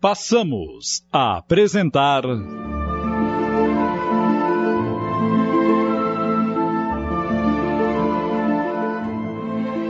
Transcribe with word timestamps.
passamos 0.00 1.04
a 1.12 1.38
apresentar. 1.38 2.22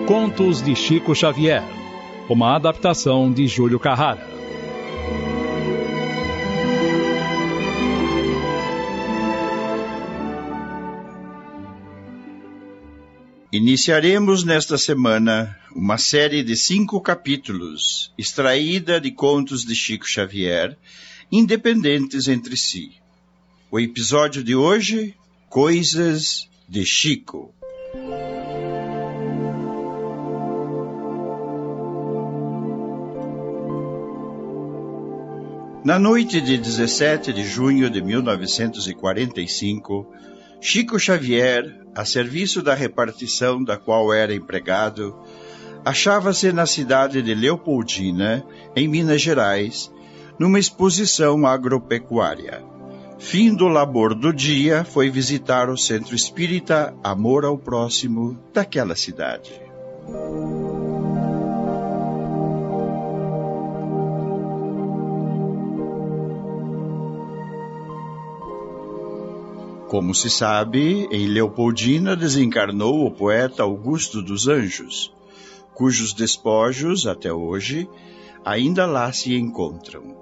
Contos 0.07 0.63
de 0.63 0.75
Chico 0.75 1.15
Xavier, 1.15 1.63
uma 2.29 2.57
adaptação 2.57 3.31
de 3.31 3.47
Júlio 3.47 3.79
Carrara. 3.79 4.27
Iniciaremos 13.53 14.45
nesta 14.45 14.79
semana 14.79 15.59
uma 15.79 15.97
série 15.97 16.43
de 16.43 16.57
cinco 16.57 17.01
capítulos, 17.01 18.13
extraída 18.19 19.01
de 19.01 19.13
contos 19.13 19.65
de 19.65 19.77
Chico 19.77 20.09
Xavier, 20.09 20.77
independentes 21.31 22.27
entre 22.27 22.57
si. 22.57 22.95
O 23.71 23.79
episódio 23.79 24.43
de 24.43 24.57
hoje, 24.57 25.15
Coisas 25.49 26.49
de 26.69 26.85
Chico. 26.85 27.55
Na 35.85 35.97
noite 35.97 36.41
de 36.41 36.59
17 36.59 37.33
de 37.33 37.45
junho 37.45 37.89
de 37.89 38.03
1945, 38.03 40.13
Chico 40.61 40.99
Xavier, 40.99 41.87
a 41.95 42.05
serviço 42.05 42.63
da 42.63 42.75
repartição 42.75 43.63
da 43.63 43.77
qual 43.77 44.13
era 44.13 44.35
empregado, 44.35 45.17
achava-se 45.85 46.53
na 46.53 46.67
cidade 46.67 47.23
de 47.23 47.35
Leopoldina, 47.35 48.45
em 48.75 48.89
Minas 48.89 49.21
Gerais, 49.21 49.93
numa 50.39 50.59
exposição 50.59 51.47
agropecuária. 51.47 52.63
Fim 53.19 53.53
do 53.55 53.67
labor 53.67 54.15
do 54.15 54.33
dia, 54.33 54.85
foi 54.85 55.11
visitar 55.11 55.69
o 55.69 55.77
centro 55.77 56.15
espírita 56.15 56.95
Amor 57.03 57.45
ao 57.45 57.59
Próximo 57.59 58.39
daquela 58.55 58.95
cidade. 58.95 59.61
Como 69.89 70.15
se 70.15 70.29
sabe, 70.29 71.09
em 71.11 71.27
Leopoldina 71.27 72.15
desencarnou 72.15 73.07
o 73.07 73.11
poeta 73.11 73.63
Augusto 73.63 74.23
dos 74.23 74.47
Anjos, 74.47 75.11
cujos 75.79 76.13
despojos, 76.13 77.07
até 77.07 77.33
hoje, 77.33 77.89
ainda 78.45 78.85
lá 78.85 79.13
se 79.13 79.33
encontram. 79.37 80.19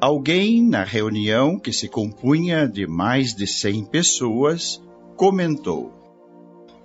Alguém, 0.00 0.66
na 0.66 0.82
reunião 0.82 1.58
que 1.58 1.74
se 1.74 1.90
compunha 1.90 2.66
de 2.66 2.86
mais 2.86 3.34
de 3.34 3.46
cem 3.46 3.84
pessoas, 3.84 4.82
comentou: 5.14 5.92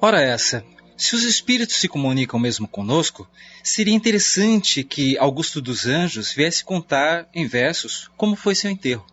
Ora, 0.01 0.21
essa, 0.21 0.65
se 0.97 1.15
os 1.15 1.23
espíritos 1.23 1.77
se 1.77 1.87
comunicam 1.87 2.37
mesmo 2.37 2.67
conosco, 2.67 3.25
seria 3.63 3.95
interessante 3.95 4.83
que 4.83 5.17
Augusto 5.17 5.61
dos 5.61 5.85
Anjos 5.85 6.33
viesse 6.33 6.65
contar, 6.65 7.29
em 7.33 7.47
versos, 7.47 8.11
como 8.17 8.35
foi 8.35 8.53
seu 8.53 8.69
enterro. 8.69 9.05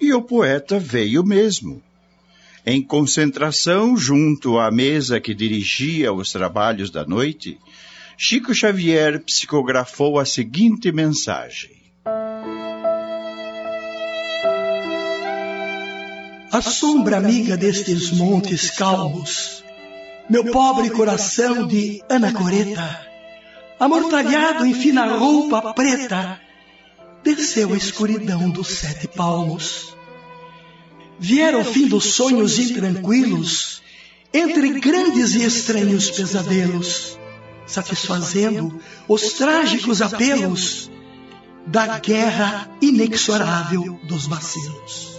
E 0.00 0.12
o 0.12 0.20
poeta 0.20 0.80
veio 0.80 1.24
mesmo. 1.24 1.80
Em 2.68 2.82
concentração 2.82 3.96
junto 3.96 4.58
à 4.58 4.72
mesa 4.72 5.20
que 5.20 5.32
dirigia 5.32 6.12
os 6.12 6.32
trabalhos 6.32 6.90
da 6.90 7.06
noite, 7.06 7.60
Chico 8.18 8.52
Xavier 8.52 9.22
psicografou 9.22 10.18
a 10.18 10.24
seguinte 10.24 10.90
mensagem: 10.90 11.70
A 16.50 16.60
sombra 16.60 17.18
amiga 17.18 17.56
destes 17.56 18.10
montes 18.10 18.70
calmos, 18.70 19.62
meu 20.28 20.46
pobre 20.46 20.90
coração 20.90 21.68
de 21.68 22.02
anacoreta, 22.08 23.06
amortalhado 23.78 24.66
em 24.66 24.74
fina 24.74 25.16
roupa 25.16 25.72
preta, 25.72 26.40
desceu 27.22 27.72
a 27.72 27.76
escuridão 27.76 28.50
dos 28.50 28.66
sete 28.66 29.06
palmos. 29.06 29.95
Vieram 31.18 31.60
o 31.60 31.64
fim 31.64 31.86
dos 31.88 32.14
sonhos 32.14 32.58
intranquilos, 32.58 33.82
entre 34.32 34.78
grandes 34.80 35.34
e 35.34 35.44
estranhos 35.44 36.10
pesadelos, 36.10 37.18
satisfazendo 37.66 38.80
os 39.08 39.32
trágicos 39.32 40.02
apelos 40.02 40.90
da 41.66 41.98
guerra 41.98 42.70
inexorável 42.80 43.98
dos 44.04 44.26
bacilos. 44.26 45.16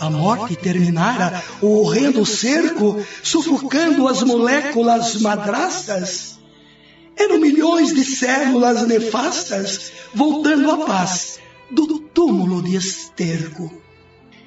A 0.00 0.10
morte 0.10 0.56
terminara 0.56 1.42
o 1.60 1.80
horrendo 1.80 2.24
cerco, 2.26 3.04
sufocando 3.22 4.08
as 4.08 4.22
moléculas 4.22 5.20
madrastas, 5.20 6.40
eram 7.16 7.38
milhões 7.38 7.94
de 7.94 8.04
células 8.04 8.86
nefastas 8.86 9.92
voltando 10.14 10.70
à 10.70 10.78
paz 10.86 11.38
do 11.70 12.00
túmulo 12.00 12.62
de 12.62 12.76
esterco. 12.76 13.70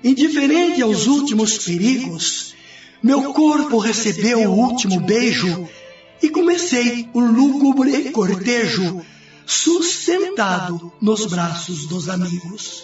Indiferente 0.03 0.81
aos 0.81 1.07
últimos 1.07 1.57
perigos, 1.57 2.53
meu 3.01 3.31
corpo 3.33 3.77
recebeu 3.77 4.49
o 4.49 4.53
último 4.53 4.99
beijo 4.99 5.67
e 6.21 6.29
comecei 6.29 7.07
o 7.13 7.19
lúgubre 7.21 8.11
cortejo 8.11 9.01
sustentado 9.45 10.91
nos 11.01 11.25
braços 11.25 11.85
dos 11.85 12.09
amigos. 12.09 12.83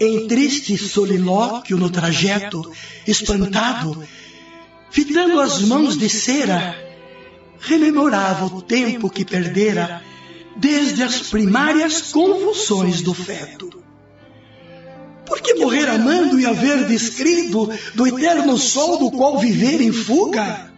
Em 0.00 0.26
triste 0.26 0.78
solilóquio 0.78 1.76
no 1.76 1.90
trajeto, 1.90 2.70
espantado, 3.06 4.02
fitando 4.90 5.40
as 5.40 5.60
mãos 5.62 5.98
de 5.98 6.08
cera, 6.08 6.74
rememorava 7.60 8.46
o 8.46 8.62
tempo 8.62 9.10
que 9.10 9.24
perdera 9.24 10.02
desde 10.56 11.02
as 11.02 11.20
primárias 11.28 12.12
convulsões 12.12 13.02
do 13.02 13.12
feto. 13.12 13.77
Por 15.28 15.42
que 15.42 15.54
morrer 15.54 15.88
amando 15.90 16.40
e 16.40 16.46
haver 16.46 16.86
descrido 16.86 17.70
do 17.94 18.06
eterno 18.06 18.56
sol 18.56 18.98
do 18.98 19.10
qual 19.10 19.38
viver 19.38 19.78
em 19.82 19.92
fuga? 19.92 20.72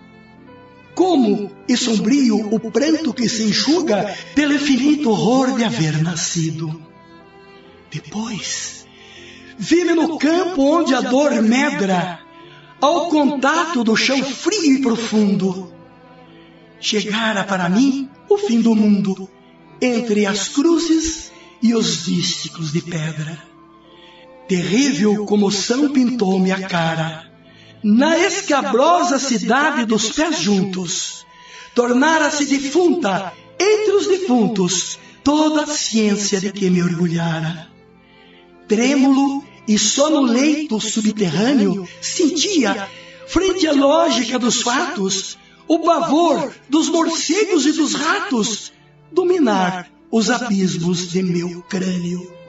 Como 0.92 1.52
e 1.68 1.76
sombrio 1.76 2.52
o 2.52 2.58
pranto 2.70 3.14
que 3.14 3.28
se 3.28 3.44
enxuga 3.44 4.12
pelo 4.34 4.52
infinito 4.52 5.08
horror 5.10 5.56
de 5.56 5.62
haver 5.62 6.02
nascido. 6.02 6.82
Depois, 7.92 8.84
vive 9.56 9.94
no 9.94 10.18
campo 10.18 10.62
onde 10.62 10.94
a 10.96 11.00
dor 11.00 11.40
medra, 11.42 12.18
ao 12.80 13.08
contato 13.08 13.84
do 13.84 13.96
chão 13.96 14.22
frio 14.24 14.74
e 14.74 14.82
profundo, 14.82 15.72
chegara 16.80 17.44
para 17.44 17.68
mim 17.68 18.08
o 18.28 18.36
fim 18.36 18.60
do 18.60 18.74
mundo, 18.74 19.28
entre 19.80 20.26
as 20.26 20.48
cruzes 20.48 21.30
e 21.62 21.72
os 21.72 22.04
dísticos 22.04 22.72
de 22.72 22.80
pedra. 22.82 23.50
Terrível 24.50 25.26
comoção 25.26 25.92
pintou-me 25.92 26.50
a 26.50 26.66
cara. 26.66 27.30
Na 27.84 28.18
escabrosa 28.18 29.16
cidade 29.16 29.84
dos 29.84 30.10
pés 30.10 30.40
juntos, 30.40 31.24
tornara-se 31.72 32.46
defunta 32.46 33.32
entre 33.56 33.92
os 33.92 34.08
defuntos 34.08 34.98
toda 35.22 35.62
a 35.62 35.66
ciência 35.68 36.40
de 36.40 36.50
que 36.50 36.68
me 36.68 36.82
orgulhara. 36.82 37.68
Trêmulo 38.66 39.44
e 39.68 39.78
só 39.78 40.10
no 40.10 40.22
leito 40.22 40.80
subterrâneo 40.80 41.88
sentia, 42.00 42.88
frente 43.28 43.68
à 43.68 43.72
lógica 43.72 44.36
dos 44.36 44.62
fatos, 44.62 45.38
o 45.68 45.78
pavor 45.78 46.52
dos 46.68 46.88
morcegos 46.88 47.66
e 47.66 47.70
dos 47.70 47.94
ratos 47.94 48.72
dominar 49.12 49.88
os 50.10 50.28
abismos 50.28 51.08
de 51.08 51.22
meu 51.22 51.62
crânio. 51.68 52.39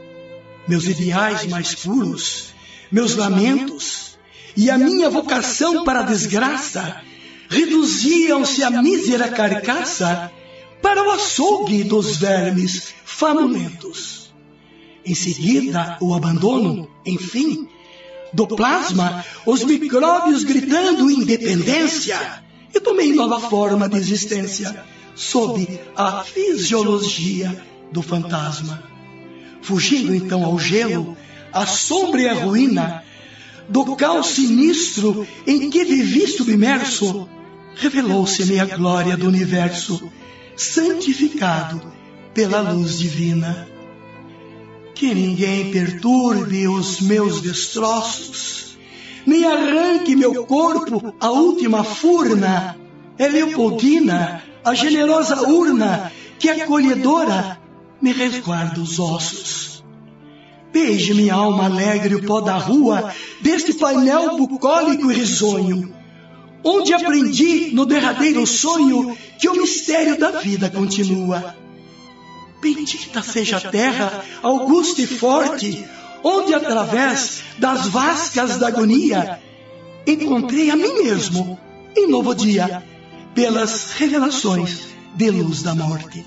Meus 0.72 0.86
ideais 0.86 1.46
mais 1.48 1.76
puros, 1.76 2.54
meus 2.90 3.18
lamentos 3.18 4.18
e 4.56 4.70
a 4.70 4.78
minha 4.78 5.10
vocação 5.10 5.84
para 5.84 6.00
a 6.00 6.04
desgraça 6.04 7.02
reduziam-se 7.50 8.64
à 8.64 8.72
mísera 8.82 9.28
carcaça 9.28 10.32
para 10.82 11.06
o 11.06 11.12
açougue 11.12 11.84
dos 11.84 12.16
vermes 12.16 12.94
famulentos. 13.04 14.34
Em 15.06 15.14
seguida, 15.14 15.98
o 16.00 16.14
abandono, 16.14 16.90
enfim, 17.06 17.68
do 18.32 18.48
plasma, 18.48 19.26
os 19.46 19.66
micróbios 19.66 20.46
gritando 20.46 21.12
independência 21.12 22.42
e 22.74 22.80
tomei 22.80 23.12
nova 23.12 23.42
forma 23.42 23.90
de 23.90 23.98
existência 23.98 24.86
sob 25.16 25.82
a 25.98 26.24
fisiologia 26.24 27.62
do 27.92 28.02
fantasma. 28.02 28.91
Fugindo 29.62 30.14
então 30.14 30.44
ao 30.44 30.58
gelo, 30.58 31.16
à 31.54 31.66
sombra 31.66 32.22
e 32.22 32.30
à 32.30 32.34
ruína 32.34 33.04
do 33.72 33.96
caos 33.96 34.28
sinistro 34.28 35.26
em 35.48 35.70
que 35.70 35.86
vivi 35.86 36.28
submerso, 36.28 37.28
revelou-se-me 37.76 38.60
a 38.60 38.66
glória 38.66 39.16
do 39.16 39.28
universo, 39.28 40.12
santificado 40.58 41.82
pela 42.34 42.60
luz 42.72 43.00
divina. 43.00 43.68
Que 44.94 45.16
ninguém 45.16 45.72
perturbe 45.72 46.68
os 46.68 47.00
meus 47.00 47.42
destroços, 47.42 48.78
nem 49.26 49.46
arranque 49.46 50.16
meu 50.16 50.46
corpo 50.46 51.16
a 51.20 51.32
última 51.32 51.84
furna. 51.84 52.78
É 53.18 53.28
Leopoldina, 53.28 54.44
a 54.64 54.74
generosa 54.74 55.48
urna 55.48 56.12
que 56.38 56.50
acolhedora 56.50 57.61
me 58.02 58.12
resguarda 58.12 58.82
os 58.82 59.00
ossos. 59.00 59.84
Beije 60.74 61.14
minha 61.14 61.34
alma 61.34 61.66
alegre 61.66 62.16
o 62.16 62.24
pó 62.26 62.40
da 62.40 62.58
rua 62.58 63.14
deste 63.42 63.74
painel 63.74 64.38
bucólico 64.38 65.12
e 65.12 65.16
risonho, 65.16 65.94
onde 66.64 66.94
aprendi 66.94 67.72
no 67.74 67.86
derradeiro 67.86 68.48
sonho 68.48 69.16
que 69.38 69.50
o 69.50 69.54
mistério 69.54 70.18
da 70.18 70.32
vida 70.32 70.70
continua. 70.70 71.56
Bendita 72.62 73.22
seja 73.22 73.58
a 73.58 73.62
terra, 73.62 74.24
augusta 74.42 75.02
e 75.02 75.08
forte, 75.08 75.84
onde 76.24 76.54
através 76.54 77.44
das 77.58 77.88
vascas 77.88 78.58
da 78.58 78.68
agonia 78.68 79.42
encontrei 80.08 80.70
a 80.70 80.76
mim 80.76 81.04
mesmo 81.04 81.60
em 81.96 82.08
novo 82.08 82.34
dia, 82.34 82.84
pelas 83.36 83.92
revelações 83.92 84.88
de 85.16 85.30
luz 85.30 85.64
da 85.64 85.76
morte. 85.76 86.24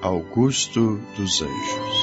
Augusto 0.00 1.00
dos 1.16 1.42
Anjos. 1.42 1.96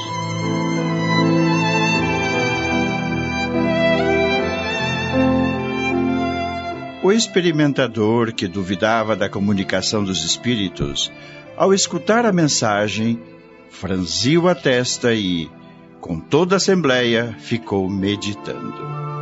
O 7.02 7.12
experimentador 7.12 8.32
que 8.32 8.48
duvidava 8.48 9.14
da 9.14 9.28
comunicação 9.28 10.02
dos 10.02 10.24
espíritos, 10.24 11.12
ao 11.56 11.72
escutar 11.72 12.26
a 12.26 12.32
mensagem, 12.32 13.20
franziu 13.70 14.48
a 14.48 14.54
testa 14.54 15.14
e, 15.14 15.48
com 16.00 16.18
toda 16.18 16.56
a 16.56 16.58
assembleia, 16.58 17.36
ficou 17.38 17.88
meditando. 17.88 19.13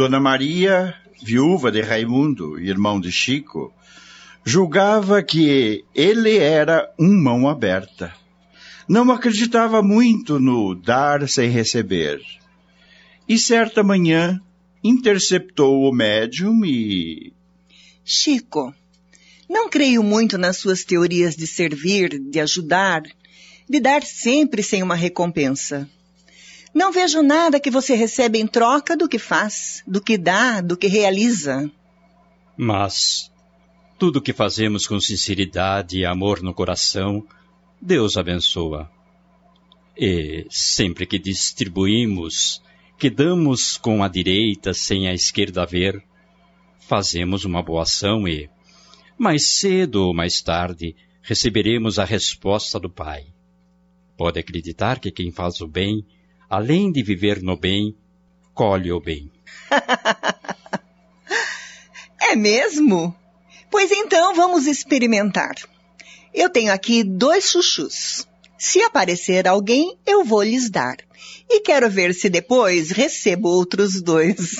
Dona 0.00 0.18
Maria, 0.18 0.94
viúva 1.22 1.70
de 1.70 1.82
Raimundo, 1.82 2.58
irmão 2.58 2.98
de 2.98 3.12
Chico, 3.12 3.70
julgava 4.42 5.22
que 5.22 5.84
ele 5.94 6.38
era 6.38 6.90
um 6.98 7.22
mão 7.22 7.46
aberta. 7.46 8.10
Não 8.88 9.10
acreditava 9.10 9.82
muito 9.82 10.40
no 10.40 10.74
dar 10.74 11.28
sem 11.28 11.50
receber. 11.50 12.18
E 13.28 13.36
certa 13.36 13.82
manhã 13.82 14.40
interceptou 14.82 15.82
o 15.82 15.92
médium 15.92 16.64
e. 16.64 17.34
Chico, 18.02 18.74
não 19.46 19.68
creio 19.68 20.02
muito 20.02 20.38
nas 20.38 20.56
suas 20.56 20.82
teorias 20.82 21.36
de 21.36 21.46
servir, 21.46 22.18
de 22.18 22.40
ajudar, 22.40 23.02
de 23.68 23.78
dar 23.78 24.02
sempre 24.02 24.62
sem 24.62 24.82
uma 24.82 24.94
recompensa. 24.94 25.86
Não 26.72 26.92
vejo 26.92 27.22
nada 27.22 27.58
que 27.58 27.70
você 27.70 27.94
recebe 27.94 28.38
em 28.38 28.46
troca 28.46 28.96
do 28.96 29.08
que 29.08 29.18
faz, 29.18 29.82
do 29.86 30.00
que 30.00 30.16
dá, 30.16 30.60
do 30.60 30.76
que 30.76 30.86
realiza. 30.86 31.70
Mas 32.56 33.30
tudo 33.98 34.22
que 34.22 34.32
fazemos 34.32 34.86
com 34.86 35.00
sinceridade 35.00 35.98
e 35.98 36.06
amor 36.06 36.42
no 36.42 36.54
coração, 36.54 37.26
Deus 37.80 38.16
abençoa. 38.16 38.90
E 39.96 40.46
sempre 40.48 41.06
que 41.06 41.18
distribuímos, 41.18 42.62
que 42.98 43.10
damos 43.10 43.76
com 43.76 44.02
a 44.02 44.08
direita 44.08 44.72
sem 44.72 45.08
a 45.08 45.12
esquerda 45.12 45.66
ver, 45.66 46.02
fazemos 46.78 47.44
uma 47.44 47.62
boa 47.62 47.82
ação 47.82 48.28
e, 48.28 48.48
mais 49.18 49.48
cedo 49.48 50.06
ou 50.06 50.14
mais 50.14 50.40
tarde, 50.40 50.94
receberemos 51.20 51.98
a 51.98 52.04
resposta 52.04 52.78
do 52.78 52.88
Pai. 52.88 53.26
Pode 54.16 54.38
acreditar 54.38 55.00
que 55.00 55.10
quem 55.10 55.30
faz 55.30 55.60
o 55.60 55.66
bem 55.66 56.06
além 56.50 56.90
de 56.90 57.00
viver 57.00 57.40
no 57.40 57.56
bem, 57.56 57.96
colhe 58.52 58.90
o 58.90 59.00
bem. 59.00 59.30
é 62.20 62.34
mesmo? 62.34 63.14
Pois 63.70 63.92
então 63.92 64.34
vamos 64.34 64.66
experimentar. 64.66 65.54
Eu 66.34 66.50
tenho 66.50 66.72
aqui 66.72 67.04
dois 67.04 67.48
chuchus. 67.48 68.26
Se 68.58 68.82
aparecer 68.82 69.46
alguém, 69.46 69.96
eu 70.04 70.24
vou 70.24 70.42
lhes 70.42 70.68
dar. 70.68 70.96
E 71.48 71.60
quero 71.60 71.88
ver 71.88 72.12
se 72.12 72.28
depois 72.28 72.90
recebo 72.90 73.48
outros 73.48 74.02
dois. 74.02 74.56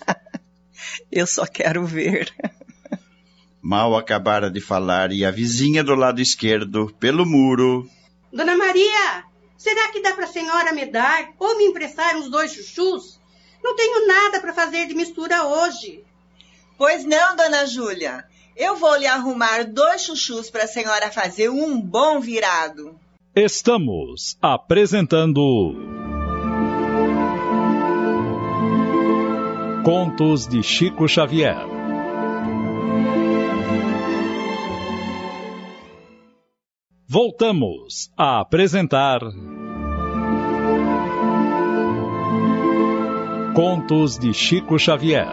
eu 1.12 1.26
só 1.26 1.46
quero 1.46 1.84
ver. 1.84 2.32
Mal 3.60 3.96
acabara 3.96 4.50
de 4.50 4.60
falar 4.60 5.12
e 5.12 5.24
a 5.24 5.30
vizinha 5.30 5.84
do 5.84 5.94
lado 5.94 6.20
esquerdo, 6.20 6.92
pelo 6.98 7.26
muro. 7.26 7.88
Dona 8.32 8.56
Maria, 8.56 9.24
Será 9.56 9.88
que 9.88 10.00
dá 10.00 10.12
para 10.12 10.24
a 10.24 10.28
senhora 10.28 10.72
me 10.72 10.86
dar 10.86 11.30
ou 11.38 11.56
me 11.56 11.64
emprestar 11.64 12.16
uns 12.16 12.30
dois 12.30 12.52
chuchus? 12.52 13.18
Não 13.62 13.74
tenho 13.74 14.06
nada 14.06 14.40
para 14.40 14.52
fazer 14.52 14.86
de 14.86 14.94
mistura 14.94 15.44
hoje. 15.44 16.04
Pois 16.76 17.04
não, 17.04 17.34
dona 17.34 17.66
Júlia. 17.66 18.24
Eu 18.56 18.76
vou 18.76 18.96
lhe 18.96 19.06
arrumar 19.06 19.64
dois 19.64 20.02
chuchus 20.02 20.50
para 20.50 20.64
a 20.64 20.68
senhora 20.68 21.10
fazer 21.10 21.48
um 21.48 21.80
bom 21.80 22.20
virado. 22.20 22.98
Estamos 23.34 24.36
apresentando. 24.40 25.74
Contos 29.84 30.46
de 30.46 30.62
Chico 30.62 31.06
Xavier. 31.06 31.75
Voltamos 37.08 38.10
a 38.16 38.40
apresentar. 38.40 39.20
Contos 43.54 44.18
de 44.18 44.34
Chico 44.34 44.76
Xavier. 44.76 45.28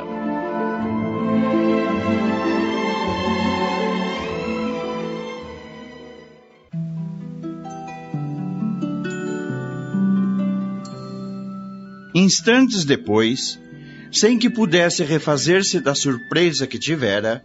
Instantes 12.14 12.86
depois, 12.86 13.60
sem 14.12 14.38
que 14.38 14.48
pudesse 14.48 15.04
refazer-se 15.04 15.80
da 15.80 15.96
surpresa 15.96 16.68
que 16.68 16.78
tivera, 16.78 17.44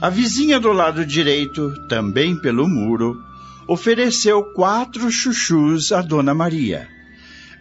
a 0.00 0.08
vizinha 0.08 0.60
do 0.60 0.72
lado 0.72 1.04
direito, 1.04 1.72
também 1.88 2.40
pelo 2.40 2.68
muro, 2.68 3.33
ofereceu 3.66 4.52
quatro 4.52 5.10
chuchus 5.10 5.92
a 5.92 6.02
Dona 6.02 6.34
Maria. 6.34 6.88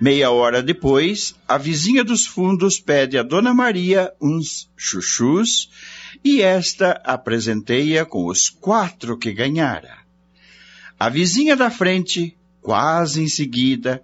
Meia 0.01 0.31
hora 0.31 0.61
depois, 0.61 1.35
a 1.47 1.57
vizinha 1.57 2.03
dos 2.03 2.25
fundos 2.25 2.79
pede 2.79 3.17
a 3.17 3.23
Dona 3.23 3.53
Maria 3.53 4.11
uns 4.21 4.69
chuchus 4.75 5.69
e 6.23 6.41
esta 6.41 7.01
apresenteia 7.05 8.05
com 8.05 8.25
os 8.25 8.49
quatro 8.49 9.17
que 9.17 9.31
ganhara. 9.31 9.97
A 10.99 11.09
vizinha 11.09 11.55
da 11.55 11.69
frente, 11.69 12.35
quase 12.61 13.21
em 13.21 13.27
seguida, 13.27 14.01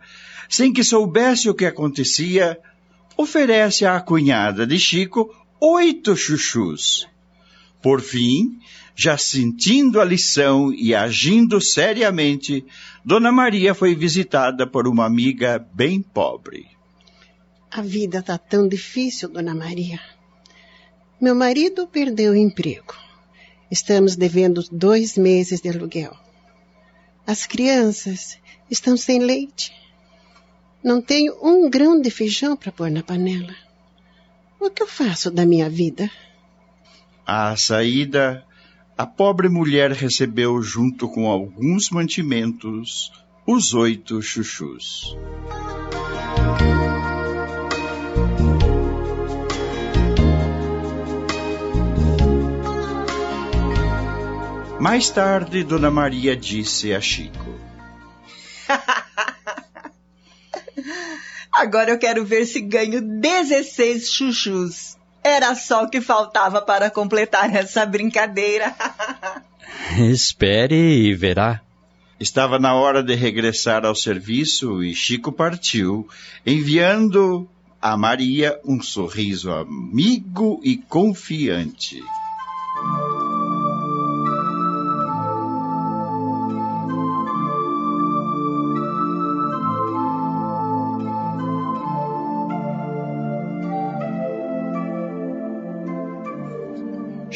sem 0.48 0.72
que 0.72 0.84
soubesse 0.84 1.50
o 1.50 1.54
que 1.54 1.66
acontecia, 1.66 2.58
oferece 3.18 3.86
à 3.86 4.00
cunhada 4.00 4.66
de 4.66 4.80
Chico 4.80 5.30
oito 5.60 6.16
chuchus. 6.16 7.08
Por 7.82 8.02
fim, 8.02 8.60
já 9.02 9.18
sentindo 9.18 10.02
a 10.02 10.04
lição 10.04 10.74
e 10.74 10.94
agindo 10.94 11.62
seriamente, 11.62 12.66
Dona 13.06 13.32
Maria 13.32 13.74
foi 13.74 13.96
visitada 13.96 14.68
por 14.68 14.90
uma 14.90 15.06
amiga 15.06 15.58
bem 15.74 16.02
pobre. 16.02 16.68
A 17.72 17.82
vida 17.82 18.20
está 18.20 18.38
tão 18.38 18.68
difícil, 18.68 19.30
Dona 19.30 19.56
Maria. 19.56 20.02
Meu 21.22 21.34
marido 21.34 21.88
perdeu 21.88 22.34
o 22.34 22.36
emprego. 22.36 22.94
Estamos 23.72 24.18
devendo 24.18 24.66
dois 24.70 25.18
meses 25.18 25.62
de 25.62 25.70
aluguel. 25.70 26.14
As 27.26 27.46
crianças 27.46 28.38
estão 28.70 28.98
sem 28.98 29.20
leite. 29.20 29.72
Não 30.84 31.02
tenho 31.02 31.38
um 31.42 31.70
grão 31.70 32.02
de 32.02 32.12
feijão 32.12 32.58
para 32.58 32.74
pôr 32.74 32.92
na 32.92 33.02
panela. 33.02 33.56
O 34.60 34.70
que 34.70 34.84
eu 34.84 34.88
faço 34.88 35.32
da 35.32 35.46
minha 35.46 35.70
vida? 35.70 36.12
À 37.26 37.56
saída, 37.56 38.44
a 39.00 39.08
pobre 39.08 39.48
mulher 39.48 39.94
recebeu, 39.94 40.62
junto 40.62 41.08
com 41.08 41.32
alguns 41.32 41.90
mantimentos, 41.90 43.14
os 43.48 43.74
oito 43.74 44.22
chuchus. 44.22 45.16
Mais 54.82 55.10
tarde, 55.10 55.64
Dona 55.64 55.90
Maria 55.90 56.36
disse 56.36 56.94
a 56.94 57.00
Chico: 57.00 57.58
Agora 61.54 61.92
eu 61.92 61.98
quero 61.98 62.26
ver 62.26 62.46
se 62.46 62.60
ganho 62.60 63.00
16 63.00 64.12
chuchus. 64.12 64.99
Era 65.30 65.54
só 65.54 65.84
o 65.84 65.90
que 65.90 66.02
faltava 66.02 66.60
para 66.60 66.90
completar 66.90 67.56
essa 67.56 67.86
brincadeira. 67.86 68.76
Espere 70.12 70.76
e 70.76 71.14
verá. 71.14 71.62
Estava 72.20 72.58
na 72.58 72.74
hora 72.74 73.04
de 73.04 73.14
regressar 73.14 73.86
ao 73.86 73.96
serviço 73.96 74.84
e 74.84 74.94
Chico 74.96 75.32
partiu, 75.32 76.10
enviando 76.46 77.48
a 77.80 77.96
Maria 77.96 78.60
um 78.66 78.82
sorriso 78.82 79.52
amigo 79.52 80.60
e 80.64 80.78
confiante. 80.78 82.04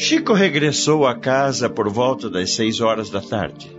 Chico 0.03 0.33
regressou 0.33 1.07
a 1.07 1.15
casa 1.15 1.69
por 1.69 1.89
volta 1.89 2.29
das 2.29 2.55
seis 2.55 2.81
horas 2.81 3.09
da 3.09 3.21
tarde. 3.21 3.71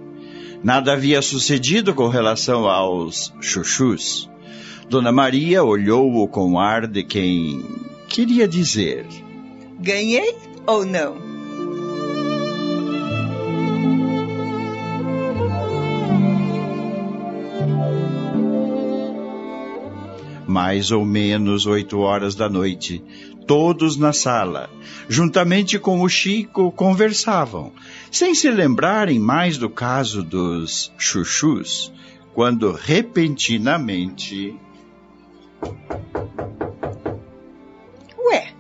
Nada 0.62 0.95
havia 0.95 1.21
sucedido 1.21 1.93
com 1.93 2.09
relação 2.09 2.66
aos 2.66 3.31
chuchus. 3.43 4.26
Dona 4.88 5.12
Maria 5.12 5.62
olhou-o 5.62 6.26
com 6.26 6.59
ar 6.59 6.87
de 6.87 7.04
quem 7.04 7.62
queria 8.09 8.49
dizer: 8.49 9.04
Ganhei 9.78 10.35
ou 10.66 10.87
não? 10.87 11.14
Mais 20.47 20.90
ou 20.90 21.04
menos 21.04 21.66
oito 21.66 21.99
horas 21.99 22.35
da 22.35 22.49
noite, 22.49 23.04
todos 23.46 23.96
na 23.96 24.12
sala, 24.12 24.70
juntamente 25.08 25.78
com 25.78 26.02
o 26.02 26.08
Chico, 26.08 26.70
conversavam, 26.72 27.72
sem 28.10 28.34
se 28.34 28.50
lembrarem 28.50 29.18
mais 29.18 29.58
do 29.58 29.70
caso 29.70 30.22
dos 30.22 30.92
chuchus, 30.98 31.92
quando 32.34 32.72
repentinamente. 32.72 34.54
Ué, 38.18 38.52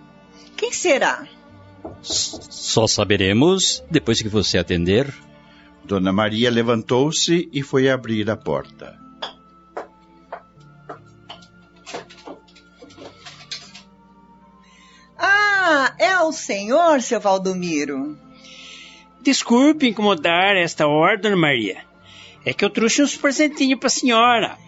quem 0.56 0.72
será? 0.72 1.26
Só 2.02 2.86
saberemos 2.86 3.82
depois 3.90 4.20
que 4.20 4.28
você 4.28 4.58
atender. 4.58 5.12
Dona 5.84 6.12
Maria 6.12 6.50
levantou-se 6.50 7.48
e 7.52 7.62
foi 7.62 7.90
abrir 7.90 8.30
a 8.30 8.36
porta. 8.36 9.03
Ah, 16.24 16.26
é 16.26 16.28
o 16.28 16.32
senhor, 16.32 17.02
seu 17.02 17.20
Valdomiro. 17.20 18.18
Desculpe 19.20 19.88
incomodar 19.88 20.56
esta 20.56 20.84
Dona 21.20 21.36
Maria. 21.36 21.84
É 22.46 22.54
que 22.54 22.64
eu 22.64 22.70
trouxe 22.70 23.02
uns 23.02 23.14
presentinhos 23.14 23.78
para 23.78 23.88
a 23.88 23.90
senhora. 23.90 24.58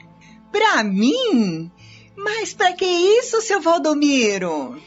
Para 0.52 0.84
mim? 0.84 1.70
Mas 2.14 2.52
para 2.52 2.74
que 2.74 2.84
isso, 2.84 3.40
seu 3.40 3.60
Valdomiro? 3.60 4.78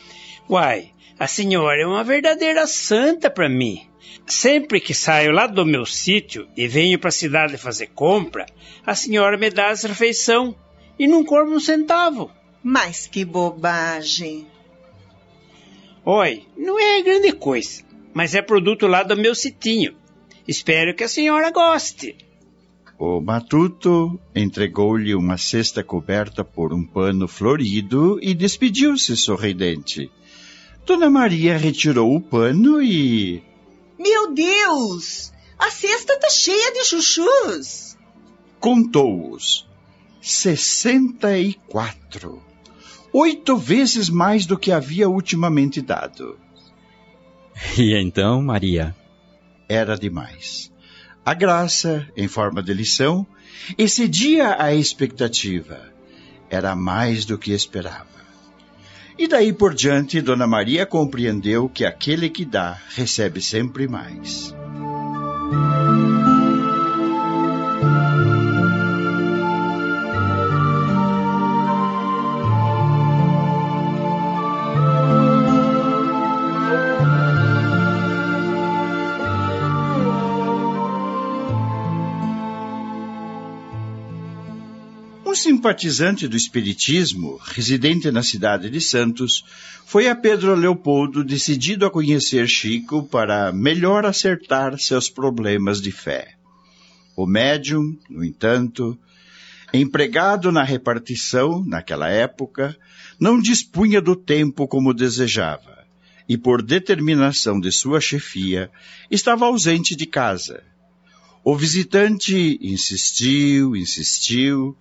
Uai, 0.48 0.92
a 1.18 1.26
senhora 1.26 1.82
é 1.82 1.88
uma 1.88 2.04
verdadeira 2.04 2.68
santa 2.68 3.32
para 3.32 3.50
mim. 3.50 3.88
Sempre 4.28 4.80
que 4.80 4.94
saio 4.94 5.32
lá 5.32 5.48
do 5.48 5.66
meu 5.66 5.88
sítio 5.88 6.48
e 6.56 6.68
venho 6.68 7.00
para 7.00 7.10
a 7.10 7.12
cidade 7.12 7.58
fazer 7.58 7.88
compra, 7.88 8.46
a 8.86 8.94
senhora 8.94 9.38
me 9.38 9.50
dá 9.50 9.70
essa 9.70 9.88
refeição 9.88 10.56
e 11.00 11.08
não 11.08 11.26
como 11.26 11.56
um 11.56 11.60
centavo. 11.60 12.30
Mas 12.62 13.08
que 13.08 13.26
bobagem. 13.26 14.46
Oi, 16.12 16.48
não 16.58 16.80
é 16.80 17.04
grande 17.04 17.32
coisa, 17.34 17.84
mas 18.16 18.34
é 18.34 18.42
produto 18.42 18.88
lá 18.88 19.04
do 19.04 19.16
meu 19.16 19.36
sitinho. 19.36 19.96
Espero 20.48 20.96
que 20.96 21.04
a 21.04 21.08
senhora 21.08 21.52
goste. 21.52 22.16
O 22.98 23.22
matuto 23.22 24.20
entregou-lhe 24.36 25.14
uma 25.14 25.38
cesta 25.38 25.84
coberta 25.84 26.44
por 26.44 26.74
um 26.74 26.84
pano 26.84 27.28
florido 27.28 28.18
e 28.24 28.34
despediu-se 28.34 29.16
sorridente. 29.16 30.10
Dona 30.84 31.12
Maria 31.12 31.56
retirou 31.60 32.16
o 32.16 32.20
pano 32.20 32.82
e. 32.82 33.44
Meu 34.00 34.34
Deus! 34.34 35.32
A 35.60 35.70
cesta 35.70 36.14
está 36.14 36.30
cheia 36.32 36.74
de 36.74 36.86
chuchus! 36.86 37.96
Contou-os. 38.60 39.70
Sessenta 40.20 41.38
e 41.38 41.54
quatro. 41.54 42.49
Oito 43.12 43.58
vezes 43.58 44.10
mais 44.10 44.46
do 44.46 44.58
que 44.58 44.72
havia 44.72 45.10
ultimamente 45.10 45.82
dado. 45.82 46.38
E 47.78 47.96
então, 48.00 48.42
Maria? 48.42 48.96
Era 49.68 49.96
demais. 49.96 50.72
A 51.26 51.34
graça, 51.34 52.08
em 52.16 52.28
forma 52.28 52.64
de 52.64 52.74
lição, 52.74 53.26
excedia 53.78 54.62
a 54.62 54.74
expectativa. 54.74 55.92
Era 56.50 56.76
mais 56.76 57.26
do 57.26 57.38
que 57.38 57.52
esperava. 57.52 58.08
E 59.18 59.28
daí 59.28 59.52
por 59.52 59.74
diante, 59.74 60.22
Dona 60.22 60.48
Maria 60.48 60.86
compreendeu 60.86 61.68
que 61.68 61.86
aquele 61.86 62.30
que 62.30 62.46
dá 62.46 62.80
recebe 62.96 63.42
sempre 63.42 63.88
mais. 63.88 64.56
Simpatizante 85.60 86.26
do 86.26 86.38
Espiritismo, 86.38 87.38
residente 87.44 88.10
na 88.12 88.24
cidade 88.24 88.70
de 88.70 88.80
Santos, 88.80 89.44
foi 89.86 90.08
a 90.08 90.16
Pedro 90.16 90.56
Leopoldo 90.56 91.22
decidido 91.22 91.86
a 91.86 91.92
conhecer 91.92 92.48
Chico 92.48 93.04
para 93.04 93.52
melhor 93.52 94.06
acertar 94.06 94.80
seus 94.80 95.10
problemas 95.10 95.82
de 95.82 95.92
fé. 95.92 96.36
O 97.14 97.26
médium, 97.26 97.98
no 98.10 98.24
entanto, 98.24 98.98
empregado 99.74 100.50
na 100.50 100.64
repartição 100.64 101.62
naquela 101.66 102.08
época, 102.08 102.74
não 103.20 103.38
dispunha 103.38 104.00
do 104.00 104.16
tempo 104.16 104.66
como 104.66 104.94
desejava 104.94 105.84
e, 106.28 106.38
por 106.38 106.62
determinação 106.62 107.60
de 107.60 107.70
sua 107.70 108.00
chefia, 108.00 108.72
estava 109.12 109.46
ausente 109.46 109.94
de 109.94 110.06
casa. 110.06 110.64
O 111.44 111.54
visitante 111.54 112.58
insistiu, 112.62 113.76
insistiu, 113.76 114.78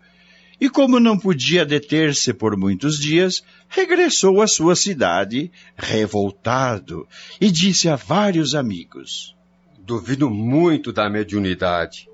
e 0.60 0.68
como 0.68 0.98
não 0.98 1.18
podia 1.18 1.64
deter-se 1.64 2.32
por 2.32 2.56
muitos 2.56 2.98
dias, 2.98 3.42
regressou 3.68 4.42
à 4.42 4.46
sua 4.46 4.74
cidade, 4.74 5.52
revoltado, 5.76 7.06
e 7.40 7.50
disse 7.50 7.88
a 7.88 7.96
vários 7.96 8.54
amigos: 8.54 9.36
Duvido 9.78 10.28
muito 10.28 10.92
da 10.92 11.08
mediunidade. 11.08 12.08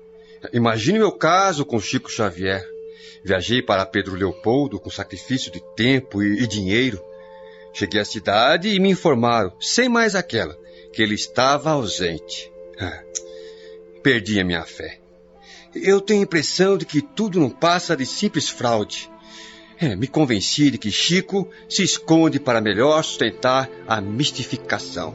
Imagine 0.53 0.99
meu 0.99 1.11
caso 1.11 1.65
com 1.65 1.79
Chico 1.79 2.11
Xavier. 2.11 2.63
Viajei 3.23 3.61
para 3.61 3.85
Pedro 3.85 4.15
Leopoldo 4.15 4.79
com 4.79 4.89
sacrifício 4.91 5.51
de 5.51 5.59
tempo 5.75 6.21
e, 6.21 6.43
e 6.43 6.47
dinheiro. 6.47 7.01
Cheguei 7.73 7.99
à 7.99 8.05
cidade 8.05 8.69
e 8.69 8.79
me 8.79 8.89
informaram, 8.89 9.51
sem 9.59 9.89
mais 9.89 10.15
aquela, 10.15 10.55
que 10.93 11.01
ele 11.01 11.15
estava 11.15 11.71
ausente. 11.71 12.51
Perdi 14.03 14.39
a 14.39 14.45
minha 14.45 14.63
fé. 14.63 15.04
Eu 15.75 15.99
tenho 15.99 16.21
a 16.21 16.23
impressão 16.23 16.77
de 16.77 16.85
que 16.85 17.01
tudo 17.01 17.39
não 17.39 17.49
passa 17.49 17.97
de 17.97 18.05
simples 18.05 18.47
fraude. 18.47 19.09
É, 19.77 19.93
me 19.93 20.07
convenci 20.07 20.71
de 20.71 20.77
que 20.77 20.89
Chico 20.89 21.49
se 21.67 21.83
esconde 21.83 22.39
para 22.39 22.61
melhor 22.61 23.03
sustentar 23.03 23.69
a 23.85 23.99
mistificação. 23.99 25.13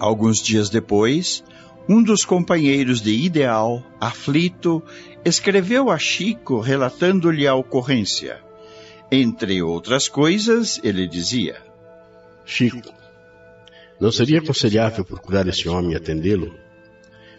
Alguns 0.00 0.42
dias 0.42 0.68
depois, 0.68 1.44
um 1.88 2.02
dos 2.02 2.24
companheiros 2.24 3.00
de 3.00 3.12
Ideal, 3.12 3.80
aflito, 4.00 4.82
escreveu 5.24 5.88
a 5.88 5.98
Chico 5.98 6.58
relatando-lhe 6.58 7.46
a 7.46 7.54
ocorrência. 7.54 8.40
Entre 9.08 9.62
outras 9.62 10.08
coisas, 10.08 10.80
ele 10.82 11.06
dizia: 11.06 11.62
Chico, 12.44 12.92
não 14.02 14.10
seria 14.10 14.40
aconselhável 14.40 15.04
procurar 15.04 15.46
esse 15.46 15.68
homem 15.68 15.92
e 15.92 15.94
atendê-lo? 15.94 16.52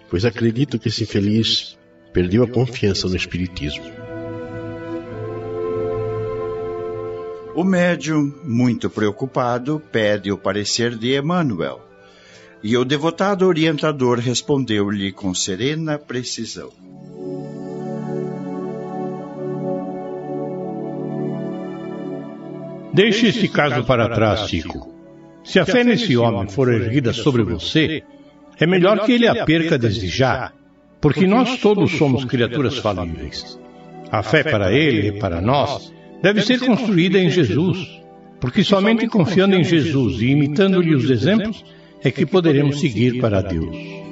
Pois 0.09 0.23
acredito 0.23 0.79
que 0.79 0.87
esse 0.87 1.03
infeliz 1.03 1.77
perdeu 2.13 2.41
a 2.41 2.47
confiança 2.47 3.05
no 3.09 3.17
Espiritismo. 3.17 3.83
O 7.53 7.65
médium, 7.65 8.33
muito 8.45 8.89
preocupado, 8.89 9.81
pede 9.91 10.31
o 10.31 10.37
parecer 10.37 10.97
de 10.97 11.17
Emmanuel. 11.17 11.81
E 12.63 12.77
o 12.77 12.85
devotado 12.85 13.45
orientador 13.45 14.17
respondeu-lhe 14.19 15.11
com 15.11 15.35
serena 15.35 15.99
precisão. 15.99 16.71
Deixe 22.93 23.27
este 23.27 23.49
caso 23.49 23.83
para 23.83 24.07
trás, 24.07 24.47
Chico. 24.47 24.92
Se 25.43 25.59
a 25.59 25.65
fé 25.65 25.83
nesse 25.83 26.15
homem 26.15 26.47
for 26.47 26.71
erguida 26.71 27.11
sobre 27.13 27.43
você, 27.43 28.03
é 28.59 28.65
melhor 28.65 29.05
que 29.05 29.11
ele 29.11 29.27
a 29.27 29.45
perca 29.45 29.77
desde 29.77 30.07
já, 30.07 30.51
porque 31.01 31.27
nós 31.27 31.57
todos 31.59 31.91
somos 31.91 32.23
criaturas 32.25 32.77
falíveis. 32.77 33.59
A 34.11 34.23
fé 34.23 34.43
para 34.43 34.71
ele 34.71 35.07
e 35.07 35.11
para 35.19 35.41
nós 35.41 35.93
deve 36.21 36.41
ser 36.41 36.59
construída 36.59 37.17
em 37.17 37.29
Jesus, 37.29 38.01
porque 38.39 38.63
somente 38.63 39.07
confiando 39.07 39.55
em 39.55 39.63
Jesus 39.63 40.21
e 40.21 40.27
imitando-lhe 40.27 40.95
os 40.95 41.09
exemplos 41.09 41.65
é 42.01 42.11
que 42.11 42.25
poderemos 42.25 42.79
seguir 42.79 43.19
para 43.19 43.41
Deus. 43.41 44.02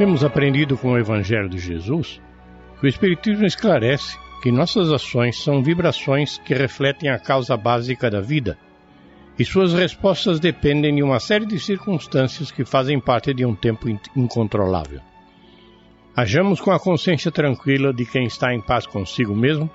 Temos 0.00 0.24
aprendido 0.24 0.78
com 0.78 0.92
o 0.92 0.98
Evangelho 0.98 1.46
de 1.46 1.58
Jesus 1.58 2.22
que 2.80 2.86
o 2.86 2.88
Espiritismo 2.88 3.44
esclarece 3.44 4.16
que 4.42 4.50
nossas 4.50 4.90
ações 4.90 5.36
são 5.44 5.62
vibrações 5.62 6.38
que 6.38 6.54
refletem 6.54 7.10
a 7.10 7.18
causa 7.18 7.54
básica 7.54 8.10
da 8.10 8.18
vida 8.18 8.56
e 9.38 9.44
suas 9.44 9.74
respostas 9.74 10.40
dependem 10.40 10.94
de 10.94 11.02
uma 11.02 11.20
série 11.20 11.44
de 11.44 11.60
circunstâncias 11.60 12.50
que 12.50 12.64
fazem 12.64 12.98
parte 12.98 13.34
de 13.34 13.44
um 13.44 13.54
tempo 13.54 13.90
incontrolável. 14.16 15.02
Hajamos 16.16 16.62
com 16.62 16.70
a 16.70 16.80
consciência 16.80 17.30
tranquila 17.30 17.92
de 17.92 18.06
quem 18.06 18.24
está 18.24 18.54
em 18.54 18.60
paz 18.62 18.86
consigo 18.86 19.36
mesmo 19.36 19.68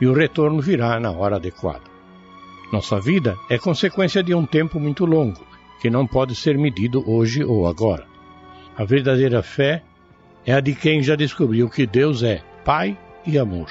e 0.00 0.06
o 0.06 0.14
retorno 0.14 0.62
virá 0.62 0.98
na 0.98 1.10
hora 1.10 1.36
adequada. 1.36 1.84
Nossa 2.72 2.98
vida 2.98 3.36
é 3.50 3.58
consequência 3.58 4.22
de 4.22 4.34
um 4.34 4.46
tempo 4.46 4.80
muito 4.80 5.04
longo, 5.04 5.44
que 5.78 5.90
não 5.90 6.06
pode 6.06 6.34
ser 6.34 6.56
medido 6.56 7.04
hoje 7.06 7.44
ou 7.44 7.66
agora. 7.66 8.07
A 8.78 8.84
verdadeira 8.84 9.42
fé 9.42 9.82
é 10.46 10.52
a 10.52 10.60
de 10.60 10.72
quem 10.72 11.02
já 11.02 11.16
descobriu 11.16 11.68
que 11.68 11.84
Deus 11.84 12.22
é 12.22 12.44
Pai 12.64 12.96
e 13.26 13.36
amor. 13.36 13.68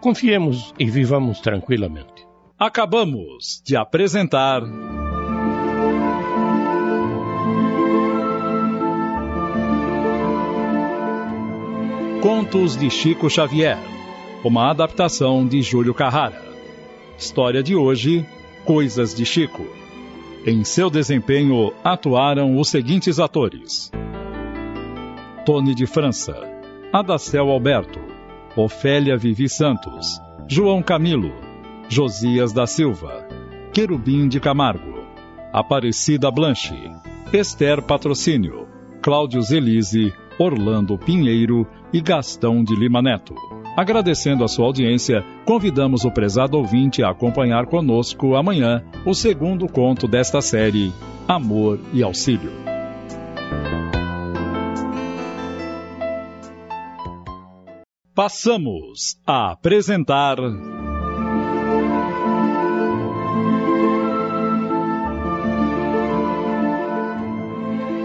Confiemos 0.00 0.72
e 0.78 0.90
vivamos 0.90 1.40
tranquilamente. 1.40 2.26
Acabamos 2.58 3.60
de 3.62 3.76
apresentar. 3.76 4.62
Contos 12.22 12.78
de 12.78 12.88
Chico 12.88 13.28
Xavier, 13.28 13.76
uma 14.42 14.70
adaptação 14.70 15.46
de 15.46 15.60
Júlio 15.60 15.92
Carrara. 15.92 16.42
História 17.18 17.62
de 17.62 17.76
hoje: 17.76 18.24
Coisas 18.64 19.14
de 19.14 19.26
Chico. 19.26 19.66
Em 20.46 20.64
seu 20.64 20.88
desempenho 20.88 21.74
atuaram 21.84 22.58
os 22.58 22.70
seguintes 22.70 23.18
atores: 23.18 23.92
Tony 25.52 25.74
de 25.74 25.84
França, 25.84 26.48
Adacel 26.92 27.50
Alberto, 27.50 27.98
Ofélia 28.56 29.16
Vivi 29.16 29.48
Santos, 29.48 30.20
João 30.46 30.80
Camilo, 30.80 31.32
Josias 31.88 32.52
da 32.52 32.68
Silva, 32.68 33.26
Querubim 33.72 34.28
de 34.28 34.38
Camargo, 34.38 35.00
Aparecida 35.52 36.30
Blanche, 36.30 36.92
Esther 37.32 37.82
Patrocínio, 37.82 38.68
Cláudio 39.02 39.42
Zelise, 39.42 40.14
Orlando 40.38 40.96
Pinheiro 40.96 41.66
e 41.92 42.00
Gastão 42.00 42.62
de 42.62 42.76
Lima 42.76 43.02
Neto. 43.02 43.34
Agradecendo 43.76 44.44
a 44.44 44.48
sua 44.48 44.66
audiência, 44.66 45.24
convidamos 45.44 46.04
o 46.04 46.12
prezado 46.12 46.56
ouvinte 46.58 47.02
a 47.02 47.10
acompanhar 47.10 47.66
conosco 47.66 48.36
amanhã 48.36 48.84
o 49.04 49.12
segundo 49.14 49.66
conto 49.66 50.06
desta 50.06 50.40
série, 50.40 50.92
Amor 51.26 51.80
e 51.92 52.04
Auxílio. 52.04 52.69
Passamos 58.22 59.18
a 59.26 59.52
apresentar. 59.52 60.36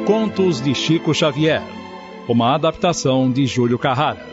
Contos 0.07 0.61
de 0.61 0.73
Chico 0.73 1.13
Xavier, 1.13 1.61
uma 2.29 2.55
adaptação 2.55 3.29
de 3.29 3.45
Júlio 3.45 3.77
Carrara. 3.77 4.25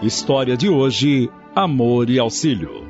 História 0.00 0.56
de 0.56 0.68
hoje: 0.68 1.28
Amor 1.56 2.08
e 2.08 2.20
Auxílio. 2.20 2.83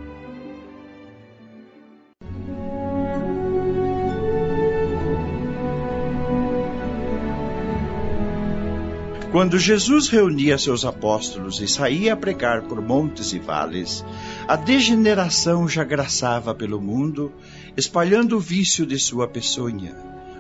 Quando 9.35 9.59
Jesus 9.59 10.07
reunia 10.07 10.57
seus 10.57 10.85
apóstolos 10.85 11.61
e 11.61 11.67
saía 11.67 12.13
a 12.13 12.17
pregar 12.17 12.63
por 12.69 12.81
montes 12.81 13.33
e 13.33 13.41
vales, 13.41 14.05
a 14.47 14.55
degeneração 14.55 15.69
já 15.69 15.83
graçava 15.83 16.55
pelo 16.55 16.81
mundo, 16.81 17.33
espalhando 17.77 18.37
o 18.37 18.39
vício 18.39 18.87
de 18.87 18.97
sua 18.97 19.27
peçonha, 19.27 19.93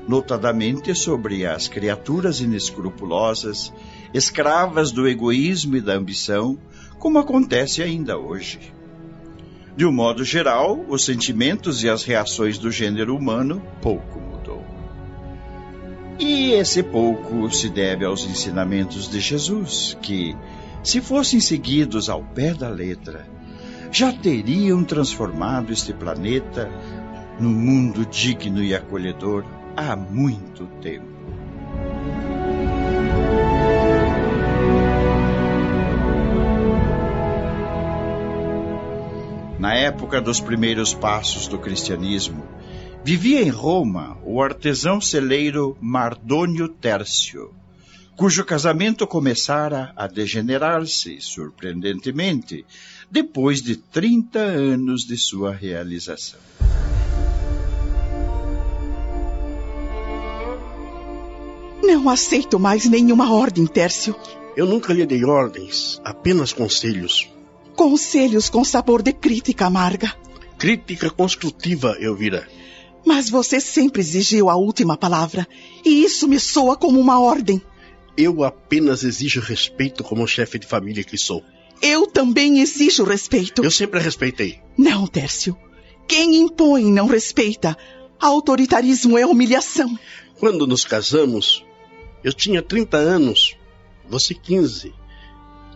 notadamente 0.07 0.95
sobre 0.95 1.45
as 1.45 1.67
criaturas 1.67 2.41
inescrupulosas, 2.41 3.73
escravas 4.15 4.93
do 4.93 5.09
egoísmo 5.09 5.75
e 5.75 5.81
da 5.81 5.95
ambição, 5.95 6.57
como 6.97 7.19
acontece 7.19 7.83
ainda 7.83 8.17
hoje. 8.17 8.61
De 9.77 9.85
um 9.85 9.91
modo 9.91 10.23
geral, 10.23 10.85
os 10.89 11.05
sentimentos 11.05 11.83
e 11.83 11.89
as 11.89 12.05
reações 12.05 12.59
do 12.59 12.71
gênero 12.71 13.17
humano 13.17 13.61
pouco 13.83 14.21
e 16.19 16.53
esse 16.53 16.83
pouco 16.83 17.51
se 17.51 17.69
deve 17.69 18.05
aos 18.05 18.25
ensinamentos 18.25 19.09
de 19.09 19.21
Jesus, 19.21 19.97
que, 20.01 20.37
se 20.83 21.01
fossem 21.01 21.41
seguidos 21.41 22.09
ao 22.09 22.23
pé 22.23 22.55
da 22.55 22.69
letra, 22.69 23.27
já 23.91 24.13
teriam 24.13 24.85
transformado 24.85 25.73
este 25.73 25.93
planeta 25.93 26.71
num 27.39 27.51
mundo 27.51 28.07
digno 28.07 28.63
e 28.63 28.75
acolhedor 28.75 29.45
há 29.77 29.97
muito 29.97 30.67
tempo. 30.81 31.15
Na 39.59 39.75
época 39.75 40.21
dos 40.21 40.41
primeiros 40.41 40.93
passos 40.93 41.49
do 41.49 41.59
cristianismo, 41.59 42.45
Vivia 43.05 43.43
em 43.43 43.51
Roma 43.51 44.17
o 44.25 44.41
artesão 44.41 44.99
celeiro 44.99 45.77
Mardônio 45.79 46.71
Tércio, 46.71 47.51
cujo 48.17 48.43
casamento 48.47 49.07
começara 49.07 49.93
a 49.95 50.07
degenerar-se 50.07 51.21
surpreendentemente 51.21 52.65
depois 53.11 53.61
de 53.61 53.77
30 53.77 54.39
anos 54.39 55.05
de 55.05 55.19
sua 55.19 55.53
realização. 55.53 56.41
Não 61.83 62.09
aceito 62.09 62.59
mais 62.59 62.87
nenhuma 62.87 63.31
ordem, 63.31 63.67
Tércio. 63.67 64.17
Eu 64.57 64.65
nunca 64.65 64.95
lhe 64.95 65.05
dei 65.05 65.27
ordens, 65.27 66.01
apenas 66.03 66.55
conselhos. 66.55 67.29
Conselhos 67.77 68.49
com 68.49 68.65
sabor 68.65 69.03
de 69.03 69.13
crítica 69.13 69.67
amarga. 69.67 70.15
Crítica 70.57 71.11
construtiva, 71.11 71.99
Elvira. 72.01 72.49
Mas 73.05 73.29
você 73.29 73.61
sempre 73.61 74.01
exigiu 74.01 74.49
a 74.49 74.57
última 74.57 74.97
palavra, 74.97 75.47
e 75.85 76.05
isso 76.05 76.27
me 76.27 76.41
soa 76.41 76.77
como 76.77 76.99
uma 76.99 77.21
ordem. 77.21 77.61
Eu 78.17 78.45
apenas 78.45 79.05
exijo 79.05 79.41
respeito 79.41 80.03
como 80.05 80.27
chefe 80.27 80.59
de 80.59 80.67
família 80.67 81.05
que 81.05 81.19
sou. 81.19 81.43
Eu 81.83 82.07
também 82.07 82.61
exijo 82.61 83.05
respeito. 83.05 83.63
Eu 83.63 83.71
sempre 83.71 84.01
respeitei. 84.01 84.61
Não, 84.79 85.07
Tércio. 85.07 85.57
Quem 86.07 86.37
impõe 86.37 86.85
não 86.91 87.07
respeita. 87.07 87.77
Autoritarismo 88.21 89.19
é 89.19 89.27
humilhação. 89.27 89.99
Quando 90.39 90.67
nos 90.67 90.85
casamos, 90.85 91.65
eu 92.23 92.33
tinha 92.33 92.63
30 92.63 92.97
anos, 92.97 93.57
você 94.09 94.33
15. 94.33 94.95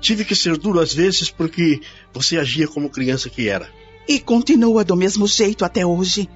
Tive 0.00 0.24
que 0.24 0.34
ser 0.34 0.56
duro 0.56 0.80
às 0.80 0.94
vezes 0.94 1.30
porque 1.30 1.80
você 2.12 2.38
agia 2.38 2.68
como 2.68 2.88
criança 2.88 3.28
que 3.28 3.48
era. 3.48 3.68
E 4.08 4.18
continua 4.18 4.84
do 4.84 4.96
mesmo 4.96 5.26
jeito 5.26 5.64
até 5.64 5.84
hoje. 5.84 6.28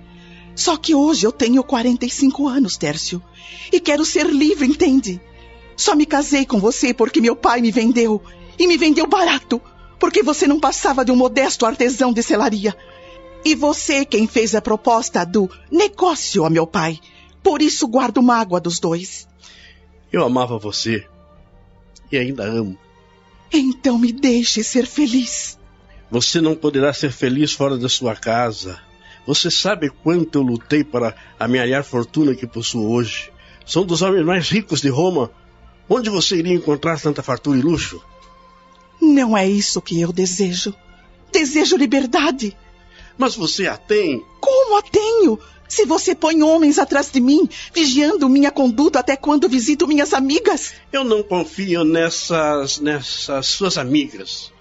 Só 0.54 0.76
que 0.76 0.94
hoje 0.94 1.26
eu 1.26 1.32
tenho 1.32 1.62
45 1.62 2.46
anos, 2.46 2.76
Tércio. 2.76 3.22
E 3.72 3.80
quero 3.80 4.04
ser 4.04 4.26
livre, 4.26 4.66
entende? 4.66 5.20
Só 5.76 5.94
me 5.94 6.06
casei 6.06 6.44
com 6.44 6.58
você 6.58 6.92
porque 6.92 7.20
meu 7.20 7.34
pai 7.34 7.60
me 7.60 7.70
vendeu. 7.70 8.22
E 8.58 8.66
me 8.66 8.76
vendeu 8.76 9.06
barato. 9.06 9.60
Porque 9.98 10.22
você 10.22 10.46
não 10.46 10.60
passava 10.60 11.04
de 11.04 11.12
um 11.12 11.16
modesto 11.16 11.64
artesão 11.64 12.12
de 12.12 12.22
selaria. 12.22 12.76
E 13.44 13.54
você 13.54 14.04
quem 14.04 14.26
fez 14.26 14.54
a 14.54 14.60
proposta 14.60 15.24
do 15.24 15.50
negócio 15.70 16.44
a 16.44 16.50
meu 16.50 16.66
pai. 16.66 17.00
Por 17.42 17.62
isso 17.62 17.88
guardo 17.88 18.22
mágoa 18.22 18.60
dos 18.60 18.78
dois. 18.78 19.26
Eu 20.12 20.24
amava 20.24 20.58
você. 20.58 21.06
E 22.10 22.18
ainda 22.18 22.44
amo. 22.44 22.78
Então 23.52 23.98
me 23.98 24.12
deixe 24.12 24.62
ser 24.62 24.86
feliz. 24.86 25.58
Você 26.10 26.40
não 26.40 26.54
poderá 26.54 26.92
ser 26.92 27.10
feliz 27.10 27.52
fora 27.52 27.78
da 27.78 27.88
sua 27.88 28.14
casa. 28.14 28.80
Você 29.26 29.50
sabe 29.50 29.88
quanto 29.88 30.38
eu 30.38 30.42
lutei 30.42 30.82
para 30.82 31.14
amealhar 31.38 31.80
a 31.80 31.84
fortuna 31.84 32.34
que 32.34 32.46
possuo 32.46 32.90
hoje. 32.90 33.30
Sou 33.64 33.84
um 33.84 33.86
dos 33.86 34.02
homens 34.02 34.24
mais 34.24 34.48
ricos 34.48 34.80
de 34.80 34.88
Roma. 34.88 35.30
Onde 35.88 36.10
você 36.10 36.36
iria 36.36 36.54
encontrar 36.54 37.00
tanta 37.00 37.22
fartura 37.22 37.58
e 37.58 37.62
luxo? 37.62 38.02
Não 39.00 39.36
é 39.36 39.48
isso 39.48 39.80
que 39.80 40.00
eu 40.00 40.12
desejo. 40.12 40.74
Desejo 41.30 41.76
liberdade. 41.76 42.56
Mas 43.16 43.36
você 43.36 43.66
a 43.66 43.76
tem. 43.76 44.24
Como 44.40 44.76
a 44.76 44.82
tenho? 44.82 45.38
Se 45.68 45.86
você 45.86 46.14
põe 46.14 46.42
homens 46.42 46.78
atrás 46.78 47.10
de 47.10 47.20
mim, 47.20 47.48
vigiando 47.72 48.28
minha 48.28 48.50
conduta 48.50 48.98
até 48.98 49.16
quando 49.16 49.48
visito 49.48 49.86
minhas 49.86 50.12
amigas. 50.12 50.74
Eu 50.92 51.04
não 51.04 51.22
confio 51.22 51.84
nessas. 51.84 52.80
nessas 52.80 53.46
suas 53.46 53.78
amigas. 53.78 54.52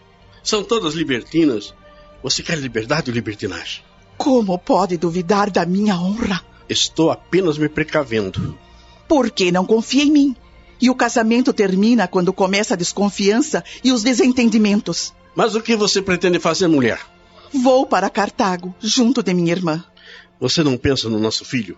São 0.43 0.63
todas 0.63 0.93
libertinas. 0.93 1.73
Você 2.23 2.43
quer 2.43 2.57
liberdade 2.57 3.09
ou 3.09 3.15
libertinagem? 3.15 3.83
Como 4.21 4.55
pode 4.59 4.97
duvidar 4.97 5.49
da 5.49 5.65
minha 5.65 5.99
honra? 5.99 6.45
Estou 6.69 7.09
apenas 7.09 7.57
me 7.57 7.67
precavendo. 7.67 8.55
Por 9.07 9.31
que 9.31 9.51
não 9.51 9.65
confia 9.65 10.03
em 10.03 10.11
mim? 10.11 10.35
E 10.79 10.91
o 10.91 10.95
casamento 10.95 11.51
termina 11.51 12.07
quando 12.07 12.31
começa 12.31 12.75
a 12.75 12.77
desconfiança 12.77 13.63
e 13.83 13.91
os 13.91 14.03
desentendimentos. 14.03 15.11
Mas 15.35 15.55
o 15.55 15.61
que 15.61 15.75
você 15.75 16.03
pretende 16.03 16.37
fazer, 16.37 16.67
mulher? 16.67 16.99
Vou 17.51 17.87
para 17.87 18.11
Cartago, 18.11 18.75
junto 18.79 19.23
de 19.23 19.33
minha 19.33 19.53
irmã. 19.53 19.83
Você 20.39 20.63
não 20.63 20.77
pensa 20.77 21.09
no 21.09 21.17
nosso 21.17 21.43
filho? 21.43 21.75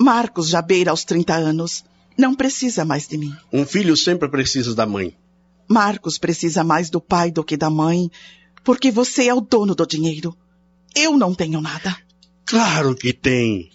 Marcos 0.00 0.48
já 0.48 0.62
beira 0.62 0.92
aos 0.92 1.04
30 1.04 1.34
anos. 1.34 1.84
Não 2.16 2.34
precisa 2.34 2.86
mais 2.86 3.06
de 3.06 3.18
mim. 3.18 3.36
Um 3.52 3.66
filho 3.66 3.94
sempre 3.98 4.30
precisa 4.30 4.74
da 4.74 4.86
mãe. 4.86 5.14
Marcos 5.68 6.16
precisa 6.16 6.64
mais 6.64 6.88
do 6.88 7.02
pai 7.02 7.30
do 7.30 7.44
que 7.44 7.54
da 7.54 7.68
mãe, 7.68 8.10
porque 8.64 8.90
você 8.90 9.28
é 9.28 9.34
o 9.34 9.42
dono 9.42 9.74
do 9.74 9.86
dinheiro. 9.86 10.34
Eu 10.96 11.18
não 11.18 11.34
tenho 11.34 11.60
nada. 11.60 11.94
Claro 12.46 12.96
que 12.96 13.12
tem. 13.12 13.70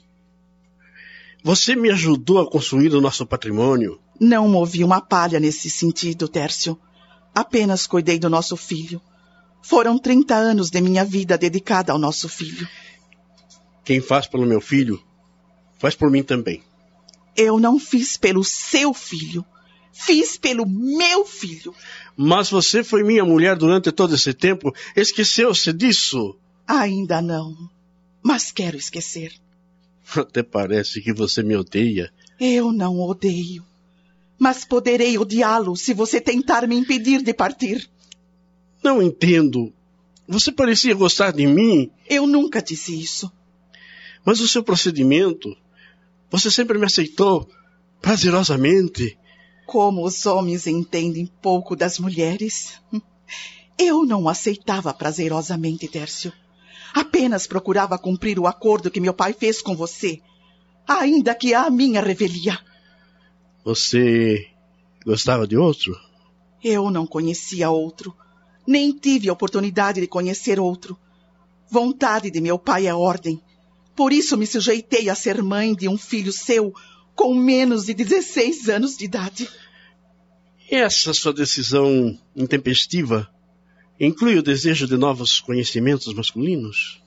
Você 1.44 1.76
me 1.76 1.92
ajudou 1.92 2.40
a 2.40 2.50
construir 2.50 2.94
o 2.96 3.02
nosso 3.02 3.28
patrimônio. 3.28 4.00
Não 4.20 4.48
movi 4.48 4.84
uma 4.84 5.00
palha 5.00 5.40
nesse 5.40 5.70
sentido, 5.70 6.28
Tércio. 6.28 6.80
Apenas 7.34 7.86
cuidei 7.86 8.18
do 8.18 8.30
nosso 8.30 8.58
filho. 8.58 9.00
Foram 9.62 10.00
30 10.00 10.34
anos 10.36 10.72
de 10.72 10.82
minha 10.82 11.06
vida 11.06 11.38
dedicada 11.38 11.92
ao 11.92 12.00
nosso 12.00 12.28
filho. 12.28 12.68
Quem 13.86 14.02
faz 14.02 14.26
pelo 14.26 14.46
meu 14.46 14.60
filho, 14.60 15.02
faz 15.78 15.96
por 15.96 16.10
mim 16.10 16.24
também. 16.24 16.64
Eu 17.36 17.60
não 17.60 17.80
fiz 17.80 18.18
pelo 18.18 18.44
seu 18.44 18.94
filho. 18.94 19.46
Fiz 19.94 20.38
pelo 20.38 20.68
meu 20.68 21.24
filho. 21.26 21.74
Mas 22.18 22.50
você 22.50 22.84
foi 22.84 23.04
minha 23.04 23.24
mulher 23.24 23.56
durante 23.56 23.92
todo 23.92 24.16
esse 24.16 24.34
tempo. 24.34 24.74
Esqueceu-se 24.96 25.72
disso? 25.72 26.36
Ainda 26.68 27.22
não. 27.22 27.56
Mas 28.24 28.52
quero 28.52 28.78
esquecer. 28.78 29.34
Até 30.16 30.44
parece 30.44 31.02
que 31.02 31.14
você 31.14 31.42
me 31.42 31.56
odeia. 31.56 32.12
Eu 32.40 32.72
não 32.72 33.00
odeio. 33.00 33.66
Mas 34.38 34.66
poderei 34.66 35.18
odiá-lo 35.18 35.76
se 35.76 35.94
você 35.94 36.20
tentar 36.20 36.68
me 36.68 36.76
impedir 36.76 37.22
de 37.22 37.34
partir. 37.34 37.90
Não 38.84 39.02
entendo. 39.02 39.72
Você 40.28 40.52
parecia 40.52 40.96
gostar 40.96 41.32
de 41.32 41.46
mim. 41.46 41.92
Eu 42.10 42.26
nunca 42.26 42.62
disse 42.62 43.00
isso. 43.00 43.32
Mas 44.26 44.40
o 44.40 44.48
seu 44.48 44.64
procedimento. 44.64 45.56
Você 46.30 46.50
sempre 46.50 46.78
me 46.78 46.86
aceitou 46.86 47.48
prazerosamente. 48.02 49.18
Como 49.66 50.06
os 50.06 50.26
homens 50.26 50.68
entendem 50.68 51.30
pouco 51.42 51.76
das 51.76 52.00
mulheres. 52.00 52.74
Eu 53.78 54.06
não 54.06 54.28
aceitava 54.28 54.94
prazerosamente, 54.94 55.88
Tércio. 55.88 56.32
Apenas 56.94 57.48
procurava 57.48 57.98
cumprir 57.98 58.40
o 58.40 58.48
acordo 58.48 58.92
que 58.92 59.00
meu 59.00 59.14
pai 59.14 59.34
fez 59.34 59.62
com 59.62 59.76
você, 59.76 60.20
ainda 60.88 61.34
que 61.34 61.54
a 61.54 61.70
minha 61.70 62.02
revelia. 62.02 62.60
Você 63.64 64.48
gostava 65.06 65.48
de 65.48 65.56
outro? 65.58 65.96
Eu 66.64 66.92
não 66.92 67.08
conhecia 67.08 67.70
outro, 67.70 68.16
nem 68.68 68.92
tive 68.92 69.30
a 69.30 69.34
oportunidade 69.34 70.02
de 70.02 70.08
conhecer 70.08 70.60
outro. 70.60 70.98
Vontade 71.70 72.30
de 72.30 72.42
meu 72.42 72.60
pai 72.60 72.88
é 72.88 72.94
ordem. 72.94 73.42
Por 73.96 74.12
isso 74.12 74.38
me 74.38 74.46
sujeitei 74.46 75.10
a 75.10 75.16
ser 75.16 75.42
mãe 75.42 75.76
de 75.76 75.88
um 75.88 75.98
filho 75.98 76.32
seu 76.32 76.74
com 77.16 77.34
menos 77.36 77.86
de 77.86 77.94
16 77.94 78.70
anos 78.70 78.98
de 78.98 79.06
idade. 79.06 79.50
E 80.70 80.76
essa 80.76 81.14
sua 81.14 81.34
decisão 81.34 82.18
intempestiva 82.36 83.30
inclui 84.04 84.36
o 84.40 84.42
desejo 84.42 84.88
de 84.88 84.98
novos 84.98 85.40
conhecimentos 85.40 86.12
masculinos? 86.12 87.00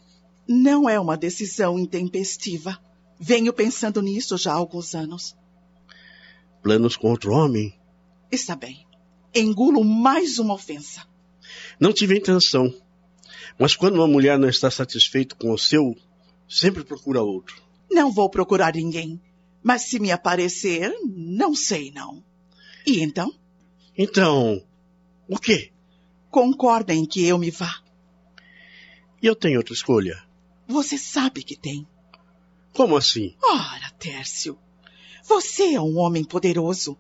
Não 0.47 0.89
é 0.89 1.01
uma 1.01 1.17
decisão 1.17 1.77
intempestiva. 1.77 2.79
Venho 3.19 3.53
pensando 3.53 4.01
nisso 4.01 4.39
já 4.39 4.53
há 4.53 4.55
alguns 4.55 4.95
anos. 4.95 5.37
Planos 6.63 6.97
com 6.97 7.11
outro 7.11 7.33
homem? 7.33 7.75
Está 8.31 8.55
bem. 8.55 8.87
Engulo 9.35 9.85
mais 9.85 10.39
uma 10.39 10.55
ofensa. 10.55 11.03
Não 11.81 11.93
tive 11.93 12.17
intenção. 12.17 12.73
Mas 13.59 13.75
quando 13.75 13.97
uma 13.97 14.07
mulher 14.07 14.39
não 14.39 14.49
está 14.49 14.71
satisfeita 14.71 15.35
com 15.35 15.53
o 15.53 15.59
seu, 15.59 15.97
sempre 16.49 16.85
procura 16.85 17.21
outro. 17.23 17.61
Não 17.91 18.13
vou 18.13 18.31
procurar 18.31 18.75
ninguém. 18.75 19.21
Mas 19.63 19.83
se 19.83 19.99
me 19.99 20.13
aparecer, 20.13 20.95
não 21.05 21.57
sei 21.57 21.91
não. 21.91 22.23
E 22.87 23.03
então? 23.03 23.33
Então, 23.97 24.63
o 25.29 25.39
quê? 25.39 25.74
Concorda 26.35 26.93
em 26.93 27.07
que 27.07 27.25
eu 27.25 27.39
me 27.39 27.49
vá. 27.49 27.81
E 29.23 29.27
eu 29.29 29.37
tenho 29.37 29.59
outra 29.59 29.73
escolha. 29.73 30.21
Você 30.67 30.99
sabe 30.99 31.45
que 31.45 31.55
tem. 31.55 31.87
Como 32.73 32.97
assim? 32.97 33.37
Ora, 33.41 33.89
Tércio, 34.01 34.59
você 35.23 35.75
é 35.75 35.81
um 35.81 35.97
homem 35.97 36.25
poderoso. 36.25 36.99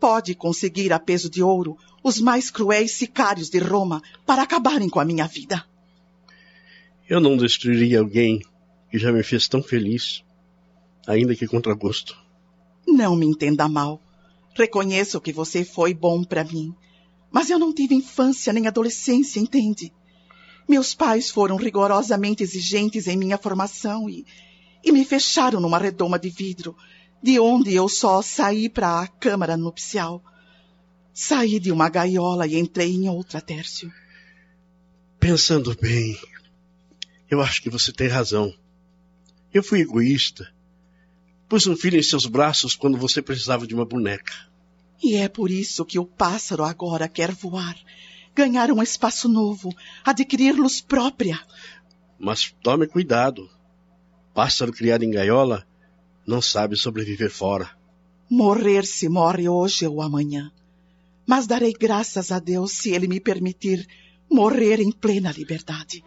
Pode 0.00 0.34
conseguir 0.34 0.94
a 0.94 0.98
peso 0.98 1.28
de 1.28 1.42
ouro 1.42 1.76
os 2.02 2.20
mais 2.20 2.50
cruéis 2.50 2.92
sicários 2.92 3.50
de 3.50 3.58
Roma 3.58 4.02
para 4.24 4.40
acabarem 4.40 4.88
com 4.88 4.98
a 4.98 5.04
minha 5.04 5.26
vida. 5.26 5.66
Eu 7.06 7.20
não 7.20 7.36
destruiria 7.36 7.98
alguém 7.98 8.40
que 8.90 8.98
já 8.98 9.12
me 9.12 9.22
fez 9.22 9.46
tão 9.46 9.62
feliz, 9.62 10.24
ainda 11.06 11.36
que 11.36 11.46
contra 11.46 11.74
gosto. 11.74 12.16
Não 12.88 13.14
me 13.14 13.26
entenda 13.26 13.68
mal. 13.68 14.00
Reconheço 14.54 15.20
que 15.20 15.34
você 15.34 15.66
foi 15.66 15.92
bom 15.92 16.24
para 16.24 16.44
mim, 16.44 16.74
mas 17.32 17.48
eu 17.48 17.58
não 17.58 17.72
tive 17.72 17.94
infância 17.94 18.52
nem 18.52 18.66
adolescência, 18.66 19.40
entende? 19.40 19.90
Meus 20.68 20.94
pais 20.94 21.30
foram 21.30 21.56
rigorosamente 21.56 22.42
exigentes 22.42 23.06
em 23.08 23.16
minha 23.16 23.38
formação 23.38 24.08
e, 24.08 24.26
e 24.84 24.92
me 24.92 25.04
fecharam 25.04 25.60
numa 25.60 25.78
redoma 25.78 26.18
de 26.18 26.28
vidro, 26.28 26.76
de 27.22 27.40
onde 27.40 27.74
eu 27.74 27.88
só 27.88 28.20
saí 28.20 28.68
para 28.68 29.00
a 29.00 29.06
câmara 29.06 29.56
nupcial. 29.56 30.22
Saí 31.14 31.58
de 31.58 31.72
uma 31.72 31.88
gaiola 31.88 32.46
e 32.46 32.58
entrei 32.58 32.94
em 32.94 33.08
outra, 33.08 33.40
Tércio. 33.40 33.92
Pensando 35.18 35.76
bem, 35.80 36.18
eu 37.30 37.40
acho 37.40 37.62
que 37.62 37.70
você 37.70 37.92
tem 37.92 38.08
razão. 38.08 38.52
Eu 39.52 39.62
fui 39.62 39.80
egoísta. 39.80 40.52
Pus 41.48 41.66
um 41.66 41.76
filho 41.76 41.98
em 41.98 42.02
seus 42.02 42.26
braços 42.26 42.74
quando 42.74 42.98
você 42.98 43.20
precisava 43.20 43.66
de 43.66 43.74
uma 43.74 43.84
boneca. 43.84 44.32
E 45.02 45.16
é 45.16 45.28
por 45.28 45.50
isso 45.50 45.84
que 45.84 45.98
o 45.98 46.06
pássaro 46.06 46.64
agora 46.64 47.08
quer 47.08 47.32
voar, 47.32 47.76
ganhar 48.34 48.70
um 48.70 48.82
espaço 48.82 49.28
novo, 49.28 49.74
adquirir 50.04 50.54
luz 50.54 50.80
própria. 50.80 51.40
Mas 52.18 52.54
tome 52.62 52.86
cuidado. 52.86 53.50
Pássaro 54.32 54.72
criado 54.72 55.02
em 55.02 55.10
gaiola 55.10 55.66
não 56.26 56.40
sabe 56.40 56.76
sobreviver 56.76 57.30
fora. 57.30 57.70
Morrer 58.30 58.86
se 58.86 59.08
morre 59.08 59.48
hoje 59.48 59.86
ou 59.86 60.00
amanhã. 60.00 60.50
Mas 61.26 61.46
darei 61.46 61.72
graças 61.72 62.30
a 62.30 62.38
Deus 62.38 62.72
se 62.72 62.90
ele 62.90 63.08
me 63.08 63.20
permitir 63.20 63.86
morrer 64.30 64.80
em 64.80 64.90
plena 64.90 65.32
liberdade. 65.32 66.02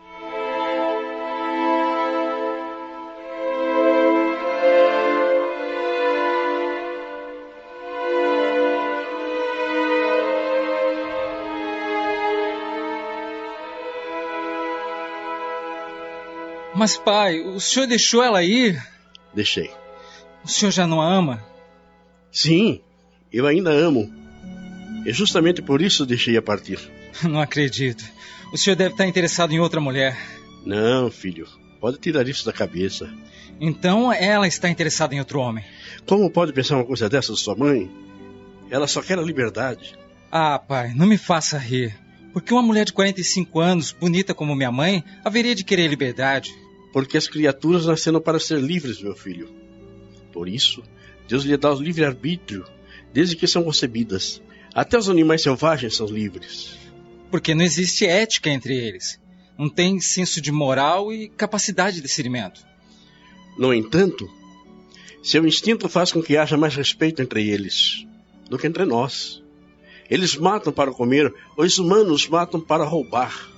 Mas, 16.75 16.97
pai, 16.97 17.39
o 17.39 17.59
senhor 17.59 17.87
deixou 17.87 18.21
ela 18.21 18.43
ir? 18.43 18.81
Deixei. 19.33 19.71
O 20.43 20.47
senhor 20.47 20.71
já 20.71 20.85
não 20.85 21.01
a 21.01 21.07
ama? 21.07 21.43
Sim, 22.31 22.81
eu 23.31 23.47
ainda 23.47 23.71
amo. 23.71 24.13
E 25.05 25.13
justamente 25.13 25.61
por 25.61 25.81
isso 25.81 26.05
deixei 26.05 26.35
a 26.35 26.41
partir. 26.41 26.79
Não 27.23 27.39
acredito. 27.39 28.03
O 28.51 28.57
senhor 28.57 28.75
deve 28.75 28.93
estar 28.93 29.05
interessado 29.05 29.53
em 29.53 29.59
outra 29.59 29.79
mulher. 29.79 30.17
Não, 30.65 31.09
filho. 31.09 31.47
Pode 31.79 31.97
tirar 31.97 32.27
isso 32.27 32.45
da 32.45 32.51
cabeça. 32.51 33.09
Então 33.59 34.11
ela 34.11 34.47
está 34.47 34.67
interessada 34.67 35.15
em 35.15 35.19
outro 35.19 35.39
homem. 35.39 35.63
Como 36.05 36.29
pode 36.29 36.51
pensar 36.53 36.75
uma 36.75 36.85
coisa 36.85 37.07
dessa 37.07 37.33
de 37.33 37.39
sua 37.39 37.55
mãe? 37.55 37.89
Ela 38.69 38.87
só 38.87 39.01
quer 39.01 39.17
a 39.17 39.21
liberdade. 39.21 39.97
Ah, 40.31 40.59
pai, 40.59 40.93
não 40.95 41.05
me 41.05 41.17
faça 41.17 41.57
rir. 41.57 41.95
Porque 42.33 42.53
uma 42.53 42.61
mulher 42.61 42.83
de 42.83 42.91
45 42.93 43.59
anos, 43.59 43.91
bonita 43.93 44.33
como 44.33 44.55
minha 44.55 44.71
mãe, 44.71 45.03
haveria 45.23 45.55
de 45.55 45.63
querer 45.63 45.87
liberdade. 45.87 46.53
Porque 46.95 47.17
as 47.17 47.27
criaturas 47.27 47.87
nasceram 47.87 48.21
para 48.21 48.39
ser 48.39 48.57
livres, 48.57 49.01
meu 49.01 49.13
filho. 49.13 49.53
Por 50.31 50.47
isso, 50.47 50.81
Deus 51.27 51.43
lhe 51.43 51.57
dá 51.57 51.73
o 51.73 51.81
livre-arbítrio, 51.81 52.63
desde 53.11 53.35
que 53.35 53.45
são 53.47 53.65
concebidas. 53.65 54.41
Até 54.73 54.97
os 54.97 55.09
animais 55.09 55.41
selvagens 55.41 55.97
são 55.97 56.07
livres. 56.07 56.77
Porque 57.29 57.53
não 57.53 57.65
existe 57.65 58.05
ética 58.05 58.49
entre 58.49 58.77
eles. 58.77 59.19
Não 59.59 59.67
tem 59.67 59.99
senso 59.99 60.39
de 60.39 60.53
moral 60.53 61.11
e 61.11 61.27
capacidade 61.27 61.97
de 61.97 62.03
discernimento. 62.03 62.65
No 63.57 63.73
entanto, 63.73 64.25
seu 65.21 65.45
instinto 65.45 65.89
faz 65.89 66.13
com 66.13 66.23
que 66.23 66.37
haja 66.37 66.55
mais 66.55 66.77
respeito 66.77 67.21
entre 67.21 67.45
eles 67.45 68.07
do 68.49 68.57
que 68.57 68.67
entre 68.67 68.85
nós. 68.85 69.43
Eles 70.09 70.37
matam 70.37 70.71
para 70.71 70.93
comer, 70.93 71.33
os 71.57 71.77
humanos 71.77 72.25
matam 72.29 72.61
para 72.61 72.85
roubar. 72.85 73.49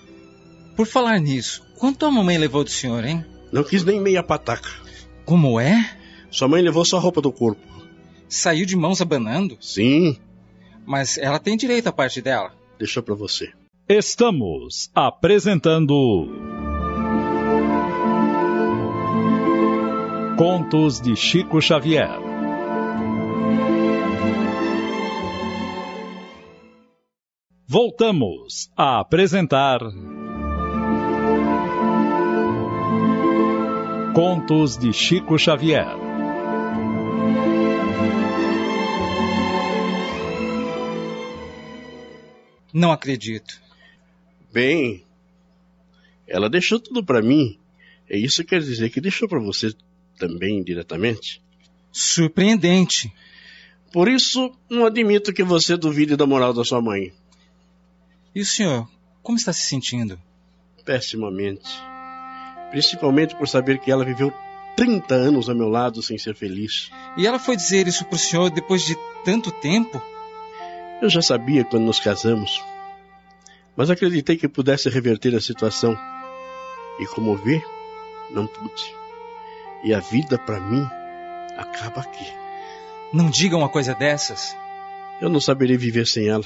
Por 0.76 0.88
falar 0.88 1.19
nisso, 1.19 1.66
quanto 1.78 2.06
a 2.06 2.12
mamãe 2.12 2.38
levou 2.38 2.63
do 2.63 2.70
senhor, 2.70 3.06
hein? 3.06 3.24
Não 3.52 3.63
quis 3.63 3.84
nem 3.84 4.02
meia 4.02 4.24
pataca. 4.24 4.70
Como 5.26 5.60
é? 5.60 5.98
Sua 6.30 6.48
mãe 6.48 6.62
levou 6.62 6.84
só 6.84 6.98
a 6.98 7.00
roupa 7.00 7.22
do 7.22 7.32
corpo. 7.32 7.62
Saiu 8.28 8.66
de 8.66 8.76
mãos 8.76 9.02
abanando? 9.02 9.58
Sim. 9.62 10.18
Mas 10.86 11.18
ela 11.18 11.40
tem 11.40 11.56
direito 11.56 11.88
à 11.88 11.92
parte 11.92 12.22
dela. 12.22 12.54
Deixou 12.78 13.02
para 13.02 13.16
você. 13.16 13.52
Estamos 13.88 14.90
apresentando 14.94 16.28
Contos 20.38 21.00
de 21.00 21.16
Chico 21.16 21.62
Xavier. 21.62 22.20
Voltamos 27.66 28.70
a 28.78 29.00
apresentar 29.00 29.80
Contos 34.17 34.75
de 34.75 34.91
Chico 34.91 35.38
Xavier. 35.38 35.86
Não 42.73 42.91
acredito. 42.91 43.62
Bem, 44.51 45.06
ela 46.27 46.49
deixou 46.49 46.80
tudo 46.80 47.06
para 47.06 47.21
mim. 47.21 47.60
E 48.10 48.17
isso 48.17 48.43
quer 48.43 48.60
dizer 48.60 48.89
que 48.89 48.99
deixou 48.99 49.30
para 49.30 49.38
você 49.38 49.71
também 50.17 50.63
diretamente? 50.63 51.39
Surpreendente. 51.91 53.13
Por 53.93 54.08
isso, 54.08 54.51
não 54.67 54.88
admito 54.88 55.32
que 55.32 55.43
você 55.43 55.77
duvide 55.77 56.15
da 56.15 56.25
moral 56.25 56.56
da 56.56 56.63
sua 56.63 56.82
mãe. 56.82 57.13
E 58.34 58.41
o 58.41 58.45
senhor, 58.47 58.89
como 59.21 59.38
está 59.38 59.53
se 59.53 59.67
sentindo? 59.67 60.19
Pessimamente. 60.84 61.69
Principalmente 62.69 63.36
por 63.36 63.47
saber 63.47 63.80
que 63.80 63.91
ela 63.91 64.06
viveu 64.06 64.34
30 64.75 65.15
anos 65.15 65.49
ao 65.49 65.56
meu 65.56 65.67
lado 65.67 66.01
sem 66.01 66.17
ser 66.17 66.36
feliz. 66.36 66.91
E 67.17 67.25
ela 67.25 67.39
foi 67.39 67.56
dizer 67.56 67.88
isso 67.88 68.06
para 68.06 68.15
o 68.15 68.19
senhor 68.19 68.49
depois 68.49 68.84
de 68.84 68.95
tanto 69.25 69.51
tempo? 69.51 70.01
Eu 71.01 71.10
já 71.10 71.21
sabia 71.21 71.63
quando 71.63 71.84
nos 71.84 71.99
casamos. 71.99 72.63
Mas 73.75 73.89
acreditei 73.89 74.38
que 74.38 74.47
pudesse 74.47 74.89
reverter 74.89 75.36
a 75.36 75.41
situação. 75.41 75.97
E 76.99 77.06
como 77.08 77.36
vê, 77.36 77.62
não 78.32 78.47
pude. 78.47 78.95
E 79.84 79.93
a 79.93 79.99
vida 79.99 80.38
para 80.38 80.60
mim 80.60 80.88
acaba 81.58 82.01
aqui. 82.01 82.25
Não 83.13 83.30
diga 83.30 83.56
uma 83.56 83.69
coisa 83.69 83.93
dessas. 83.93 84.56
Eu 85.21 85.30
não 85.30 85.39
saberei 85.39 85.77
viver 85.77 86.06
sem 86.06 86.27
ela. 86.27 86.45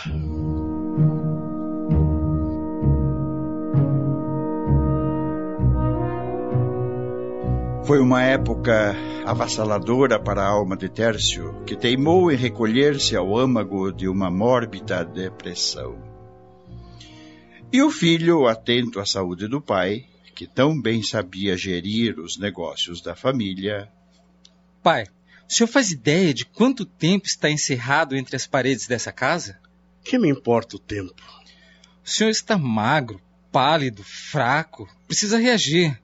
Foi 7.91 7.99
uma 7.99 8.23
época 8.23 8.95
avassaladora 9.25 10.17
para 10.17 10.41
a 10.41 10.47
alma 10.47 10.77
de 10.77 10.87
Tércio, 10.87 11.61
que 11.65 11.75
teimou 11.75 12.31
em 12.31 12.37
recolher-se 12.37 13.17
ao 13.17 13.37
âmago 13.37 13.91
de 13.91 14.07
uma 14.07 14.31
mórbida 14.31 15.03
depressão. 15.03 16.01
E 17.69 17.81
o 17.81 17.91
filho, 17.91 18.47
atento 18.47 18.97
à 18.97 19.05
saúde 19.05 19.45
do 19.45 19.61
pai, 19.61 20.05
que 20.33 20.47
tão 20.47 20.81
bem 20.81 21.03
sabia 21.03 21.57
gerir 21.57 22.17
os 22.17 22.37
negócios 22.37 23.01
da 23.01 23.13
família. 23.13 23.91
Pai, 24.81 25.03
o 25.45 25.51
senhor 25.51 25.67
faz 25.67 25.91
ideia 25.91 26.33
de 26.33 26.45
quanto 26.45 26.85
tempo 26.85 27.27
está 27.27 27.49
encerrado 27.49 28.15
entre 28.15 28.37
as 28.37 28.47
paredes 28.47 28.87
dessa 28.87 29.11
casa? 29.11 29.59
Que 30.01 30.17
me 30.17 30.29
importa 30.29 30.77
o 30.77 30.79
tempo? 30.79 31.21
O 32.05 32.09
senhor 32.09 32.29
está 32.29 32.57
magro, 32.57 33.19
pálido, 33.51 34.01
fraco. 34.01 34.87
Precisa 35.09 35.37
reagir. 35.37 36.00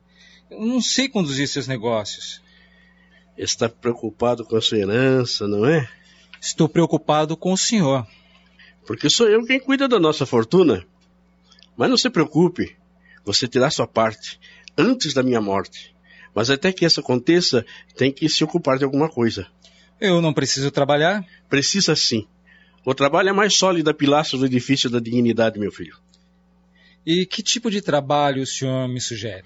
Eu 0.50 0.66
não 0.66 0.82
sei 0.82 1.10
conduzir 1.10 1.48
seus 1.48 1.68
negócios. 1.68 2.42
Está 3.38 3.70
preocupado 3.70 4.46
com 4.46 4.56
a 4.56 4.62
sua 4.62 4.80
herança, 4.80 5.48
não 5.48 5.66
é? 5.66 5.90
Estou 6.42 6.70
preocupado 6.70 7.36
com 7.36 7.52
o 7.52 7.58
senhor. 7.58 8.08
Porque 8.86 9.10
sou 9.10 9.28
eu 9.28 9.46
quem 9.46 9.60
cuida 9.60 9.88
da 9.88 10.00
nossa 10.00 10.26
fortuna. 10.26 10.86
Mas 11.76 11.90
não 11.90 11.98
se 11.98 12.10
preocupe, 12.10 12.76
você 13.24 13.48
terá 13.48 13.70
sua 13.70 13.86
parte 13.86 14.40
antes 14.78 15.14
da 15.14 15.22
minha 15.22 15.42
morte. 15.42 15.94
Mas 16.34 16.50
até 16.50 16.72
que 16.72 16.86
isso 16.86 17.00
aconteça, 17.00 17.66
tem 17.96 18.12
que 18.12 18.30
se 18.30 18.44
ocupar 18.44 18.78
de 18.78 18.86
alguma 18.86 19.10
coisa. 19.10 19.48
Eu 20.00 20.22
não 20.22 20.34
preciso 20.34 20.72
trabalhar? 20.72 21.26
Precisa 21.50 21.96
sim. 21.96 22.28
O 22.86 22.94
trabalho 22.94 23.30
é 23.30 23.34
mais 23.34 23.56
sólido 23.56 23.90
a 23.90 23.94
pilastra 23.94 24.38
do 24.38 24.46
edifício 24.46 24.90
da 24.90 25.00
dignidade, 25.00 25.60
meu 25.60 25.72
filho. 25.72 25.98
E 27.06 27.26
que 27.26 27.44
tipo 27.44 27.70
de 27.70 27.82
trabalho 27.82 28.44
o 28.44 28.46
senhor 28.46 28.88
me 28.88 29.02
sugere? 29.02 29.44